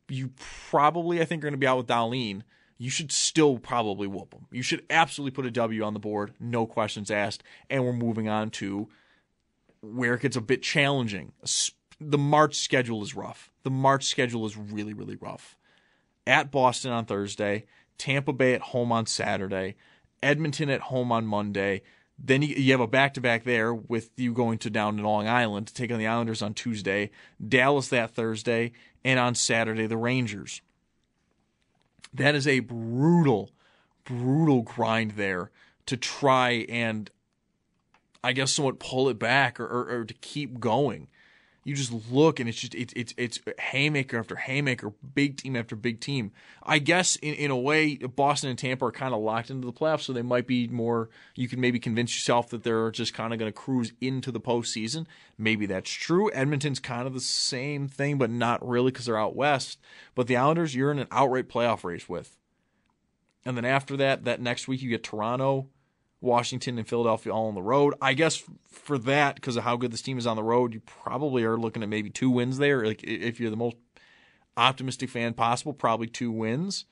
You 0.08 0.32
probably, 0.69 1.19
I 1.19 1.26
think, 1.26 1.41
are 1.41 1.47
going 1.47 1.54
to 1.54 1.58
be 1.58 1.67
out 1.67 1.78
with 1.78 1.88
Dahlin. 1.88 2.43
You 2.78 2.89
should 2.89 3.12
still 3.12 3.58
probably 3.60 4.08
whoop 4.08 4.32
them. 4.32 4.47
You 4.50 4.63
should 4.63 4.86
absolutely 4.89 5.36
put 5.36 5.45
a 5.45 5.52
W 5.52 5.84
on 5.84 5.93
the 5.93 6.00
board, 6.00 6.32
no 6.39 6.65
questions 6.65 7.12
asked. 7.12 7.43
And 7.69 7.84
we're 7.84 7.91
moving 7.91 8.30
on 8.30 8.50
to 8.52 8.88
where 9.82 10.13
it 10.13 10.22
gets 10.22 10.36
a 10.36 10.41
bit 10.41 10.62
challenging, 10.62 11.34
the 12.00 12.17
March 12.17 12.56
schedule 12.56 13.04
is 13.04 13.15
rough. 13.15 13.52
The 13.63 13.72
March 13.72 14.06
schedule 14.06 14.46
is 14.46 14.58
really, 14.58 14.94
really 14.94 15.15
rough. 15.15 15.56
At 16.26 16.52
Boston 16.52 16.91
on 16.91 17.06
Thursday, 17.06 17.65
Tampa 17.98 18.34
Bay 18.34 18.54
at 18.54 18.62
home 18.62 18.91
on 18.91 19.06
Saturday, 19.06 19.76
Edmonton 20.24 20.70
at 20.70 20.82
home 20.82 21.12
on 21.12 21.26
Monday. 21.26 21.82
Then 22.17 22.41
you, 22.41 22.56
you 22.56 22.72
have 22.72 22.82
a 22.82 22.88
back 22.88 23.15
to 23.15 23.22
back 23.22 23.44
there 23.44 23.74
with 23.74 24.12
you 24.15 24.34
going 24.34 24.60
to 24.60 24.70
down 24.70 24.98
to 24.98 25.04
Long 25.04 25.28
Island 25.28 25.67
to 25.67 25.74
take 25.74 25.91
on 25.91 25.98
the 25.98 26.08
Islanders 26.08 26.41
on 26.41 26.54
Tuesday, 26.54 27.10
Dallas 27.46 27.88
that 27.89 28.12
Thursday, 28.12 28.74
and 29.04 29.20
on 29.20 29.36
Saturday, 29.36 29.88
the 29.88 29.98
Rangers. 29.98 30.62
That 32.13 32.36
is 32.36 32.48
a 32.48 32.60
brutal, 32.60 33.52
brutal 34.04 34.62
grind 34.62 35.12
there 35.12 35.50
to 35.88 35.98
try 35.98 36.65
and, 36.70 37.10
I 38.24 38.34
guess, 38.34 38.52
somewhat 38.52 38.80
pull 38.80 39.10
it 39.10 39.20
back 39.20 39.60
or, 39.60 39.66
or, 39.66 40.00
or 40.00 40.06
to 40.06 40.14
keep 40.14 40.60
going 40.60 41.08
you 41.64 41.76
just 41.76 41.94
look 42.12 42.40
and 42.40 42.50
it's 42.50 42.60
just 42.60 42.74
it's 42.74 42.92
it's 42.96 43.14
it's 43.18 43.40
haymaker 43.60 44.18
after 44.18 44.36
haymaker, 44.36 44.94
big 45.14 45.38
team 45.38 45.56
after 45.56 45.76
big 45.76 46.00
team. 46.00 46.32
I 46.64 46.80
guess 46.80 47.18
in, 47.18 47.36
in 47.36 47.52
a 47.52 47.58
way, 47.58 47.98
Boston 47.98 48.50
and 48.50 48.58
Tampa 48.58 48.86
are 48.86 48.92
kind 48.92 49.14
of 49.14 49.22
locked 49.22 49.52
into 49.52 49.68
the 49.68 49.74
playoffs, 49.74 50.02
so 50.02 50.14
they 50.14 50.24
might 50.24 50.48
be 50.48 50.68
more. 50.68 51.10
You 51.36 51.48
can 51.48 51.62
maybe 51.62 51.80
convince 51.80 52.16
yourself 52.16 52.50
that 52.50 52.64
they're 52.64 52.90
just 52.90 53.14
kind 53.14 53.32
of 53.32 53.38
going 53.38 53.52
to 53.52 53.58
cruise 53.58 53.94
into 54.02 54.32
the 54.32 54.40
postseason. 54.40 55.06
Maybe 55.38 55.68
that's 55.68 55.92
true. 55.92 56.32
Edmonton's 56.32 56.80
kind 56.80 57.06
of 57.06 57.14
the 57.14 57.20
same 57.20 57.88
thing, 57.88 58.18
but 58.18 58.32
not 58.32 58.68
really 58.68 58.92
because 58.92 59.06
they're 59.06 59.20
out 59.20 59.36
west. 59.36 59.80
But 60.16 60.26
the 60.26 60.38
Islanders, 60.38 60.74
you're 60.74 60.92
in 60.92 61.00
an 61.00 61.08
outright 61.12 61.48
playoff 61.48 61.84
race 61.84 62.10
with. 62.10 62.38
And 63.46 63.56
then 63.56 63.66
after 63.66 63.96
that, 63.98 64.24
that 64.26 64.42
next 64.42 64.68
week 64.68 64.82
you 64.82 64.90
get 64.90 65.04
Toronto, 65.04 65.68
Washington 66.22 66.78
and 66.78 66.88
Philadelphia 66.88 67.34
all 67.34 67.48
on 67.48 67.56
the 67.56 67.62
road. 67.62 67.96
I 68.02 68.14
guess 68.14 68.44
for 68.70 68.98
that, 69.00 69.36
because 69.36 69.58
of 69.58 69.64
how 69.64 69.76
good 69.76 69.92
this 69.92 70.04
team 70.04 70.18
is 70.18 70.28
on 70.28 70.36
the 70.36 70.44
road, 70.44 70.74
you 70.74 70.80
probably 70.82 71.44
are 71.44 71.58
looking 71.58 71.84
at 71.84 71.90
maybe 71.90 72.10
two 72.10 72.30
wins 72.30 72.60
there. 72.60 72.86
Like 72.86 73.04
if 73.04 73.40
you're 73.40 73.50
the 73.50 73.58
most 73.58 73.76
optimistic 74.56 75.10
fan 75.10 75.34
possible, 75.34 75.74
probably 75.74 76.08
two 76.08 76.32
wins, 76.32 76.86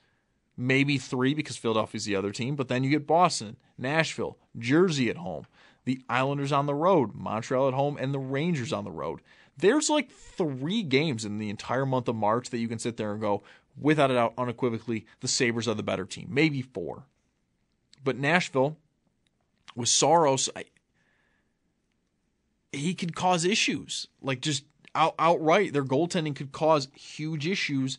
maybe 0.57 0.97
three 0.97 1.33
because 1.33 1.57
Philadelphia's 1.57 2.05
the 2.05 2.15
other 2.15 2.31
team. 2.31 2.55
But 2.55 2.67
then 2.67 2.83
you 2.83 2.89
get 2.89 3.07
Boston, 3.07 3.57
Nashville, 3.77 4.37
Jersey 4.57 5.09
at 5.09 5.17
home, 5.17 5.45
the 5.85 6.01
Islanders 6.09 6.51
on 6.51 6.65
the 6.65 6.75
road, 6.75 7.13
Montreal 7.13 7.67
at 7.67 7.73
home, 7.73 7.97
and 7.99 8.13
the 8.13 8.19
Rangers 8.19 8.73
on 8.73 8.83
the 8.83 8.91
road. 8.91 9.21
There's 9.55 9.89
like 9.89 10.09
three 10.09 10.83
games 10.83 11.23
in 11.25 11.37
the 11.37 11.49
entire 11.49 11.85
month 11.85 12.07
of 12.07 12.15
March 12.15 12.49
that 12.49 12.59
you 12.59 12.67
can 12.67 12.79
sit 12.79 12.97
there 12.97 13.11
and 13.11 13.21
go, 13.21 13.43
without 13.79 14.09
a 14.09 14.15
doubt, 14.15 14.33
unequivocally, 14.37 15.05
the 15.19 15.27
Sabres 15.27 15.67
are 15.67 15.73
the 15.73 15.83
better 15.83 16.05
team. 16.05 16.27
Maybe 16.29 16.61
four. 16.61 17.03
But 18.03 18.17
Nashville, 18.17 18.77
with 19.75 19.89
Saros, 19.89 20.49
I, 20.55 20.65
he 22.71 22.93
could 22.93 23.15
cause 23.15 23.45
issues. 23.45 24.07
Like 24.21 24.41
just 24.41 24.63
out, 24.95 25.15
outright, 25.19 25.73
their 25.73 25.83
goaltending 25.83 26.35
could 26.35 26.51
cause 26.51 26.87
huge 26.95 27.47
issues 27.47 27.97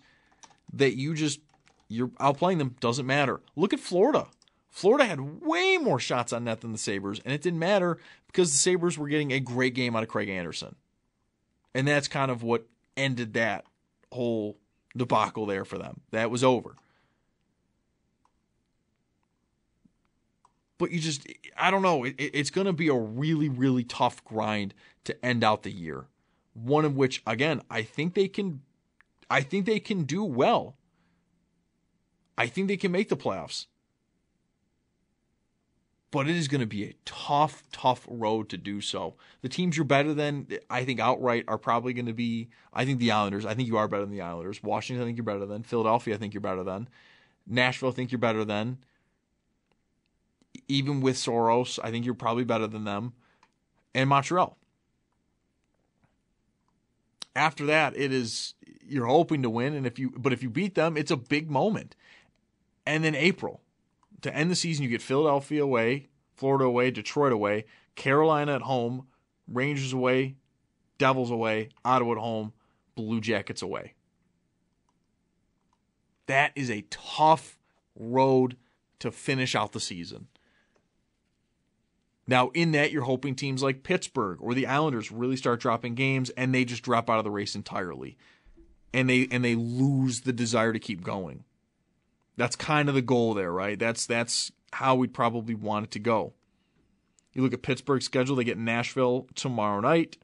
that 0.73 0.97
you 0.97 1.15
just 1.15 1.41
you're 1.89 2.09
outplaying 2.09 2.59
them. 2.59 2.77
Doesn't 2.81 3.07
matter. 3.07 3.41
Look 3.57 3.73
at 3.73 3.81
Florida. 3.81 4.27
Florida 4.71 5.05
had 5.05 5.43
way 5.43 5.79
more 5.79 5.99
shots 5.99 6.33
on 6.33 6.45
net 6.45 6.61
than 6.61 6.73
the 6.73 6.79
Sabres, 6.79 7.21
and 7.25 7.35
it 7.35 7.43
didn't 7.43 7.59
matter 7.59 7.99
because 8.29 8.53
the 8.53 8.59
Sabres 8.59 8.97
were 8.97 9.09
getting 9.09 9.33
a 9.33 9.41
great 9.41 9.75
game 9.75 9.97
out 9.97 10.05
of 10.05 10.09
Craig 10.09 10.29
Anderson. 10.29 10.77
And 11.75 11.89
that's 11.89 12.07
kind 12.07 12.31
of 12.31 12.45
what 12.45 12.67
ended 12.97 13.35
that 13.35 13.65
whole 14.13 14.57
debacle 14.97 15.47
there 15.47 15.65
for 15.65 15.79
them. 15.79 16.01
That 16.13 16.31
was 16.31 16.45
over. 16.45 16.77
But 20.81 20.91
you 20.91 20.99
just 20.99 21.29
I 21.57 21.71
don't 21.71 21.83
know. 21.83 22.05
It, 22.05 22.15
it's 22.19 22.51
going 22.51 22.67
to 22.67 22.73
be 22.73 22.89
a 22.89 22.95
really 22.95 23.49
really 23.49 23.85
tough 23.85 24.25
grind 24.25 24.75
to 25.05 25.25
end 25.25 25.45
out 25.45 25.63
the 25.63 25.71
year. 25.71 26.07
One 26.55 26.85
of 26.85 26.97
which 26.97 27.23
again 27.27 27.61
I 27.71 27.83
think 27.83 28.15
they 28.15 28.27
can, 28.27 28.63
I 29.31 29.43
think 29.43 29.67
they 29.67 29.79
can 29.79 30.03
do 30.05 30.25
well. 30.25 30.75
I 32.37 32.47
think 32.47 32.67
they 32.67 32.79
can 32.79 32.91
make 32.91 33.11
the 33.11 33.17
playoffs. 33.17 33.67
But 36.11 36.29
it 36.29 36.35
is 36.35 36.49
going 36.49 36.63
to 36.63 36.67
be 36.67 36.85
a 36.85 36.95
tough, 37.05 37.63
tough 37.71 38.05
road 38.11 38.49
to 38.49 38.57
do 38.57 38.81
so. 38.81 39.15
The 39.43 39.49
teams 39.49 39.77
you're 39.77 39.85
better 39.85 40.13
than, 40.13 40.49
I 40.69 40.85
think 40.85 40.99
outright, 40.99 41.45
are 41.47 41.59
probably 41.59 41.93
going 41.93 42.07
to 42.07 42.13
be. 42.13 42.49
I 42.73 42.85
think 42.85 42.99
the 42.99 43.13
Islanders. 43.13 43.47
I 43.47 43.55
think 43.55 43.69
you 43.69 43.77
are 43.77 43.87
better 43.87 44.05
than 44.05 44.11
the 44.11 44.23
Islanders. 44.23 44.61
Washington, 44.61 45.05
I 45.05 45.07
think 45.07 45.19
you're 45.19 45.25
better 45.25 45.47
than. 45.47 45.63
Philadelphia, 45.63 46.15
I 46.15 46.19
think 46.19 46.35
you're 46.35 46.41
better 46.41 46.65
than. 46.65 46.89
Nashville, 47.47 47.91
I 47.91 47.93
think 47.93 48.11
you're 48.11 48.19
better 48.19 48.45
than 48.45 48.79
even 50.69 51.01
with 51.01 51.17
Saros, 51.17 51.79
I 51.83 51.91
think 51.91 52.05
you're 52.05 52.15
probably 52.15 52.45
better 52.45 52.67
than 52.67 52.85
them. 52.85 53.13
And 53.95 54.09
Montreal. 54.09 54.57
After 57.35 57.67
that, 57.67 57.97
it 57.97 58.13
is 58.13 58.55
you're 58.87 59.07
hoping 59.07 59.43
to 59.43 59.51
win, 59.51 59.75
and 59.75 59.87
if 59.87 59.99
you 59.99 60.11
but 60.17 60.33
if 60.33 60.43
you 60.43 60.51
beat 60.51 60.75
them, 60.75 60.97
it's 60.97 61.11
a 61.11 61.17
big 61.17 61.51
moment. 61.51 61.95
And 62.87 63.05
then 63.05 63.15
April, 63.15 63.61
to 64.23 64.35
end 64.35 64.51
the 64.51 64.57
season, 64.57 64.83
you 64.83 64.91
get 64.91 65.03
Philadelphia 65.03 65.63
away, 65.63 66.09
Florida 66.35 66.65
away, 66.65 66.91
Detroit 66.91 67.33
away, 67.33 67.67
Carolina 67.95 68.55
at 68.55 68.63
home, 68.63 69.07
Rangers 69.47 69.93
away, 69.93 70.37
Devils 70.99 71.31
away, 71.31 71.69
Ottawa 71.85 72.13
at 72.13 72.19
home, 72.19 72.53
Blue 72.95 73.21
Jackets 73.21 73.63
away. 73.63 73.95
That 76.27 76.53
is 76.55 76.71
a 76.71 76.85
tough 76.91 77.59
road 77.97 78.57
to 79.01 79.11
finish 79.11 79.55
out 79.55 79.73
the 79.73 79.81
season. 79.81 80.29
Now, 82.31 82.51
in 82.51 82.71
that, 82.73 82.93
you're 82.93 83.03
hoping 83.03 83.35
teams 83.35 83.61
like 83.61 83.83
Pittsburgh 83.83 84.39
or 84.41 84.55
the 84.55 84.69
Islanders 84.69 85.11
really 85.11 85.35
start 85.35 85.59
dropping 85.59 85.97
games 85.97 86.31
and 86.31 86.55
they 86.55 86.65
just 86.65 86.85
drop 86.85 87.11
out 87.11 87.19
of 87.19 87.25
the 87.25 87.31
race 87.31 87.57
entirely. 87.57 88.17
And 88.95 89.11
they 89.11 89.27
and 89.33 89.45
they 89.45 89.57
lose 89.57 90.21
the 90.21 90.33
desire 90.33 90.73
to 90.73 90.79
keep 90.79 91.03
going. 91.03 91.43
That's 92.37 92.55
kind 92.55 92.89
of 92.89 92.95
the 92.95 93.03
goal 93.03 93.35
there, 93.35 93.51
right? 93.51 93.77
That's 93.77 94.07
that's 94.07 94.53
how 94.73 94.95
we'd 94.95 95.13
probably 95.13 95.57
want 95.57 95.87
it 95.87 95.91
to 95.91 95.99
go. 95.99 96.33
You 97.33 97.43
look 97.43 97.53
at 97.53 97.63
Pittsburgh's 97.63 98.05
schedule, 98.05 98.37
they 98.37 98.45
get 98.45 98.59
Nashville 98.59 99.27
tomorrow 99.35 99.81
night, 99.81 100.17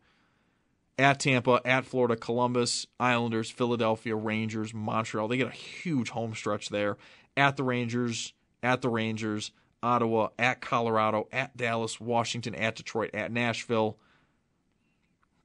at 1.01 1.18
Tampa, 1.18 1.61
at 1.64 1.85
Florida, 1.85 2.14
Columbus, 2.14 2.87
Islanders, 3.01 3.51
Philadelphia, 3.51 4.14
Rangers, 4.14 4.72
Montreal. 4.72 5.26
They 5.26 5.39
get 5.39 5.49
a 5.49 5.51
huge 5.51 6.11
home 6.11 6.37
stretch 6.37 6.68
there. 6.68 6.99
At 7.37 7.57
the 7.57 7.64
Rangers, 7.64 8.33
at 8.62 8.80
the 8.80 8.91
Rangers, 8.91 9.51
Ottawa, 9.83 10.29
at 10.39 10.61
Colorado, 10.61 11.29
at 11.33 11.57
Dallas, 11.57 12.01
Washington, 12.01 12.55
at 12.55 12.77
Detroit, 12.77 13.11
at 13.14 13.31
Nashville. 13.31 13.99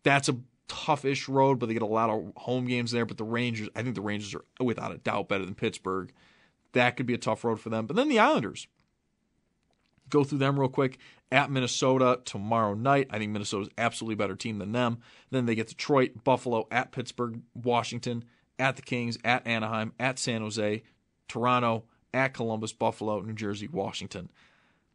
That's 0.04 0.30
a 0.30 0.38
tough-ish 0.68 1.28
road, 1.28 1.60
but 1.60 1.68
they 1.68 1.74
get 1.74 1.82
a 1.82 1.86
lot 1.86 2.10
of 2.10 2.32
home 2.38 2.66
games 2.66 2.92
there. 2.92 3.06
But 3.06 3.18
the 3.18 3.24
Rangers, 3.24 3.70
I 3.76 3.84
think 3.84 3.96
the 3.96 4.02
Rangers 4.02 4.34
are 4.34 4.44
without 4.64 4.92
a 4.92 4.98
doubt 4.98 5.28
better 5.30 5.46
than 5.46 5.56
Pittsburgh. 5.56 6.12
That 6.74 6.96
could 6.96 7.06
be 7.06 7.14
a 7.14 7.20
tough 7.20 7.44
road 7.44 7.60
for 7.60 7.70
them. 7.70 7.86
But 7.86 7.96
then 7.96 8.10
the 8.10 8.20
Islanders. 8.20 8.68
Go 10.10 10.24
through 10.24 10.40
them 10.40 10.60
real 10.60 10.70
quick. 10.70 10.98
At 11.32 11.52
Minnesota 11.52 12.20
tomorrow 12.26 12.74
night. 12.74 13.08
I 13.10 13.18
think 13.18 13.32
Minnesota's 13.32 13.70
absolutely 13.78 14.16
better 14.16 14.36
team 14.36 14.58
than 14.60 14.72
them. 14.72 15.00
Then 15.30 15.46
they 15.46 15.56
get 15.56 15.68
Detroit, 15.68 16.24
Buffalo, 16.24 16.68
at 16.72 16.92
Pittsburgh, 16.92 17.42
Washington, 17.54 18.26
at 18.60 18.76
the 18.76 18.82
Kings, 18.82 19.18
at 19.24 19.46
Anaheim, 19.48 19.94
at 20.00 20.20
San 20.20 20.42
Jose, 20.42 20.84
Toronto, 21.28 21.86
at 22.14 22.34
Columbus, 22.34 22.74
Buffalo, 22.74 23.20
New 23.22 23.34
Jersey, 23.34 23.68
Washington. 23.68 24.30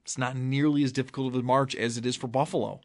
It's 0.04 0.18
not 0.18 0.36
nearly 0.36 0.84
as 0.84 0.92
difficult 0.92 1.28
of 1.28 1.40
a 1.40 1.42
march 1.42 1.74
as 1.74 1.96
it 1.96 2.06
is 2.06 2.16
for 2.16 2.28
Buffalo. 2.28 2.80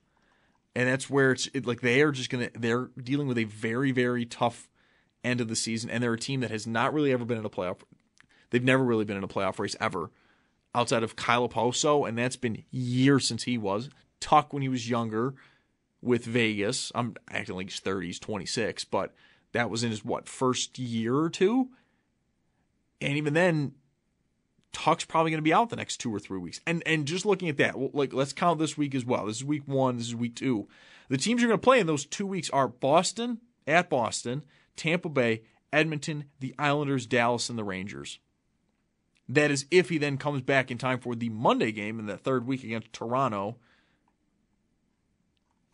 And 0.75 0.87
that's 0.87 1.09
where 1.09 1.31
it's 1.31 1.47
it, 1.53 1.65
like 1.65 1.81
they 1.81 2.01
are 2.01 2.11
just 2.11 2.29
going 2.29 2.49
to, 2.49 2.59
they're 2.59 2.89
dealing 3.01 3.27
with 3.27 3.37
a 3.37 3.43
very, 3.43 3.91
very 3.91 4.25
tough 4.25 4.69
end 5.23 5.41
of 5.41 5.47
the 5.47 5.55
season. 5.55 5.89
And 5.89 6.03
they're 6.03 6.13
a 6.13 6.19
team 6.19 6.39
that 6.39 6.51
has 6.51 6.65
not 6.65 6.93
really 6.93 7.11
ever 7.11 7.25
been 7.25 7.37
in 7.37 7.45
a 7.45 7.49
playoff. 7.49 7.81
They've 8.49 8.63
never 8.63 8.83
really 8.83 9.05
been 9.05 9.17
in 9.17 9.23
a 9.23 9.27
playoff 9.27 9.59
race 9.59 9.75
ever 9.79 10.11
outside 10.73 11.03
of 11.03 11.15
Kyle 11.15 11.47
Okposo. 11.47 12.07
And 12.07 12.17
that's 12.17 12.37
been 12.37 12.63
years 12.71 13.27
since 13.27 13.43
he 13.43 13.57
was. 13.57 13.89
Tuch 14.19 14.47
when 14.51 14.61
he 14.61 14.69
was 14.69 14.89
younger 14.89 15.35
with 16.01 16.25
Vegas. 16.25 16.91
I'm 16.95 17.15
acting 17.29 17.55
like 17.55 17.69
he's 17.69 17.79
30s, 17.79 18.19
26, 18.19 18.85
but 18.85 19.13
that 19.51 19.69
was 19.69 19.83
in 19.83 19.91
his 19.91 20.03
what 20.03 20.27
first 20.27 20.79
year 20.79 21.15
or 21.15 21.29
two, 21.29 21.69
and 23.01 23.17
even 23.17 23.33
then, 23.33 23.73
Tuch's 24.73 25.05
probably 25.05 25.31
going 25.31 25.39
to 25.39 25.43
be 25.43 25.53
out 25.53 25.69
the 25.69 25.75
next 25.75 25.97
two 25.97 26.13
or 26.13 26.19
three 26.19 26.39
weeks. 26.39 26.61
And 26.65 26.83
and 26.85 27.05
just 27.05 27.25
looking 27.25 27.49
at 27.49 27.57
that, 27.57 27.95
like 27.95 28.13
let's 28.13 28.33
count 28.33 28.59
this 28.59 28.77
week 28.77 28.95
as 28.95 29.05
well. 29.05 29.25
This 29.25 29.37
is 29.37 29.45
week 29.45 29.67
one. 29.67 29.97
This 29.97 30.07
is 30.07 30.15
week 30.15 30.35
two. 30.35 30.67
The 31.09 31.17
teams 31.17 31.41
you're 31.41 31.49
going 31.49 31.59
to 31.59 31.63
play 31.63 31.79
in 31.79 31.87
those 31.87 32.05
two 32.05 32.25
weeks 32.25 32.49
are 32.51 32.67
Boston 32.67 33.39
at 33.67 33.89
Boston, 33.89 34.43
Tampa 34.75 35.09
Bay, 35.09 35.43
Edmonton, 35.73 36.25
the 36.39 36.55
Islanders, 36.57 37.05
Dallas, 37.05 37.49
and 37.49 37.59
the 37.59 37.63
Rangers. 37.63 38.19
That 39.27 39.51
is 39.51 39.65
if 39.71 39.89
he 39.89 39.97
then 39.97 40.17
comes 40.17 40.41
back 40.41 40.71
in 40.71 40.77
time 40.77 40.99
for 40.99 41.15
the 41.15 41.29
Monday 41.29 41.71
game 41.71 41.99
in 41.99 42.05
the 42.05 42.17
third 42.17 42.45
week 42.45 42.63
against 42.63 42.91
Toronto 42.93 43.57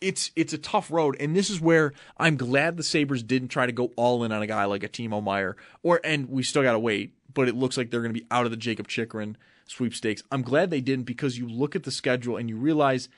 it's 0.02 0.32
it's 0.36 0.54
a 0.54 0.58
tough 0.58 0.92
road, 0.92 1.16
and 1.20 1.36
this 1.36 1.50
is 1.50 1.60
where 1.60 1.94
I'm 2.18 2.38
glad 2.38 2.78
the 2.78 2.84
Sabres 2.84 3.24
didn't 3.24 3.50
try 3.50 3.66
to 3.66 3.72
go 3.72 3.92
all 3.96 4.24
in 4.24 4.32
on 4.32 4.42
a 4.42 4.48
guy 4.48 4.66
like 4.66 4.84
a 4.84 4.90
Timo 4.90 5.24
Meier, 5.24 5.56
or 5.84 6.00
and 6.04 6.30
we 6.30 6.44
still 6.44 6.64
gotta 6.64 6.80
wait, 6.80 7.14
but 7.34 7.48
it 7.48 7.56
looks 7.56 7.78
like 7.78 7.90
they're 7.90 8.02
gonna 8.02 8.14
be 8.14 8.28
out 8.30 8.46
of 8.46 8.52
the 8.52 8.58
Jakob 8.58 8.88
Chychrun 8.88 9.38
sweepstakes. 9.66 10.24
I'm 10.32 10.44
glad 10.44 10.70
they 10.70 10.82
didn't 10.82 11.06
because 11.06 11.38
you 11.38 11.48
look 11.48 11.76
at 11.76 11.84
the 11.84 11.92
schedule 11.92 12.38
and 12.38 12.50
you 12.50 12.58
realize 12.58 13.10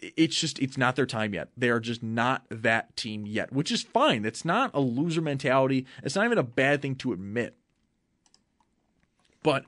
it's 0.00 0.38
just 0.38 0.58
it's 0.58 0.78
not 0.78 0.96
their 0.96 1.06
time 1.06 1.34
yet. 1.34 1.48
They 1.56 1.70
are 1.70 1.80
just 1.80 2.02
not 2.02 2.44
that 2.50 2.96
team 2.96 3.26
yet, 3.26 3.52
which 3.52 3.72
is 3.72 3.82
fine. 3.82 4.24
It's 4.24 4.44
not 4.44 4.70
a 4.74 4.80
loser 4.80 5.20
mentality. 5.22 5.86
It's 6.02 6.14
not 6.14 6.24
even 6.24 6.38
a 6.38 6.42
bad 6.42 6.82
thing 6.82 6.94
to 6.96 7.12
admit. 7.12 7.56
But 9.42 9.64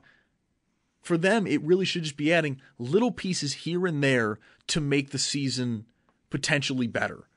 for 1.01 1.17
them, 1.17 1.47
it 1.47 1.61
really 1.63 1.85
should 1.85 2.03
just 2.03 2.17
be 2.17 2.31
adding 2.31 2.61
little 2.77 3.11
pieces 3.11 3.53
here 3.53 3.87
and 3.87 4.03
there 4.03 4.39
to 4.67 4.79
make 4.79 5.09
the 5.09 5.19
season 5.19 5.85
potentially 6.31 6.87
better. 6.87 7.27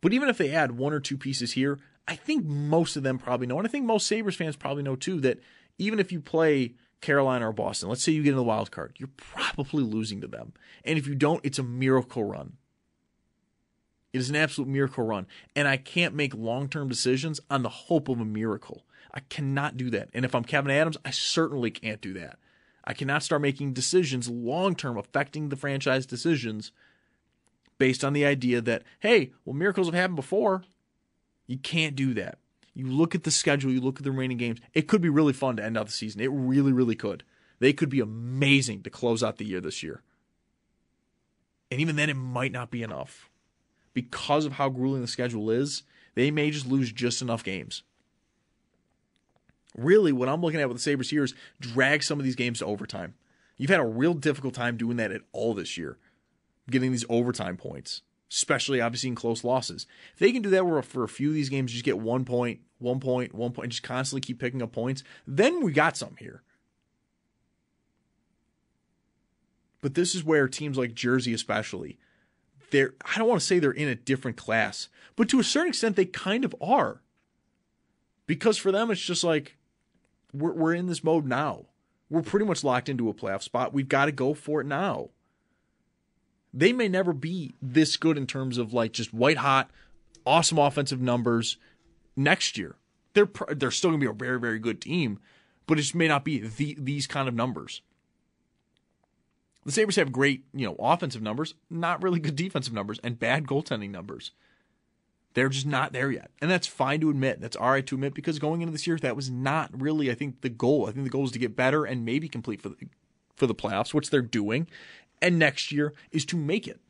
But 0.00 0.14
even 0.14 0.30
if 0.30 0.38
they 0.38 0.52
add 0.52 0.78
one 0.78 0.94
or 0.94 1.00
two 1.00 1.18
pieces 1.18 1.52
here, 1.52 1.78
I 2.08 2.16
think 2.16 2.46
most 2.46 2.96
of 2.96 3.02
them 3.02 3.18
probably 3.18 3.46
know, 3.46 3.58
and 3.58 3.66
I 3.66 3.70
think 3.70 3.84
most 3.84 4.06
Sabres 4.06 4.36
fans 4.36 4.56
probably 4.56 4.82
know 4.82 4.96
too, 4.96 5.20
that 5.20 5.40
even 5.76 5.98
if 5.98 6.12
you 6.12 6.20
play 6.20 6.74
Carolina 7.00 7.48
or 7.48 7.52
Boston, 7.52 7.88
let's 7.88 8.02
say 8.02 8.12
you 8.12 8.22
get 8.22 8.30
in 8.30 8.36
the 8.36 8.42
wild 8.42 8.70
card, 8.70 8.94
you're 8.98 9.10
probably 9.16 9.82
losing 9.82 10.20
to 10.22 10.26
them. 10.26 10.52
And 10.84 10.98
if 10.98 11.06
you 11.06 11.14
don't, 11.14 11.44
it's 11.44 11.58
a 11.58 11.64
miracle 11.64 12.24
run. 12.24 12.54
It 14.12 14.18
is 14.18 14.30
an 14.30 14.36
absolute 14.36 14.68
miracle 14.68 15.04
run. 15.04 15.26
And 15.54 15.68
I 15.68 15.76
can't 15.76 16.14
make 16.14 16.34
long 16.34 16.68
term 16.68 16.88
decisions 16.88 17.40
on 17.50 17.62
the 17.62 17.68
hope 17.68 18.08
of 18.08 18.20
a 18.20 18.24
miracle. 18.24 18.86
I 19.12 19.20
cannot 19.20 19.76
do 19.76 19.90
that. 19.90 20.08
And 20.14 20.24
if 20.24 20.34
I'm 20.34 20.44
Kevyn 20.44 20.70
Adams, 20.70 20.96
I 21.04 21.10
certainly 21.10 21.70
can't 21.70 22.00
do 22.00 22.14
that. 22.14 22.38
I 22.84 22.94
cannot 22.94 23.24
start 23.24 23.42
making 23.42 23.72
decisions 23.72 24.28
long 24.28 24.74
term 24.74 24.96
affecting 24.96 25.48
the 25.48 25.56
franchise 25.56 26.06
decisions 26.06 26.70
based 27.78 28.04
on 28.04 28.12
the 28.12 28.24
idea 28.24 28.60
that, 28.60 28.82
hey, 29.00 29.32
well, 29.44 29.54
miracles 29.54 29.88
have 29.88 29.94
happened 29.94 30.16
before. 30.16 30.64
You 31.46 31.58
can't 31.58 31.96
do 31.96 32.14
that. 32.14 32.38
You 32.74 32.86
look 32.86 33.14
at 33.14 33.24
the 33.24 33.30
schedule, 33.30 33.70
you 33.70 33.80
look 33.80 33.98
at 33.98 34.04
the 34.04 34.10
remaining 34.10 34.36
games. 34.36 34.60
It 34.74 34.88
could 34.88 35.00
be 35.00 35.08
really 35.08 35.32
fun 35.32 35.56
to 35.56 35.64
end 35.64 35.78
out 35.78 35.86
the 35.86 35.92
season. 35.92 36.20
It 36.20 36.30
really, 36.30 36.72
really 36.72 36.94
could. 36.94 37.24
They 37.58 37.72
could 37.72 37.88
be 37.88 38.00
amazing 38.00 38.82
to 38.82 38.90
close 38.90 39.22
out 39.22 39.38
the 39.38 39.46
year 39.46 39.60
this 39.60 39.82
year. 39.82 40.02
And 41.70 41.80
even 41.80 41.96
then, 41.96 42.10
it 42.10 42.16
might 42.16 42.52
not 42.52 42.70
be 42.70 42.82
enough. 42.82 43.30
Because 43.94 44.44
of 44.44 44.52
how 44.52 44.68
grueling 44.68 45.00
the 45.00 45.08
schedule 45.08 45.50
is, 45.50 45.84
they 46.14 46.30
may 46.30 46.50
just 46.50 46.66
lose 46.66 46.92
just 46.92 47.22
enough 47.22 47.42
games. 47.42 47.82
Really, 49.74 50.12
what 50.12 50.28
I'm 50.28 50.42
looking 50.42 50.60
at 50.60 50.68
with 50.68 50.76
the 50.76 50.82
Sabres 50.82 51.10
here 51.10 51.24
is 51.24 51.34
drag 51.60 52.02
some 52.02 52.18
of 52.18 52.24
these 52.24 52.36
games 52.36 52.58
to 52.58 52.66
overtime. 52.66 53.14
You've 53.56 53.70
had 53.70 53.80
a 53.80 53.86
real 53.86 54.14
difficult 54.14 54.54
time 54.54 54.76
doing 54.76 54.98
that 54.98 55.12
at 55.12 55.22
all 55.32 55.54
this 55.54 55.78
year 55.78 55.96
getting 56.70 56.92
these 56.92 57.04
overtime 57.08 57.56
points, 57.56 58.02
especially 58.30 58.80
obviously 58.80 59.08
in 59.08 59.14
close 59.14 59.44
losses. 59.44 59.86
If 60.14 60.18
they 60.18 60.32
can 60.32 60.42
do 60.42 60.50
that 60.50 60.84
for 60.84 61.04
a 61.04 61.08
few 61.08 61.28
of 61.28 61.34
these 61.34 61.48
games, 61.48 61.72
just 61.72 61.84
get 61.84 61.98
one 61.98 62.24
point, 62.24 62.60
one 62.78 63.00
point, 63.00 63.34
one 63.34 63.52
point, 63.52 63.70
just 63.70 63.82
constantly 63.82 64.20
keep 64.20 64.38
picking 64.38 64.62
up 64.62 64.72
points, 64.72 65.02
then 65.26 65.62
we 65.62 65.72
got 65.72 65.96
some 65.96 66.16
here. 66.18 66.42
But 69.80 69.94
this 69.94 70.14
is 70.14 70.24
where 70.24 70.48
teams 70.48 70.76
like 70.76 70.94
Jersey, 70.94 71.32
especially, 71.32 71.98
they're, 72.70 72.94
I 73.04 73.18
don't 73.18 73.28
want 73.28 73.40
to 73.40 73.46
say 73.46 73.58
they're 73.58 73.70
in 73.70 73.88
a 73.88 73.94
different 73.94 74.36
class, 74.36 74.88
but 75.14 75.28
to 75.28 75.38
a 75.38 75.44
certain 75.44 75.68
extent, 75.68 75.96
they 75.96 76.06
kind 76.06 76.44
of 76.44 76.54
are. 76.60 77.02
Because 78.26 78.58
for 78.58 78.72
them, 78.72 78.90
it's 78.90 79.00
just 79.00 79.22
like, 79.22 79.56
we're, 80.32 80.52
we're 80.52 80.74
in 80.74 80.86
this 80.86 81.04
mode 81.04 81.26
now. 81.26 81.66
We're 82.10 82.22
pretty 82.22 82.46
much 82.46 82.64
locked 82.64 82.88
into 82.88 83.08
a 83.08 83.14
playoff 83.14 83.42
spot. 83.42 83.72
We've 83.72 83.88
got 83.88 84.06
to 84.06 84.12
go 84.12 84.34
for 84.34 84.60
it 84.60 84.66
now 84.66 85.10
they 86.56 86.72
may 86.72 86.88
never 86.88 87.12
be 87.12 87.54
this 87.60 87.98
good 87.98 88.16
in 88.16 88.26
terms 88.26 88.56
of 88.56 88.72
like 88.72 88.92
just 88.92 89.12
white 89.12 89.36
hot, 89.36 89.70
awesome 90.24 90.58
offensive 90.58 91.00
numbers 91.02 91.58
next 92.16 92.56
year. 92.56 92.76
They're 93.12 93.28
they're 93.54 93.70
still 93.70 93.90
going 93.90 94.00
to 94.00 94.06
be 94.06 94.10
a 94.10 94.14
very 94.14 94.40
very 94.40 94.58
good 94.58 94.80
team, 94.80 95.20
but 95.66 95.78
it 95.78 95.82
just 95.82 95.94
may 95.94 96.08
not 96.08 96.24
be 96.24 96.40
the, 96.40 96.74
these 96.78 97.06
kind 97.06 97.28
of 97.28 97.34
numbers. 97.34 97.82
The 99.66 99.72
Sabres 99.72 99.96
have 99.96 100.12
great, 100.12 100.44
you 100.54 100.66
know, 100.66 100.76
offensive 100.78 101.22
numbers, 101.22 101.54
not 101.68 102.02
really 102.02 102.20
good 102.20 102.36
defensive 102.36 102.72
numbers, 102.72 103.00
and 103.02 103.18
bad 103.18 103.46
goaltending 103.46 103.90
numbers. 103.90 104.30
They're 105.34 105.48
just 105.50 105.66
not 105.66 105.92
there 105.92 106.10
yet. 106.10 106.30
And 106.40 106.50
that's 106.50 106.66
fine 106.66 107.00
to 107.00 107.10
admit. 107.10 107.42
That's 107.42 107.56
all 107.56 107.70
right 107.70 107.86
to 107.88 107.96
admit 107.96 108.14
because 108.14 108.38
going 108.38 108.62
into 108.62 108.72
this 108.72 108.86
year, 108.86 108.96
that 108.98 109.16
was 109.16 109.28
not 109.28 109.70
really, 109.78 110.10
I 110.10 110.14
think, 110.14 110.40
the 110.40 110.48
goal. 110.48 110.86
I 110.88 110.92
think 110.92 111.04
the 111.04 111.10
goal 111.10 111.26
is 111.26 111.32
to 111.32 111.38
get 111.38 111.56
better 111.56 111.84
and 111.84 112.06
maybe 112.06 112.28
complete 112.28 112.62
for 112.62 112.70
the 112.70 112.76
for 113.34 113.46
the 113.46 113.54
playoffs, 113.54 113.92
which 113.92 114.08
they're 114.08 114.22
doing 114.22 114.66
and 115.20 115.38
next 115.38 115.72
year 115.72 115.94
is 116.10 116.24
to 116.26 116.36
make 116.36 116.66
it. 116.66 116.80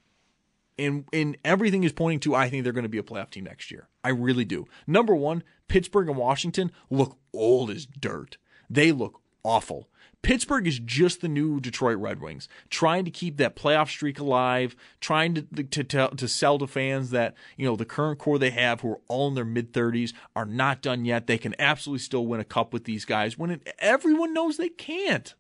And 0.79 1.05
and 1.13 1.39
everything 1.45 1.85
is 1.85 1.93
pointing 1.93 2.21
to 2.21 2.35
I 2.35 2.51
think 2.51 2.65
they're 2.65 2.73
going 2.73 2.83
to 2.83 2.89
be 2.89 2.99
a 2.99 3.03
playoff 3.03 3.31
team 3.31 3.45
next 3.45 3.71
year. 3.71 3.89
I 4.05 4.11
really 4.11 4.45
do. 4.45 4.67
Number 4.87 5.15
1, 5.15 5.43
Pittsburgh 5.69 6.09
and 6.09 6.19
Washington 6.19 6.71
look 6.91 7.19
old 7.33 7.71
as 7.71 7.87
dirt. 7.87 8.37
They 8.69 8.93
look 8.93 9.21
awful. 9.43 9.89
Pittsburgh 10.27 10.67
is 10.67 10.81
just 10.81 11.21
the 11.21 11.29
new 11.29 11.61
Detroit 11.61 11.99
Red 11.99 12.21
Wings, 12.21 12.49
trying 12.69 13.05
to 13.05 13.13
keep 13.13 13.37
that 13.37 13.55
playoff 13.55 13.89
streak 13.89 14.19
alive, 14.19 14.75
trying 15.01 15.35
to 15.35 15.43
to 15.63 16.09
to 16.09 16.29
sell 16.29 16.59
to 16.59 16.67
fans 16.67 17.11
that 17.11 17.37
you 17.57 17.65
know 17.65 17.77
the 17.77 17.85
current 17.85 18.19
core 18.19 18.39
they 18.39 18.51
have, 18.51 18.81
who 18.81 18.91
are 18.91 19.01
all 19.07 19.29
in 19.29 19.35
their 19.35 19.45
mid 19.45 19.73
thirties, 19.73 20.13
are 20.35 20.45
not 20.45 20.83
done 20.83 21.05
yet. 21.05 21.29
They 21.29 21.39
can 21.39 21.55
absolutely 21.61 22.01
still 22.01 22.27
win 22.27 22.41
a 22.41 22.45
cup 22.45 22.73
with 22.73 22.85
these 22.85 23.05
guys 23.05 23.39
when 23.39 23.51
it, 23.53 23.73
everyone 23.79 24.35
knows 24.35 24.57
they 24.57 24.69
can't. 24.69 25.35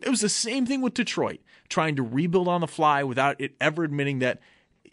It 0.00 0.08
was 0.10 0.20
the 0.20 0.28
same 0.28 0.66
thing 0.66 0.80
with 0.80 0.94
Detroit, 0.94 1.40
trying 1.68 1.96
to 1.96 2.02
rebuild 2.02 2.48
on 2.48 2.60
the 2.60 2.66
fly 2.66 3.02
without 3.02 3.40
it 3.40 3.54
ever 3.60 3.84
admitting 3.84 4.18
that 4.18 4.40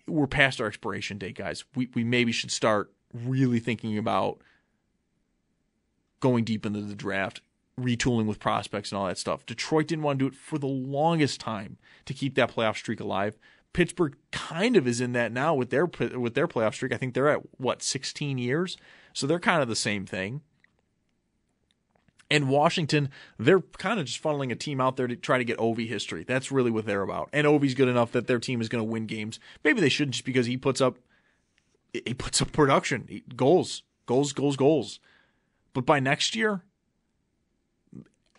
we're 0.07 0.27
past 0.27 0.61
our 0.61 0.67
expiration 0.67 1.17
date, 1.17 1.35
guys. 1.35 1.63
We 1.75 1.89
we 1.93 2.03
maybe 2.03 2.31
should 2.31 2.51
start 2.51 2.93
really 3.13 3.59
thinking 3.59 3.97
about 3.97 4.39
going 6.19 6.43
deep 6.43 6.65
into 6.65 6.81
the 6.81 6.95
draft, 6.95 7.41
retooling 7.79 8.25
with 8.25 8.39
prospects 8.39 8.91
and 8.91 8.99
all 8.99 9.07
that 9.07 9.17
stuff. 9.17 9.45
Detroit 9.45 9.87
didn't 9.87 10.03
want 10.03 10.19
to 10.19 10.25
do 10.25 10.27
it 10.33 10.39
for 10.39 10.57
the 10.57 10.67
longest 10.67 11.39
time 11.39 11.77
to 12.05 12.13
keep 12.13 12.35
that 12.35 12.53
playoff 12.53 12.77
streak 12.77 12.99
alive. 12.99 13.37
Pittsburgh 13.73 14.15
kind 14.31 14.75
of 14.75 14.87
is 14.87 14.99
in 14.99 15.13
that 15.13 15.31
now 15.31 15.53
with 15.53 15.69
their 15.69 15.85
with 15.85 16.33
their 16.33 16.47
playoff 16.47 16.73
streak. 16.73 16.93
I 16.93 16.97
think 16.97 17.13
they're 17.13 17.29
at 17.29 17.41
what 17.57 17.81
16 17.81 18.37
years, 18.37 18.77
so 19.13 19.27
they're 19.27 19.39
kind 19.39 19.61
of 19.61 19.67
the 19.67 19.75
same 19.75 20.05
thing. 20.05 20.41
And 22.31 22.47
Washington, 22.47 23.09
they're 23.37 23.59
kind 23.59 23.99
of 23.99 24.05
just 24.05 24.23
funneling 24.23 24.53
a 24.53 24.55
team 24.55 24.79
out 24.79 24.95
there 24.95 25.05
to 25.05 25.17
try 25.17 25.37
to 25.37 25.43
get 25.43 25.57
Ovi 25.57 25.85
history. 25.85 26.23
That's 26.23 26.49
really 26.49 26.71
what 26.71 26.85
they're 26.85 27.01
about. 27.01 27.29
And 27.33 27.45
Ovi's 27.45 27.75
good 27.75 27.89
enough 27.89 28.13
that 28.13 28.27
their 28.27 28.39
team 28.39 28.61
is 28.61 28.69
going 28.69 28.81
to 28.81 28.89
win 28.89 29.05
games. 29.05 29.37
Maybe 29.65 29.81
they 29.81 29.89
shouldn't 29.89 30.13
just 30.13 30.25
because 30.25 30.45
he 30.45 30.55
puts 30.55 30.79
up 30.79 30.97
he 31.93 32.13
puts 32.13 32.41
up 32.41 32.53
production, 32.53 33.21
goals, 33.35 33.83
goals, 34.05 34.31
goals, 34.31 34.55
goals. 34.55 35.01
But 35.73 35.85
by 35.85 35.99
next 35.99 36.33
year, 36.33 36.63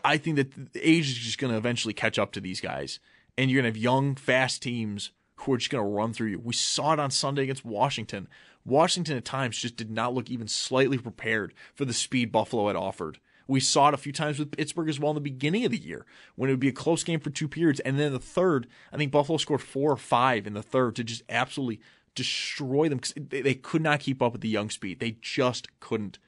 I 0.02 0.16
think 0.16 0.36
that 0.36 0.52
age 0.74 1.10
is 1.10 1.18
just 1.18 1.36
going 1.36 1.52
to 1.52 1.58
eventually 1.58 1.92
catch 1.92 2.18
up 2.18 2.32
to 2.32 2.40
these 2.40 2.62
guys. 2.62 2.98
And 3.36 3.50
you're 3.50 3.60
going 3.60 3.70
to 3.70 3.76
have 3.76 3.82
young, 3.82 4.14
fast 4.14 4.62
teams 4.62 5.10
who 5.36 5.52
are 5.52 5.58
just 5.58 5.70
going 5.70 5.84
to 5.84 5.90
run 5.90 6.14
through 6.14 6.28
you. 6.28 6.38
We 6.38 6.54
saw 6.54 6.94
it 6.94 6.98
on 6.98 7.10
Sunday 7.10 7.42
against 7.42 7.62
Washington. 7.64 8.26
Washington 8.64 9.18
at 9.18 9.26
times 9.26 9.58
just 9.58 9.76
did 9.76 9.90
not 9.90 10.14
look 10.14 10.30
even 10.30 10.48
slightly 10.48 10.96
prepared 10.96 11.52
for 11.74 11.84
the 11.84 11.92
speed 11.92 12.32
Buffalo 12.32 12.68
had 12.68 12.76
offered. 12.76 13.18
We 13.52 13.60
saw 13.60 13.88
it 13.88 13.94
a 13.94 13.98
few 13.98 14.12
times 14.12 14.38
with 14.38 14.56
Pittsburgh 14.56 14.88
as 14.88 14.98
well 14.98 15.10
in 15.10 15.14
the 15.14 15.20
beginning 15.20 15.66
of 15.66 15.72
the 15.72 15.76
year 15.76 16.06
when 16.36 16.48
it 16.48 16.54
would 16.54 16.60
be 16.60 16.68
a 16.68 16.72
close 16.72 17.04
game 17.04 17.20
for 17.20 17.28
two 17.28 17.48
periods. 17.48 17.80
And 17.80 18.00
then 18.00 18.14
the 18.14 18.18
third, 18.18 18.66
I 18.90 18.96
think 18.96 19.12
Buffalo 19.12 19.36
scored 19.36 19.60
four 19.60 19.92
or 19.92 19.98
five 19.98 20.46
in 20.46 20.54
the 20.54 20.62
third 20.62 20.96
to 20.96 21.04
just 21.04 21.22
absolutely 21.28 21.78
destroy 22.14 22.88
them 22.88 22.96
because 22.96 23.12
they, 23.14 23.42
they 23.42 23.52
could 23.52 23.82
not 23.82 24.00
keep 24.00 24.22
up 24.22 24.32
with 24.32 24.40
the 24.40 24.48
young 24.48 24.70
speed. 24.70 25.00
They 25.00 25.18
just 25.20 25.68
couldn't. 25.80 26.18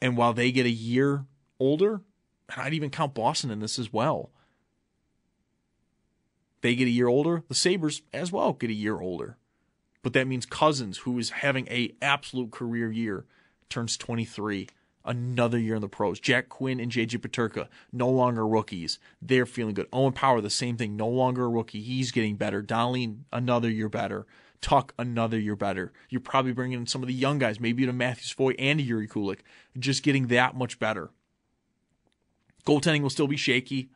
And 0.00 0.16
while 0.16 0.32
they 0.32 0.50
get 0.50 0.64
a 0.64 0.70
year 0.70 1.26
older, 1.60 2.00
and 2.48 2.62
I'd 2.62 2.72
even 2.72 2.88
count 2.88 3.12
Boston 3.12 3.50
in 3.50 3.60
this 3.60 3.78
as 3.78 3.92
well. 3.92 4.30
They 6.62 6.74
get 6.74 6.88
a 6.88 6.92
year 6.92 7.08
older. 7.08 7.42
The 7.46 7.54
Sabres 7.54 8.00
as 8.14 8.32
well 8.32 8.54
get 8.54 8.70
a 8.70 8.74
year 8.74 9.02
older. 9.02 9.36
But 10.02 10.14
that 10.14 10.26
means 10.26 10.46
Cozens, 10.46 10.98
who 10.98 11.18
is 11.18 11.28
having 11.28 11.68
a 11.68 11.94
absolute 12.00 12.52
career 12.52 12.90
year, 12.90 13.26
turns 13.68 13.98
23. 13.98 14.68
Another 15.04 15.58
year 15.58 15.74
in 15.74 15.82
the 15.82 15.88
pros. 15.88 16.18
Jack 16.18 16.48
Quinn 16.48 16.80
and 16.80 16.90
JJ 16.90 17.18
Peterka, 17.18 17.68
no 17.92 18.08
longer 18.08 18.46
rookies. 18.46 18.98
They're 19.20 19.44
feeling 19.44 19.74
good. 19.74 19.88
Owen 19.92 20.14
Power, 20.14 20.40
the 20.40 20.48
same 20.48 20.78
thing. 20.78 20.96
No 20.96 21.08
longer 21.08 21.44
a 21.44 21.48
rookie. 21.48 21.82
He's 21.82 22.10
getting 22.10 22.36
better. 22.36 22.62
Dahlin, 22.62 23.24
another 23.30 23.68
year 23.68 23.90
better. 23.90 24.26
Tuch, 24.62 24.90
another 24.98 25.38
year 25.38 25.56
better. 25.56 25.92
You're 26.08 26.22
probably 26.22 26.52
bringing 26.52 26.80
in 26.80 26.86
some 26.86 27.02
of 27.02 27.08
the 27.08 27.12
young 27.12 27.38
guys, 27.38 27.60
maybe 27.60 27.84
to 27.84 27.92
Matthew 27.92 28.24
Savoie 28.24 28.54
and 28.58 28.80
Jiri 28.80 29.06
Kulich, 29.06 29.40
just 29.78 30.02
getting 30.02 30.28
that 30.28 30.56
much 30.56 30.78
better. 30.78 31.10
Goaltending 32.64 33.02
will 33.02 33.10
still 33.10 33.28
be 33.28 33.36
shaky. 33.36 33.90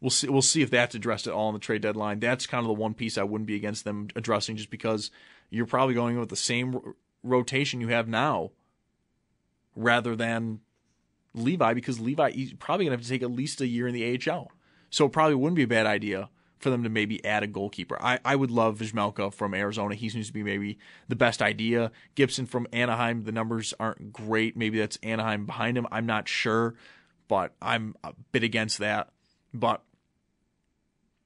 We'll 0.00 0.10
see. 0.10 0.28
We'll 0.28 0.42
see 0.42 0.62
if 0.62 0.70
that's 0.70 0.96
addressed 0.96 1.28
at 1.28 1.32
all 1.32 1.50
in 1.50 1.54
the 1.54 1.60
trade 1.60 1.82
deadline. 1.82 2.18
That's 2.18 2.48
kind 2.48 2.64
of 2.64 2.66
the 2.66 2.72
one 2.72 2.94
piece 2.94 3.16
I 3.16 3.22
wouldn't 3.22 3.46
be 3.46 3.54
against 3.54 3.84
them 3.84 4.08
addressing, 4.16 4.56
just 4.56 4.70
because 4.70 5.12
you're 5.50 5.66
probably 5.66 5.94
going 5.94 6.18
with 6.18 6.30
the 6.30 6.34
same 6.34 6.80
rotation 7.22 7.80
you 7.80 7.86
have 7.88 8.08
now, 8.08 8.50
rather 9.74 10.16
than 10.16 10.60
Levi, 11.34 11.74
because 11.74 12.00
Levi 12.00 12.30
he's 12.30 12.52
probably 12.54 12.86
gonna 12.86 12.96
have 12.96 13.04
to 13.04 13.08
take 13.08 13.22
at 13.22 13.30
least 13.30 13.60
a 13.60 13.66
year 13.66 13.86
in 13.86 13.94
the 13.94 14.30
AHL. 14.30 14.50
So 14.90 15.06
it 15.06 15.12
probably 15.12 15.34
wouldn't 15.34 15.56
be 15.56 15.62
a 15.62 15.68
bad 15.68 15.86
idea 15.86 16.28
for 16.62 16.70
them 16.70 16.84
to 16.84 16.88
maybe 16.88 17.24
add 17.24 17.42
a 17.42 17.46
goalkeeper. 17.46 18.00
I, 18.00 18.20
I 18.24 18.36
would 18.36 18.50
love 18.50 18.78
Vejmelka 18.78 19.34
from 19.34 19.52
Arizona. 19.52 19.94
He 19.94 20.08
seems 20.08 20.28
to 20.28 20.32
be 20.32 20.42
maybe 20.44 20.78
the 21.08 21.16
best 21.16 21.42
idea. 21.42 21.90
Gibson 22.14 22.46
from 22.46 22.68
Anaheim, 22.72 23.24
the 23.24 23.32
numbers 23.32 23.74
aren't 23.80 24.12
great. 24.12 24.56
Maybe 24.56 24.78
that's 24.78 24.96
Anaheim 25.02 25.44
behind 25.44 25.76
him. 25.76 25.88
I'm 25.90 26.06
not 26.06 26.28
sure, 26.28 26.74
but 27.26 27.52
I'm 27.60 27.96
a 28.04 28.12
bit 28.30 28.44
against 28.44 28.78
that. 28.78 29.08
But 29.52 29.82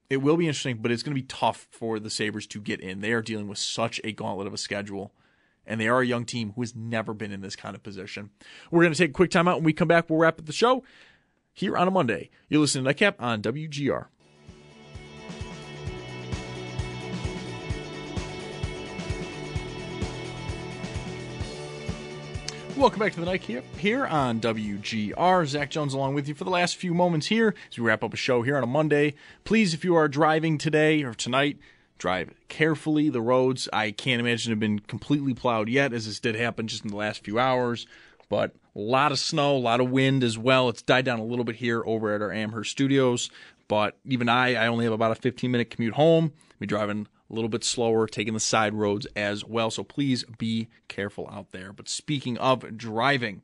it 0.09 0.18
will 0.18 0.36
be 0.36 0.47
interesting, 0.47 0.78
but 0.78 0.90
it's 0.90 1.03
going 1.03 1.14
to 1.14 1.20
be 1.20 1.26
tough 1.26 1.66
for 1.70 1.99
the 1.99 2.11
Sabres 2.11 2.47
to 2.49 2.61
get 2.61 2.80
in. 2.80 3.01
They 3.01 3.12
are 3.12 3.22
dealing 3.22 3.49
with 3.49 3.59
such 3.59 4.01
a 4.05 4.12
gauntlet 4.12 4.47
of 4.47 4.55
a 4.55 4.59
schedule, 4.59 5.12
and 5.67 5.81
they 5.81 5.89
are 5.89 6.01
a 6.01 6.07
young 6.07 6.25
team 6.25 6.53
who 6.55 6.62
has 6.62 6.75
never 6.75 7.12
been 7.12 7.33
in 7.33 7.41
this 7.41 7.57
kind 7.57 7.75
of 7.75 7.83
position. 7.83 8.31
We're 8.71 8.83
going 8.83 8.93
to 8.93 8.99
take 8.99 9.11
a 9.11 9.14
quick 9.14 9.31
time 9.31 9.49
out. 9.49 9.57
When 9.57 9.64
we 9.64 9.73
come 9.73 9.89
back, 9.89 10.09
we'll 10.09 10.19
wrap 10.19 10.39
up 10.39 10.47
the 10.47 10.53
show 10.53 10.85
here 11.53 11.77
on 11.77 11.89
a 11.89 11.91
Monday. 11.91 12.31
You're 12.49 12.61
listening 12.61 12.85
to 12.85 12.89
Nightcap 12.89 13.21
on 13.21 13.43
WGR. 13.43 14.07
Welcome 22.77 23.01
back 23.01 23.14
to 23.14 23.21
the 23.21 23.25
night 23.25 23.43
here, 23.43 23.62
here 23.79 24.05
on 24.05 24.39
WGR. 24.39 25.47
Zach 25.47 25.71
Jones 25.71 25.95
along 25.95 26.12
with 26.12 26.29
you 26.29 26.35
for 26.35 26.45
the 26.45 26.51
last 26.51 26.77
few 26.77 26.93
moments 26.93 27.29
here 27.29 27.55
as 27.71 27.79
we 27.79 27.87
wrap 27.87 28.05
up 28.05 28.12
a 28.12 28.19
show 28.19 28.43
here 28.43 28.55
on 28.55 28.62
a 28.62 28.67
Monday. 28.67 29.14
Please, 29.45 29.73
if 29.73 29.83
you 29.83 29.95
are 29.95 30.09
driving 30.09 30.59
today 30.59 31.03
or 31.03 31.14
tonight, 31.14 31.57
drive 31.99 32.32
carefully. 32.49 33.09
The 33.09 33.20
roads, 33.20 33.68
I 33.72 33.90
can't 33.90 34.20
imagine, 34.20 34.51
have 34.51 34.61
been 34.61 34.80
completely 34.80 35.34
plowed 35.34 35.68
yet, 35.68 35.92
as 35.92 36.07
this 36.07 36.20
did 36.20 36.34
happen 36.34 36.66
just 36.66 36.84
in 36.84 36.90
the 36.90 36.97
last 36.97 37.24
few 37.24 37.38
hours. 37.38 37.86
But 38.28 38.55
a 38.74 38.80
lot 38.80 39.12
of 39.12 39.18
snow, 39.18 39.57
a 39.57 39.59
lot 39.59 39.80
of 39.80 39.90
wind 39.90 40.24
as 40.24 40.36
well. 40.36 40.68
It's 40.68 40.82
died 40.82 41.05
down 41.05 41.18
a 41.18 41.24
little 41.24 41.44
bit 41.44 41.57
here 41.57 41.82
over 41.86 42.14
at 42.14 42.22
our 42.22 42.32
Amherst 42.32 42.70
studios. 42.70 43.30
But 43.68 43.97
even 44.05 44.28
I, 44.28 44.55
I 44.55 44.66
only 44.66 44.84
have 44.84 44.92
about 44.92 45.12
a 45.12 45.16
15 45.16 45.51
minute 45.51 45.70
commute 45.70 45.94
home. 45.94 46.32
Be 46.59 46.66
driving 46.66 47.07
a 47.30 47.34
little 47.34 47.49
bit 47.49 47.64
slower, 47.64 48.07
taking 48.07 48.34
the 48.34 48.40
side 48.40 48.74
roads 48.74 49.07
as 49.16 49.44
well. 49.44 49.70
So 49.70 49.82
please 49.82 50.24
be 50.38 50.68
careful 50.88 51.28
out 51.32 51.53
there. 51.53 51.72
But 51.72 51.88
speaking 51.88 52.38
of 52.38 52.76
driving, 52.76 53.42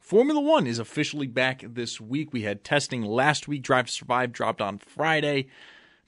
Formula 0.00 0.40
One 0.40 0.66
is 0.66 0.78
officially 0.78 1.28
back 1.28 1.62
this 1.66 2.00
week. 2.00 2.32
We 2.32 2.42
had 2.42 2.64
testing 2.64 3.02
last 3.02 3.46
week. 3.46 3.62
Drive 3.62 3.86
to 3.86 3.92
Survive 3.92 4.32
dropped 4.32 4.60
on 4.60 4.78
Friday. 4.78 5.46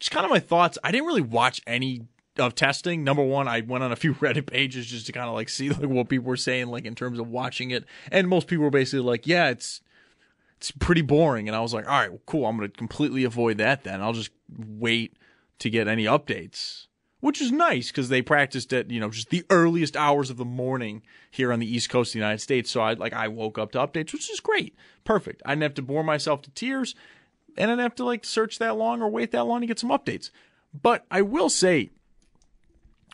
Just 0.02 0.10
kind 0.10 0.24
of 0.24 0.32
my 0.32 0.40
thoughts. 0.40 0.78
I 0.82 0.90
didn't 0.90 1.06
really 1.06 1.22
watch 1.22 1.62
any 1.64 2.08
of 2.36 2.56
testing. 2.56 3.04
Number 3.04 3.22
one, 3.22 3.46
I 3.46 3.60
went 3.60 3.84
on 3.84 3.92
a 3.92 3.96
few 4.04 4.14
Reddit 4.14 4.46
pages 4.46 4.86
just 4.86 5.06
to 5.06 5.12
kind 5.12 5.28
of 5.28 5.34
like 5.36 5.48
see 5.48 5.70
like 5.70 5.88
what 5.88 6.08
people 6.08 6.26
were 6.26 6.36
saying, 6.36 6.66
like 6.66 6.86
in 6.86 6.96
terms 6.96 7.20
of 7.20 7.28
watching 7.28 7.70
it. 7.70 7.84
And 8.10 8.26
most 8.26 8.48
people 8.48 8.64
were 8.64 8.70
basically 8.70 9.04
like, 9.04 9.28
yeah, 9.28 9.50
it's 9.50 9.80
it's 10.56 10.72
pretty 10.72 11.02
boring. 11.02 11.46
And 11.46 11.54
I 11.56 11.60
was 11.60 11.72
like, 11.72 11.86
all 11.86 12.00
right, 12.00 12.10
well, 12.10 12.20
cool. 12.26 12.46
I'm 12.46 12.58
to 12.58 12.68
completely 12.68 13.22
avoid 13.22 13.58
that 13.58 13.84
then. 13.84 14.02
I'll 14.02 14.12
just 14.12 14.32
wait 14.58 15.16
to 15.60 15.70
get 15.70 15.86
any 15.86 16.04
updates 16.04 16.88
which 17.22 17.40
is 17.40 17.52
nice 17.52 17.86
because 17.86 18.08
they 18.08 18.20
practiced 18.20 18.72
at 18.72 18.90
you 18.90 18.98
know 18.98 19.08
just 19.08 19.30
the 19.30 19.44
earliest 19.48 19.96
hours 19.96 20.28
of 20.28 20.38
the 20.38 20.44
morning 20.44 21.02
here 21.30 21.52
on 21.52 21.60
the 21.60 21.72
East 21.72 21.88
Coast 21.88 22.10
of 22.10 22.14
the 22.14 22.18
United 22.18 22.40
States. 22.40 22.68
So 22.68 22.80
I 22.80 22.94
like 22.94 23.12
I 23.12 23.28
woke 23.28 23.58
up 23.58 23.70
to 23.72 23.78
updates, 23.78 24.12
which 24.12 24.28
is 24.28 24.40
great, 24.40 24.74
perfect. 25.04 25.40
I 25.46 25.52
didn't 25.52 25.62
have 25.62 25.74
to 25.74 25.82
bore 25.82 26.02
myself 26.02 26.42
to 26.42 26.50
tears, 26.50 26.96
and 27.56 27.70
I 27.70 27.74
didn't 27.74 27.82
have 27.82 27.94
to 27.96 28.04
like 28.04 28.24
search 28.24 28.58
that 28.58 28.76
long 28.76 29.02
or 29.02 29.08
wait 29.08 29.30
that 29.32 29.44
long 29.44 29.60
to 29.60 29.66
get 29.66 29.78
some 29.78 29.90
updates. 29.90 30.30
But 30.74 31.04
I 31.10 31.22
will 31.22 31.50
say, 31.50 31.90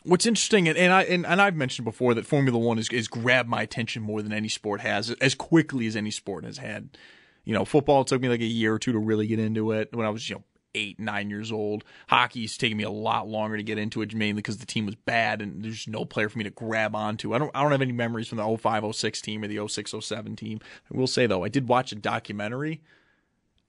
what's 0.03 0.25
interesting, 0.25 0.67
and, 0.67 0.77
and 0.77 0.93
I 0.93 1.03
and, 1.03 1.25
and 1.25 1.41
I've 1.41 1.55
mentioned 1.55 1.85
before 1.85 2.13
that 2.13 2.25
Formula 2.25 2.57
One 2.57 2.79
is, 2.79 2.89
is 2.89 3.07
grabbed 3.07 3.49
my 3.49 3.61
attention 3.61 4.01
more 4.01 4.21
than 4.21 4.33
any 4.33 4.49
sport 4.49 4.81
has, 4.81 5.11
as 5.11 5.35
quickly 5.35 5.87
as 5.87 5.95
any 5.95 6.11
sport 6.11 6.45
has 6.45 6.57
had. 6.57 6.97
You 7.43 7.53
know, 7.53 7.65
football 7.65 8.03
took 8.05 8.21
me 8.21 8.29
like 8.29 8.41
a 8.41 8.45
year 8.45 8.73
or 8.73 8.79
two 8.79 8.91
to 8.91 8.99
really 8.99 9.27
get 9.27 9.39
into 9.39 9.71
it 9.71 9.95
when 9.95 10.05
I 10.05 10.09
was 10.09 10.29
you 10.29 10.35
know 10.35 10.43
eight, 10.75 10.99
nine 10.99 11.29
years 11.29 11.51
old. 11.51 11.83
Hockey's 12.07 12.57
taken 12.57 12.77
me 12.77 12.83
a 12.83 12.89
lot 12.89 13.27
longer 13.27 13.57
to 13.57 13.63
get 13.63 13.77
into 13.77 14.01
it, 14.01 14.13
mainly 14.13 14.41
because 14.41 14.57
the 14.57 14.65
team 14.65 14.85
was 14.85 14.95
bad 14.95 15.41
and 15.41 15.63
there's 15.63 15.87
no 15.87 16.05
player 16.05 16.29
for 16.29 16.37
me 16.37 16.43
to 16.43 16.49
grab 16.49 16.95
onto. 16.95 17.33
I 17.33 17.39
don't, 17.39 17.51
I 17.55 17.61
don't 17.61 17.71
have 17.71 17.81
any 17.81 17.91
memories 17.91 18.27
from 18.27 18.37
the 18.37 18.57
05, 18.57 18.95
06 18.95 19.21
team 19.21 19.43
or 19.43 19.47
the 19.47 19.67
06, 19.67 19.93
07 19.99 20.35
team. 20.35 20.59
I 20.93 20.97
will 20.97 21.07
say 21.07 21.25
though, 21.25 21.43
I 21.43 21.49
did 21.49 21.67
watch 21.67 21.91
a 21.91 21.95
documentary 21.95 22.81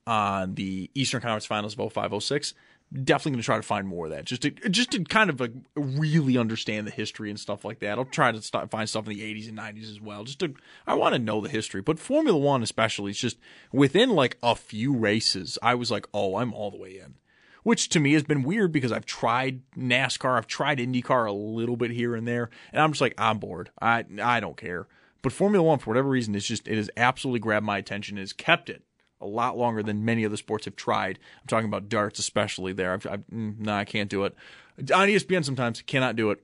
on 0.07 0.55
the 0.55 0.89
Eastern 0.93 1.21
Conference 1.21 1.45
Finals 1.45 1.77
of 1.77 1.93
05, 1.93 2.23
06 2.23 2.53
definitely 2.91 3.31
going 3.31 3.41
to 3.41 3.45
try 3.45 3.55
to 3.55 3.61
find 3.61 3.87
more 3.87 4.05
of 4.05 4.11
that 4.11 4.25
just 4.25 4.41
to 4.41 4.51
just 4.51 4.91
to 4.91 5.03
kind 5.05 5.29
of 5.29 5.39
like 5.39 5.53
really 5.75 6.37
understand 6.37 6.85
the 6.85 6.91
history 6.91 7.29
and 7.29 7.39
stuff 7.39 7.63
like 7.63 7.79
that. 7.79 7.97
I'll 7.97 8.05
try 8.05 8.31
to 8.31 8.41
start, 8.41 8.69
find 8.69 8.87
stuff 8.87 9.07
in 9.07 9.13
the 9.13 9.21
80s 9.21 9.47
and 9.47 9.57
90s 9.57 9.89
as 9.89 10.01
well. 10.01 10.23
Just 10.23 10.39
to 10.39 10.53
I 10.85 10.93
want 10.95 11.13
to 11.13 11.19
know 11.19 11.41
the 11.41 11.49
history, 11.49 11.81
but 11.81 11.99
Formula 11.99 12.37
1 12.37 12.63
especially 12.63 13.11
is 13.11 13.17
just 13.17 13.37
within 13.71 14.09
like 14.09 14.37
a 14.43 14.55
few 14.55 14.93
races, 14.93 15.57
I 15.61 15.75
was 15.75 15.89
like, 15.89 16.05
"Oh, 16.13 16.37
I'm 16.37 16.53
all 16.53 16.71
the 16.71 16.77
way 16.77 16.97
in." 16.97 17.15
Which 17.63 17.89
to 17.89 17.99
me 17.99 18.13
has 18.13 18.23
been 18.23 18.43
weird 18.43 18.71
because 18.71 18.91
I've 18.91 19.05
tried 19.05 19.61
NASCAR, 19.77 20.37
I've 20.37 20.47
tried 20.47 20.79
IndyCar 20.79 21.27
a 21.27 21.31
little 21.31 21.77
bit 21.77 21.91
here 21.91 22.15
and 22.15 22.27
there, 22.27 22.49
and 22.73 22.81
I'm 22.81 22.91
just 22.91 23.01
like, 23.01 23.13
I'm 23.17 23.37
bored. 23.37 23.69
I 23.81 24.03
I 24.21 24.39
don't 24.39 24.57
care. 24.57 24.87
But 25.21 25.31
Formula 25.31 25.63
1 25.63 25.79
for 25.79 25.91
whatever 25.91 26.09
reason 26.09 26.35
is 26.35 26.45
just 26.45 26.67
it 26.67 26.75
has 26.75 26.89
absolutely 26.97 27.39
grabbed 27.39 27.65
my 27.65 27.77
attention, 27.77 28.17
it 28.17 28.21
has 28.21 28.33
kept 28.33 28.69
it 28.69 28.83
a 29.21 29.27
lot 29.27 29.57
longer 29.57 29.83
than 29.83 30.05
many 30.05 30.25
other 30.25 30.37
sports 30.37 30.65
have 30.65 30.75
tried. 30.75 31.19
I'm 31.41 31.47
talking 31.47 31.67
about 31.67 31.89
darts, 31.89 32.19
especially 32.19 32.73
there. 32.73 32.93
I've, 32.93 33.05
I've, 33.05 33.27
mm, 33.27 33.59
no, 33.59 33.73
I 33.73 33.85
can't 33.85 34.09
do 34.09 34.25
it. 34.25 34.35
On 34.79 35.07
ESPN 35.07 35.45
sometimes, 35.45 35.81
cannot 35.81 36.15
do 36.15 36.31
it. 36.31 36.41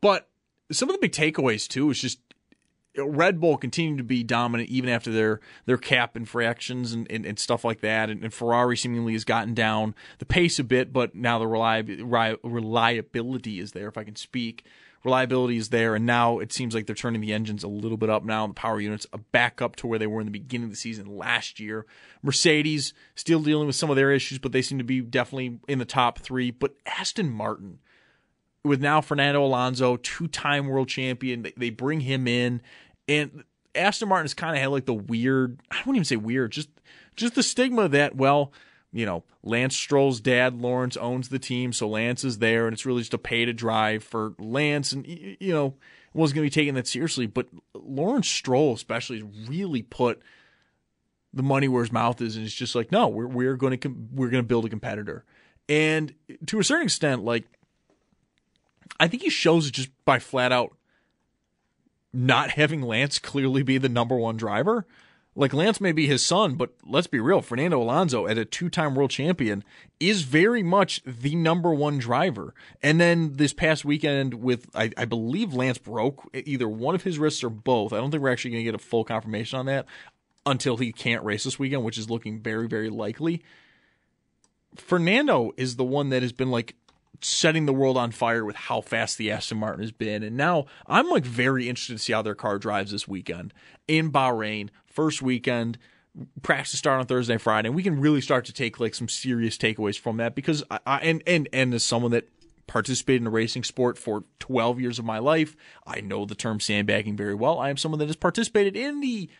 But 0.00 0.28
some 0.70 0.88
of 0.88 0.94
the 0.94 1.00
big 1.00 1.12
takeaways 1.12 1.68
too 1.68 1.90
is 1.90 2.00
just 2.00 2.18
Red 2.96 3.40
Bull 3.40 3.56
continuing 3.56 3.96
to 3.96 4.04
be 4.04 4.22
dominant 4.22 4.68
even 4.68 4.90
after 4.90 5.10
their 5.10 5.40
their 5.64 5.78
cap 5.78 6.14
infractions 6.16 6.92
and, 6.92 7.10
and, 7.10 7.24
and 7.24 7.38
stuff 7.38 7.64
like 7.64 7.80
that, 7.80 8.10
and, 8.10 8.22
and, 8.22 8.34
Ferrari 8.34 8.76
seemingly 8.76 9.14
has 9.14 9.24
gotten 9.24 9.54
down 9.54 9.94
the 10.18 10.26
pace 10.26 10.58
a 10.58 10.64
bit, 10.64 10.92
but 10.92 11.14
now 11.14 11.38
the 11.38 11.46
reliability 11.46 13.60
is 13.60 13.72
there, 13.72 13.88
if 13.88 13.96
I 13.96 14.04
can 14.04 14.16
speak 14.16 14.66
reliability 15.04 15.56
is 15.56 15.70
there, 15.70 15.94
and 15.94 16.06
now 16.06 16.38
it 16.38 16.52
seems 16.52 16.74
like 16.74 16.86
they're 16.86 16.94
turning 16.94 17.20
the 17.20 17.32
engines 17.32 17.64
a 17.64 17.68
little 17.68 17.96
bit 17.96 18.10
up 18.10 18.24
now. 18.24 18.46
The 18.46 18.54
power 18.54 18.80
units 18.80 19.06
back 19.32 19.60
up 19.60 19.76
to 19.76 19.86
where 19.86 19.98
they 19.98 20.06
were 20.06 20.20
in 20.20 20.26
the 20.26 20.32
beginning 20.32 20.66
of 20.66 20.70
the 20.70 20.76
season 20.76 21.16
last 21.16 21.58
year. 21.58 21.86
Mercedes 22.22 22.94
still 23.14 23.40
dealing 23.40 23.66
with 23.66 23.76
some 23.76 23.90
of 23.90 23.96
their 23.96 24.12
issues, 24.12 24.38
but 24.38 24.52
they 24.52 24.62
seem 24.62 24.78
to 24.78 24.84
be 24.84 25.00
definitely 25.00 25.58
in 25.68 25.78
the 25.78 25.84
top 25.84 26.18
three. 26.20 26.50
But 26.50 26.74
Aston 26.86 27.30
Martin, 27.30 27.80
with 28.64 28.80
now 28.80 29.00
Fernando 29.00 29.44
Alonso, 29.44 29.96
two-time 29.96 30.68
world 30.68 30.88
champion, 30.88 31.46
they, 31.56 31.70
bring 31.70 32.00
him 32.00 32.28
in, 32.28 32.62
and 33.08 33.44
Aston 33.74 34.08
Martin's 34.08 34.34
kind 34.34 34.54
of 34.54 34.60
had 34.60 34.70
like 34.70 34.86
the 34.86 34.94
weird. 34.94 35.60
I 35.70 35.78
wouldn't 35.78 35.96
even 35.96 36.04
say 36.04 36.16
weird, 36.16 36.52
just 36.52 36.68
just 37.16 37.34
the 37.34 37.42
stigma 37.42 37.88
that 37.88 38.14
well 38.16 38.52
you 38.92 39.06
know, 39.06 39.24
Lance 39.42 39.74
Stroll's 39.76 40.20
dad, 40.20 40.60
Lawrence, 40.60 40.96
owns 40.96 41.30
the 41.30 41.38
team, 41.38 41.72
so 41.72 41.88
Lance 41.88 42.24
is 42.24 42.38
there, 42.38 42.66
and 42.66 42.74
it's 42.74 42.84
really 42.84 43.00
just 43.00 43.14
a 43.14 43.18
pay 43.18 43.44
to 43.44 43.52
drive 43.52 44.04
for 44.04 44.34
Lance, 44.38 44.92
and 44.92 45.06
you 45.06 45.52
know, 45.52 45.74
wasn't 46.12 46.36
going 46.36 46.48
to 46.48 46.54
be 46.54 46.60
taking 46.60 46.74
that 46.74 46.86
seriously. 46.86 47.26
But 47.26 47.48
Lawrence 47.74 48.28
Stroll, 48.28 48.74
especially, 48.74 49.22
really 49.22 49.82
put 49.82 50.20
the 51.32 51.42
money 51.42 51.68
where 51.68 51.82
his 51.82 51.92
mouth 51.92 52.20
is, 52.20 52.36
and 52.36 52.44
it's 52.44 52.54
just 52.54 52.74
like, 52.74 52.92
no, 52.92 53.08
we're 53.08 53.26
we're 53.26 53.56
going 53.56 53.78
to 53.78 53.88
we're 54.12 54.28
going 54.28 54.44
to 54.44 54.48
build 54.48 54.66
a 54.66 54.68
competitor, 54.68 55.24
and 55.68 56.14
to 56.46 56.60
a 56.60 56.64
certain 56.64 56.84
extent, 56.84 57.24
like, 57.24 57.44
I 59.00 59.08
think 59.08 59.22
he 59.22 59.30
shows 59.30 59.68
it 59.68 59.72
just 59.72 59.88
by 60.04 60.18
flat 60.18 60.52
out 60.52 60.76
not 62.12 62.50
having 62.50 62.82
Lance 62.82 63.18
clearly 63.18 63.62
be 63.62 63.78
the 63.78 63.88
number 63.88 64.16
one 64.16 64.36
driver. 64.36 64.86
Like 65.34 65.54
Lance 65.54 65.80
may 65.80 65.92
be 65.92 66.06
his 66.06 66.24
son, 66.24 66.56
but 66.56 66.74
let's 66.84 67.06
be 67.06 67.18
real. 67.18 67.40
Fernando 67.40 67.80
Alonso, 67.80 68.26
at 68.26 68.36
a 68.36 68.44
two 68.44 68.68
time 68.68 68.94
world 68.94 69.10
champion, 69.10 69.64
is 69.98 70.22
very 70.22 70.62
much 70.62 71.02
the 71.06 71.34
number 71.34 71.72
one 71.72 71.98
driver. 71.98 72.52
And 72.82 73.00
then 73.00 73.34
this 73.36 73.54
past 73.54 73.84
weekend, 73.84 74.34
with 74.34 74.66
I, 74.74 74.90
I 74.96 75.06
believe 75.06 75.54
Lance 75.54 75.78
broke 75.78 76.28
either 76.34 76.68
one 76.68 76.94
of 76.94 77.04
his 77.04 77.18
wrists 77.18 77.42
or 77.42 77.48
both. 77.48 77.94
I 77.94 77.96
don't 77.96 78.10
think 78.10 78.22
we're 78.22 78.30
actually 78.30 78.50
going 78.50 78.64
to 78.64 78.72
get 78.72 78.74
a 78.74 78.84
full 78.84 79.04
confirmation 79.04 79.58
on 79.58 79.66
that. 79.66 79.86
until 80.44 80.76
he 80.76 80.92
can't 80.92 81.24
race 81.24 81.44
this 81.44 81.58
weekend, 81.58 81.84
which 81.84 81.98
is 81.98 82.10
looking 82.10 82.40
very, 82.40 82.68
very 82.68 82.90
likely. 82.90 83.42
Fernando 84.74 85.52
is 85.56 85.76
the 85.76 85.84
one 85.84 86.08
that 86.10 86.22
has 86.22 86.32
been 86.32 86.50
like 86.50 86.74
setting 87.24 87.66
the 87.66 87.72
world 87.72 87.96
on 87.96 88.10
fire 88.10 88.44
with 88.44 88.56
how 88.56 88.80
fast 88.80 89.18
the 89.18 89.30
Aston 89.30 89.58
Martin 89.58 89.82
has 89.82 89.92
been. 89.92 90.22
And 90.22 90.36
now 90.36 90.66
I'm 90.86 91.08
like 91.08 91.24
very 91.24 91.68
interested 91.68 91.94
to 91.94 91.98
see 91.98 92.12
how 92.12 92.22
their 92.22 92.34
car 92.34 92.58
drives 92.58 92.90
this 92.90 93.06
weekend 93.08 93.54
in 93.88 94.10
Bahrain, 94.10 94.70
first 94.86 95.22
weekend. 95.22 95.78
Practice 96.42 96.78
start 96.78 97.00
on 97.00 97.06
Thursday, 97.06 97.38
Friday, 97.38 97.68
and 97.68 97.74
we 97.74 97.82
can 97.82 97.98
really 97.98 98.20
start 98.20 98.44
to 98.44 98.52
take 98.52 98.78
like 98.78 98.94
some 98.94 99.08
serious 99.08 99.56
takeaways 99.56 99.98
from 99.98 100.18
that 100.18 100.34
because 100.34 100.62
I, 100.70 100.78
I 100.84 100.98
and 100.98 101.22
and 101.26 101.48
and 101.54 101.72
as 101.72 101.84
someone 101.84 102.10
that 102.10 102.28
participated 102.66 103.22
in 103.22 103.26
a 103.26 103.30
racing 103.30 103.64
sport 103.64 103.96
for 103.96 104.24
12 104.38 104.78
years 104.78 104.98
of 104.98 105.06
my 105.06 105.18
life, 105.18 105.56
I 105.86 106.02
know 106.02 106.26
the 106.26 106.34
term 106.34 106.60
sandbagging 106.60 107.16
very 107.16 107.34
well. 107.34 107.58
I 107.58 107.70
am 107.70 107.78
someone 107.78 107.98
that 108.00 108.08
has 108.08 108.16
participated 108.16 108.76
in 108.76 109.00
the 109.00 109.30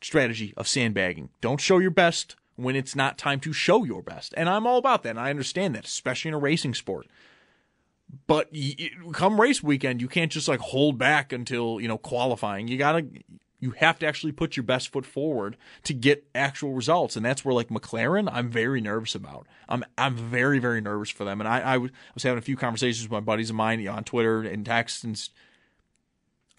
strategy 0.00 0.54
of 0.56 0.66
sandbagging. 0.66 1.28
Don't 1.40 1.60
show 1.60 1.78
your 1.78 1.90
best 1.90 2.36
when 2.62 2.76
it's 2.76 2.96
not 2.96 3.18
time 3.18 3.40
to 3.40 3.52
show 3.52 3.84
your 3.84 4.02
best. 4.02 4.34
And 4.36 4.48
I'm 4.48 4.66
all 4.66 4.78
about 4.78 5.02
that. 5.02 5.10
And 5.10 5.20
I 5.20 5.30
understand 5.30 5.74
that, 5.74 5.84
especially 5.84 6.28
in 6.28 6.34
a 6.34 6.38
racing 6.38 6.74
sport. 6.74 7.06
But 8.26 8.50
come 9.12 9.40
race 9.40 9.62
weekend, 9.62 10.00
you 10.00 10.08
can't 10.08 10.32
just 10.32 10.48
like 10.48 10.60
hold 10.60 10.98
back 10.98 11.32
until, 11.32 11.80
you 11.80 11.88
know, 11.88 11.98
qualifying. 11.98 12.68
You 12.68 12.76
got 12.76 12.92
to 12.92 13.06
you 13.60 13.72
have 13.72 13.98
to 13.98 14.06
actually 14.06 14.32
put 14.32 14.56
your 14.56 14.64
best 14.64 14.90
foot 14.90 15.06
forward 15.06 15.56
to 15.84 15.92
get 15.92 16.26
actual 16.34 16.72
results. 16.72 17.14
And 17.14 17.24
that's 17.24 17.44
where 17.44 17.54
like 17.54 17.68
McLaren, 17.68 18.28
I'm 18.32 18.50
very 18.50 18.80
nervous 18.80 19.14
about. 19.14 19.46
I'm 19.68 19.84
I'm 19.96 20.16
very 20.16 20.58
very 20.58 20.80
nervous 20.80 21.10
for 21.10 21.24
them. 21.24 21.40
And 21.40 21.48
I 21.48 21.74
I 21.74 21.76
was 21.78 22.22
having 22.22 22.38
a 22.38 22.42
few 22.42 22.56
conversations 22.56 23.04
with 23.04 23.12
my 23.12 23.20
buddies 23.20 23.50
of 23.50 23.56
mine 23.56 23.86
on 23.86 24.02
Twitter 24.04 24.42
and 24.42 24.64
text 24.66 25.04
and 25.04 25.28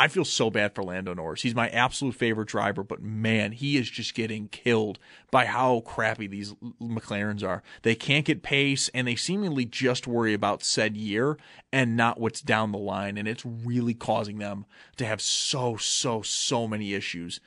I 0.02 0.08
feel 0.08 0.26
so 0.26 0.50
bad 0.50 0.74
for 0.74 0.82
Lando 0.84 1.14
Norris. 1.14 1.44
He's 1.44 1.54
my 1.54 1.70
absolute 1.70 2.16
favorite 2.16 2.48
driver, 2.48 2.82
but 2.82 3.04
man, 3.04 3.52
he 3.52 3.78
is 3.78 3.88
just 3.88 4.16
getting 4.16 4.48
killed 4.48 4.98
by 5.30 5.46
how 5.46 5.82
crappy 5.82 6.26
these 6.26 6.56
McLarens 6.82 7.48
are. 7.48 7.62
They 7.84 7.94
can't 7.94 8.26
get 8.26 8.42
pace, 8.42 8.90
and 8.96 9.08
they 9.08 9.16
seemingly 9.16 9.64
just 9.64 10.08
worry 10.08 10.34
about 10.34 10.64
said 10.64 10.98
year 10.98 11.38
and 11.72 11.96
not 11.96 12.20
what's 12.20 12.42
down 12.42 12.72
the 12.72 12.80
line. 12.80 13.16
And 13.16 13.28
it's 13.28 13.46
really 13.46 13.94
causing 13.94 14.40
them 14.40 14.66
to 14.98 15.06
have 15.06 15.22
so, 15.22 15.78
so, 15.78 16.24
so 16.24 16.68
many 16.68 16.96
issues 16.96 17.40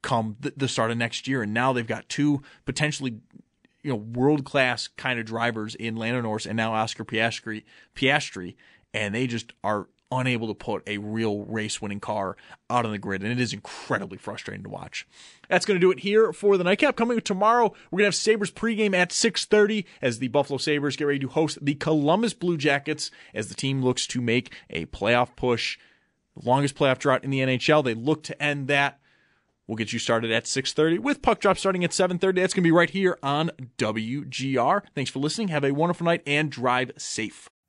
come 0.00 0.38
the 0.40 0.66
start 0.66 0.90
of 0.90 0.96
next 0.96 1.28
year. 1.28 1.42
And 1.42 1.52
now 1.52 1.74
they've 1.74 1.86
got 1.86 2.08
two 2.08 2.40
potentially 2.64 3.20
you 3.82 3.90
know 3.90 3.96
world 3.96 4.46
class 4.46 4.88
kind 4.88 5.20
of 5.20 5.26
drivers 5.26 5.74
in 5.74 5.96
Lando 5.96 6.22
Norris 6.22 6.46
and 6.46 6.56
now 6.56 6.72
Oscar 6.72 7.04
Piastri, 7.04 7.64
Piastri, 7.94 8.54
and 8.94 9.14
they 9.14 9.26
just 9.26 9.52
are 9.62 9.88
unable 10.10 10.48
to 10.48 10.54
put 10.54 10.82
a 10.86 10.98
real 10.98 11.44
race 11.44 11.80
winning 11.80 12.00
car 12.00 12.36
out 12.68 12.84
on 12.84 12.92
the 12.92 12.98
grid. 12.98 13.22
And 13.22 13.32
it 13.32 13.40
is 13.40 13.52
incredibly 13.52 14.18
frustrating 14.18 14.64
to 14.64 14.70
watch. 14.70 15.06
That's 15.48 15.66
going 15.66 15.78
to 15.78 15.84
do 15.84 15.90
it 15.90 16.00
here 16.00 16.32
for 16.32 16.56
the 16.56 16.64
nightcap. 16.64 16.96
Coming 16.96 17.20
tomorrow, 17.20 17.72
we're 17.90 17.98
going 17.98 18.04
to 18.04 18.08
have 18.08 18.14
Sabres 18.14 18.50
pregame 18.50 18.94
at 18.94 19.10
6.30 19.10 19.84
as 20.02 20.18
the 20.18 20.28
Buffalo 20.28 20.58
Sabres 20.58 20.96
get 20.96 21.04
ready 21.04 21.18
to 21.20 21.28
host 21.28 21.58
the 21.62 21.74
Columbus 21.74 22.34
Blue 22.34 22.56
Jackets 22.56 23.10
as 23.34 23.48
the 23.48 23.54
team 23.54 23.82
looks 23.82 24.06
to 24.08 24.20
make 24.20 24.52
a 24.68 24.86
playoff 24.86 25.36
push. 25.36 25.78
The 26.36 26.48
longest 26.48 26.74
playoff 26.74 26.98
drought 26.98 27.24
in 27.24 27.30
the 27.30 27.40
NHL. 27.40 27.84
They 27.84 27.94
look 27.94 28.22
to 28.24 28.42
end 28.42 28.68
that. 28.68 29.00
We'll 29.66 29.76
get 29.76 29.92
you 29.92 30.00
started 30.00 30.32
at 30.32 30.46
6:30 30.46 30.98
with 30.98 31.22
puck 31.22 31.38
drop 31.38 31.56
starting 31.56 31.84
at 31.84 31.92
7:30. 31.92 32.40
That's 32.40 32.54
going 32.54 32.62
to 32.64 32.68
be 32.68 32.72
right 32.72 32.90
here 32.90 33.16
on 33.22 33.52
WGR. 33.78 34.82
Thanks 34.96 35.12
for 35.12 35.20
listening. 35.20 35.46
Have 35.48 35.64
a 35.64 35.70
wonderful 35.70 36.06
night 36.06 36.22
and 36.26 36.50
drive 36.50 36.90
safe. 36.96 37.48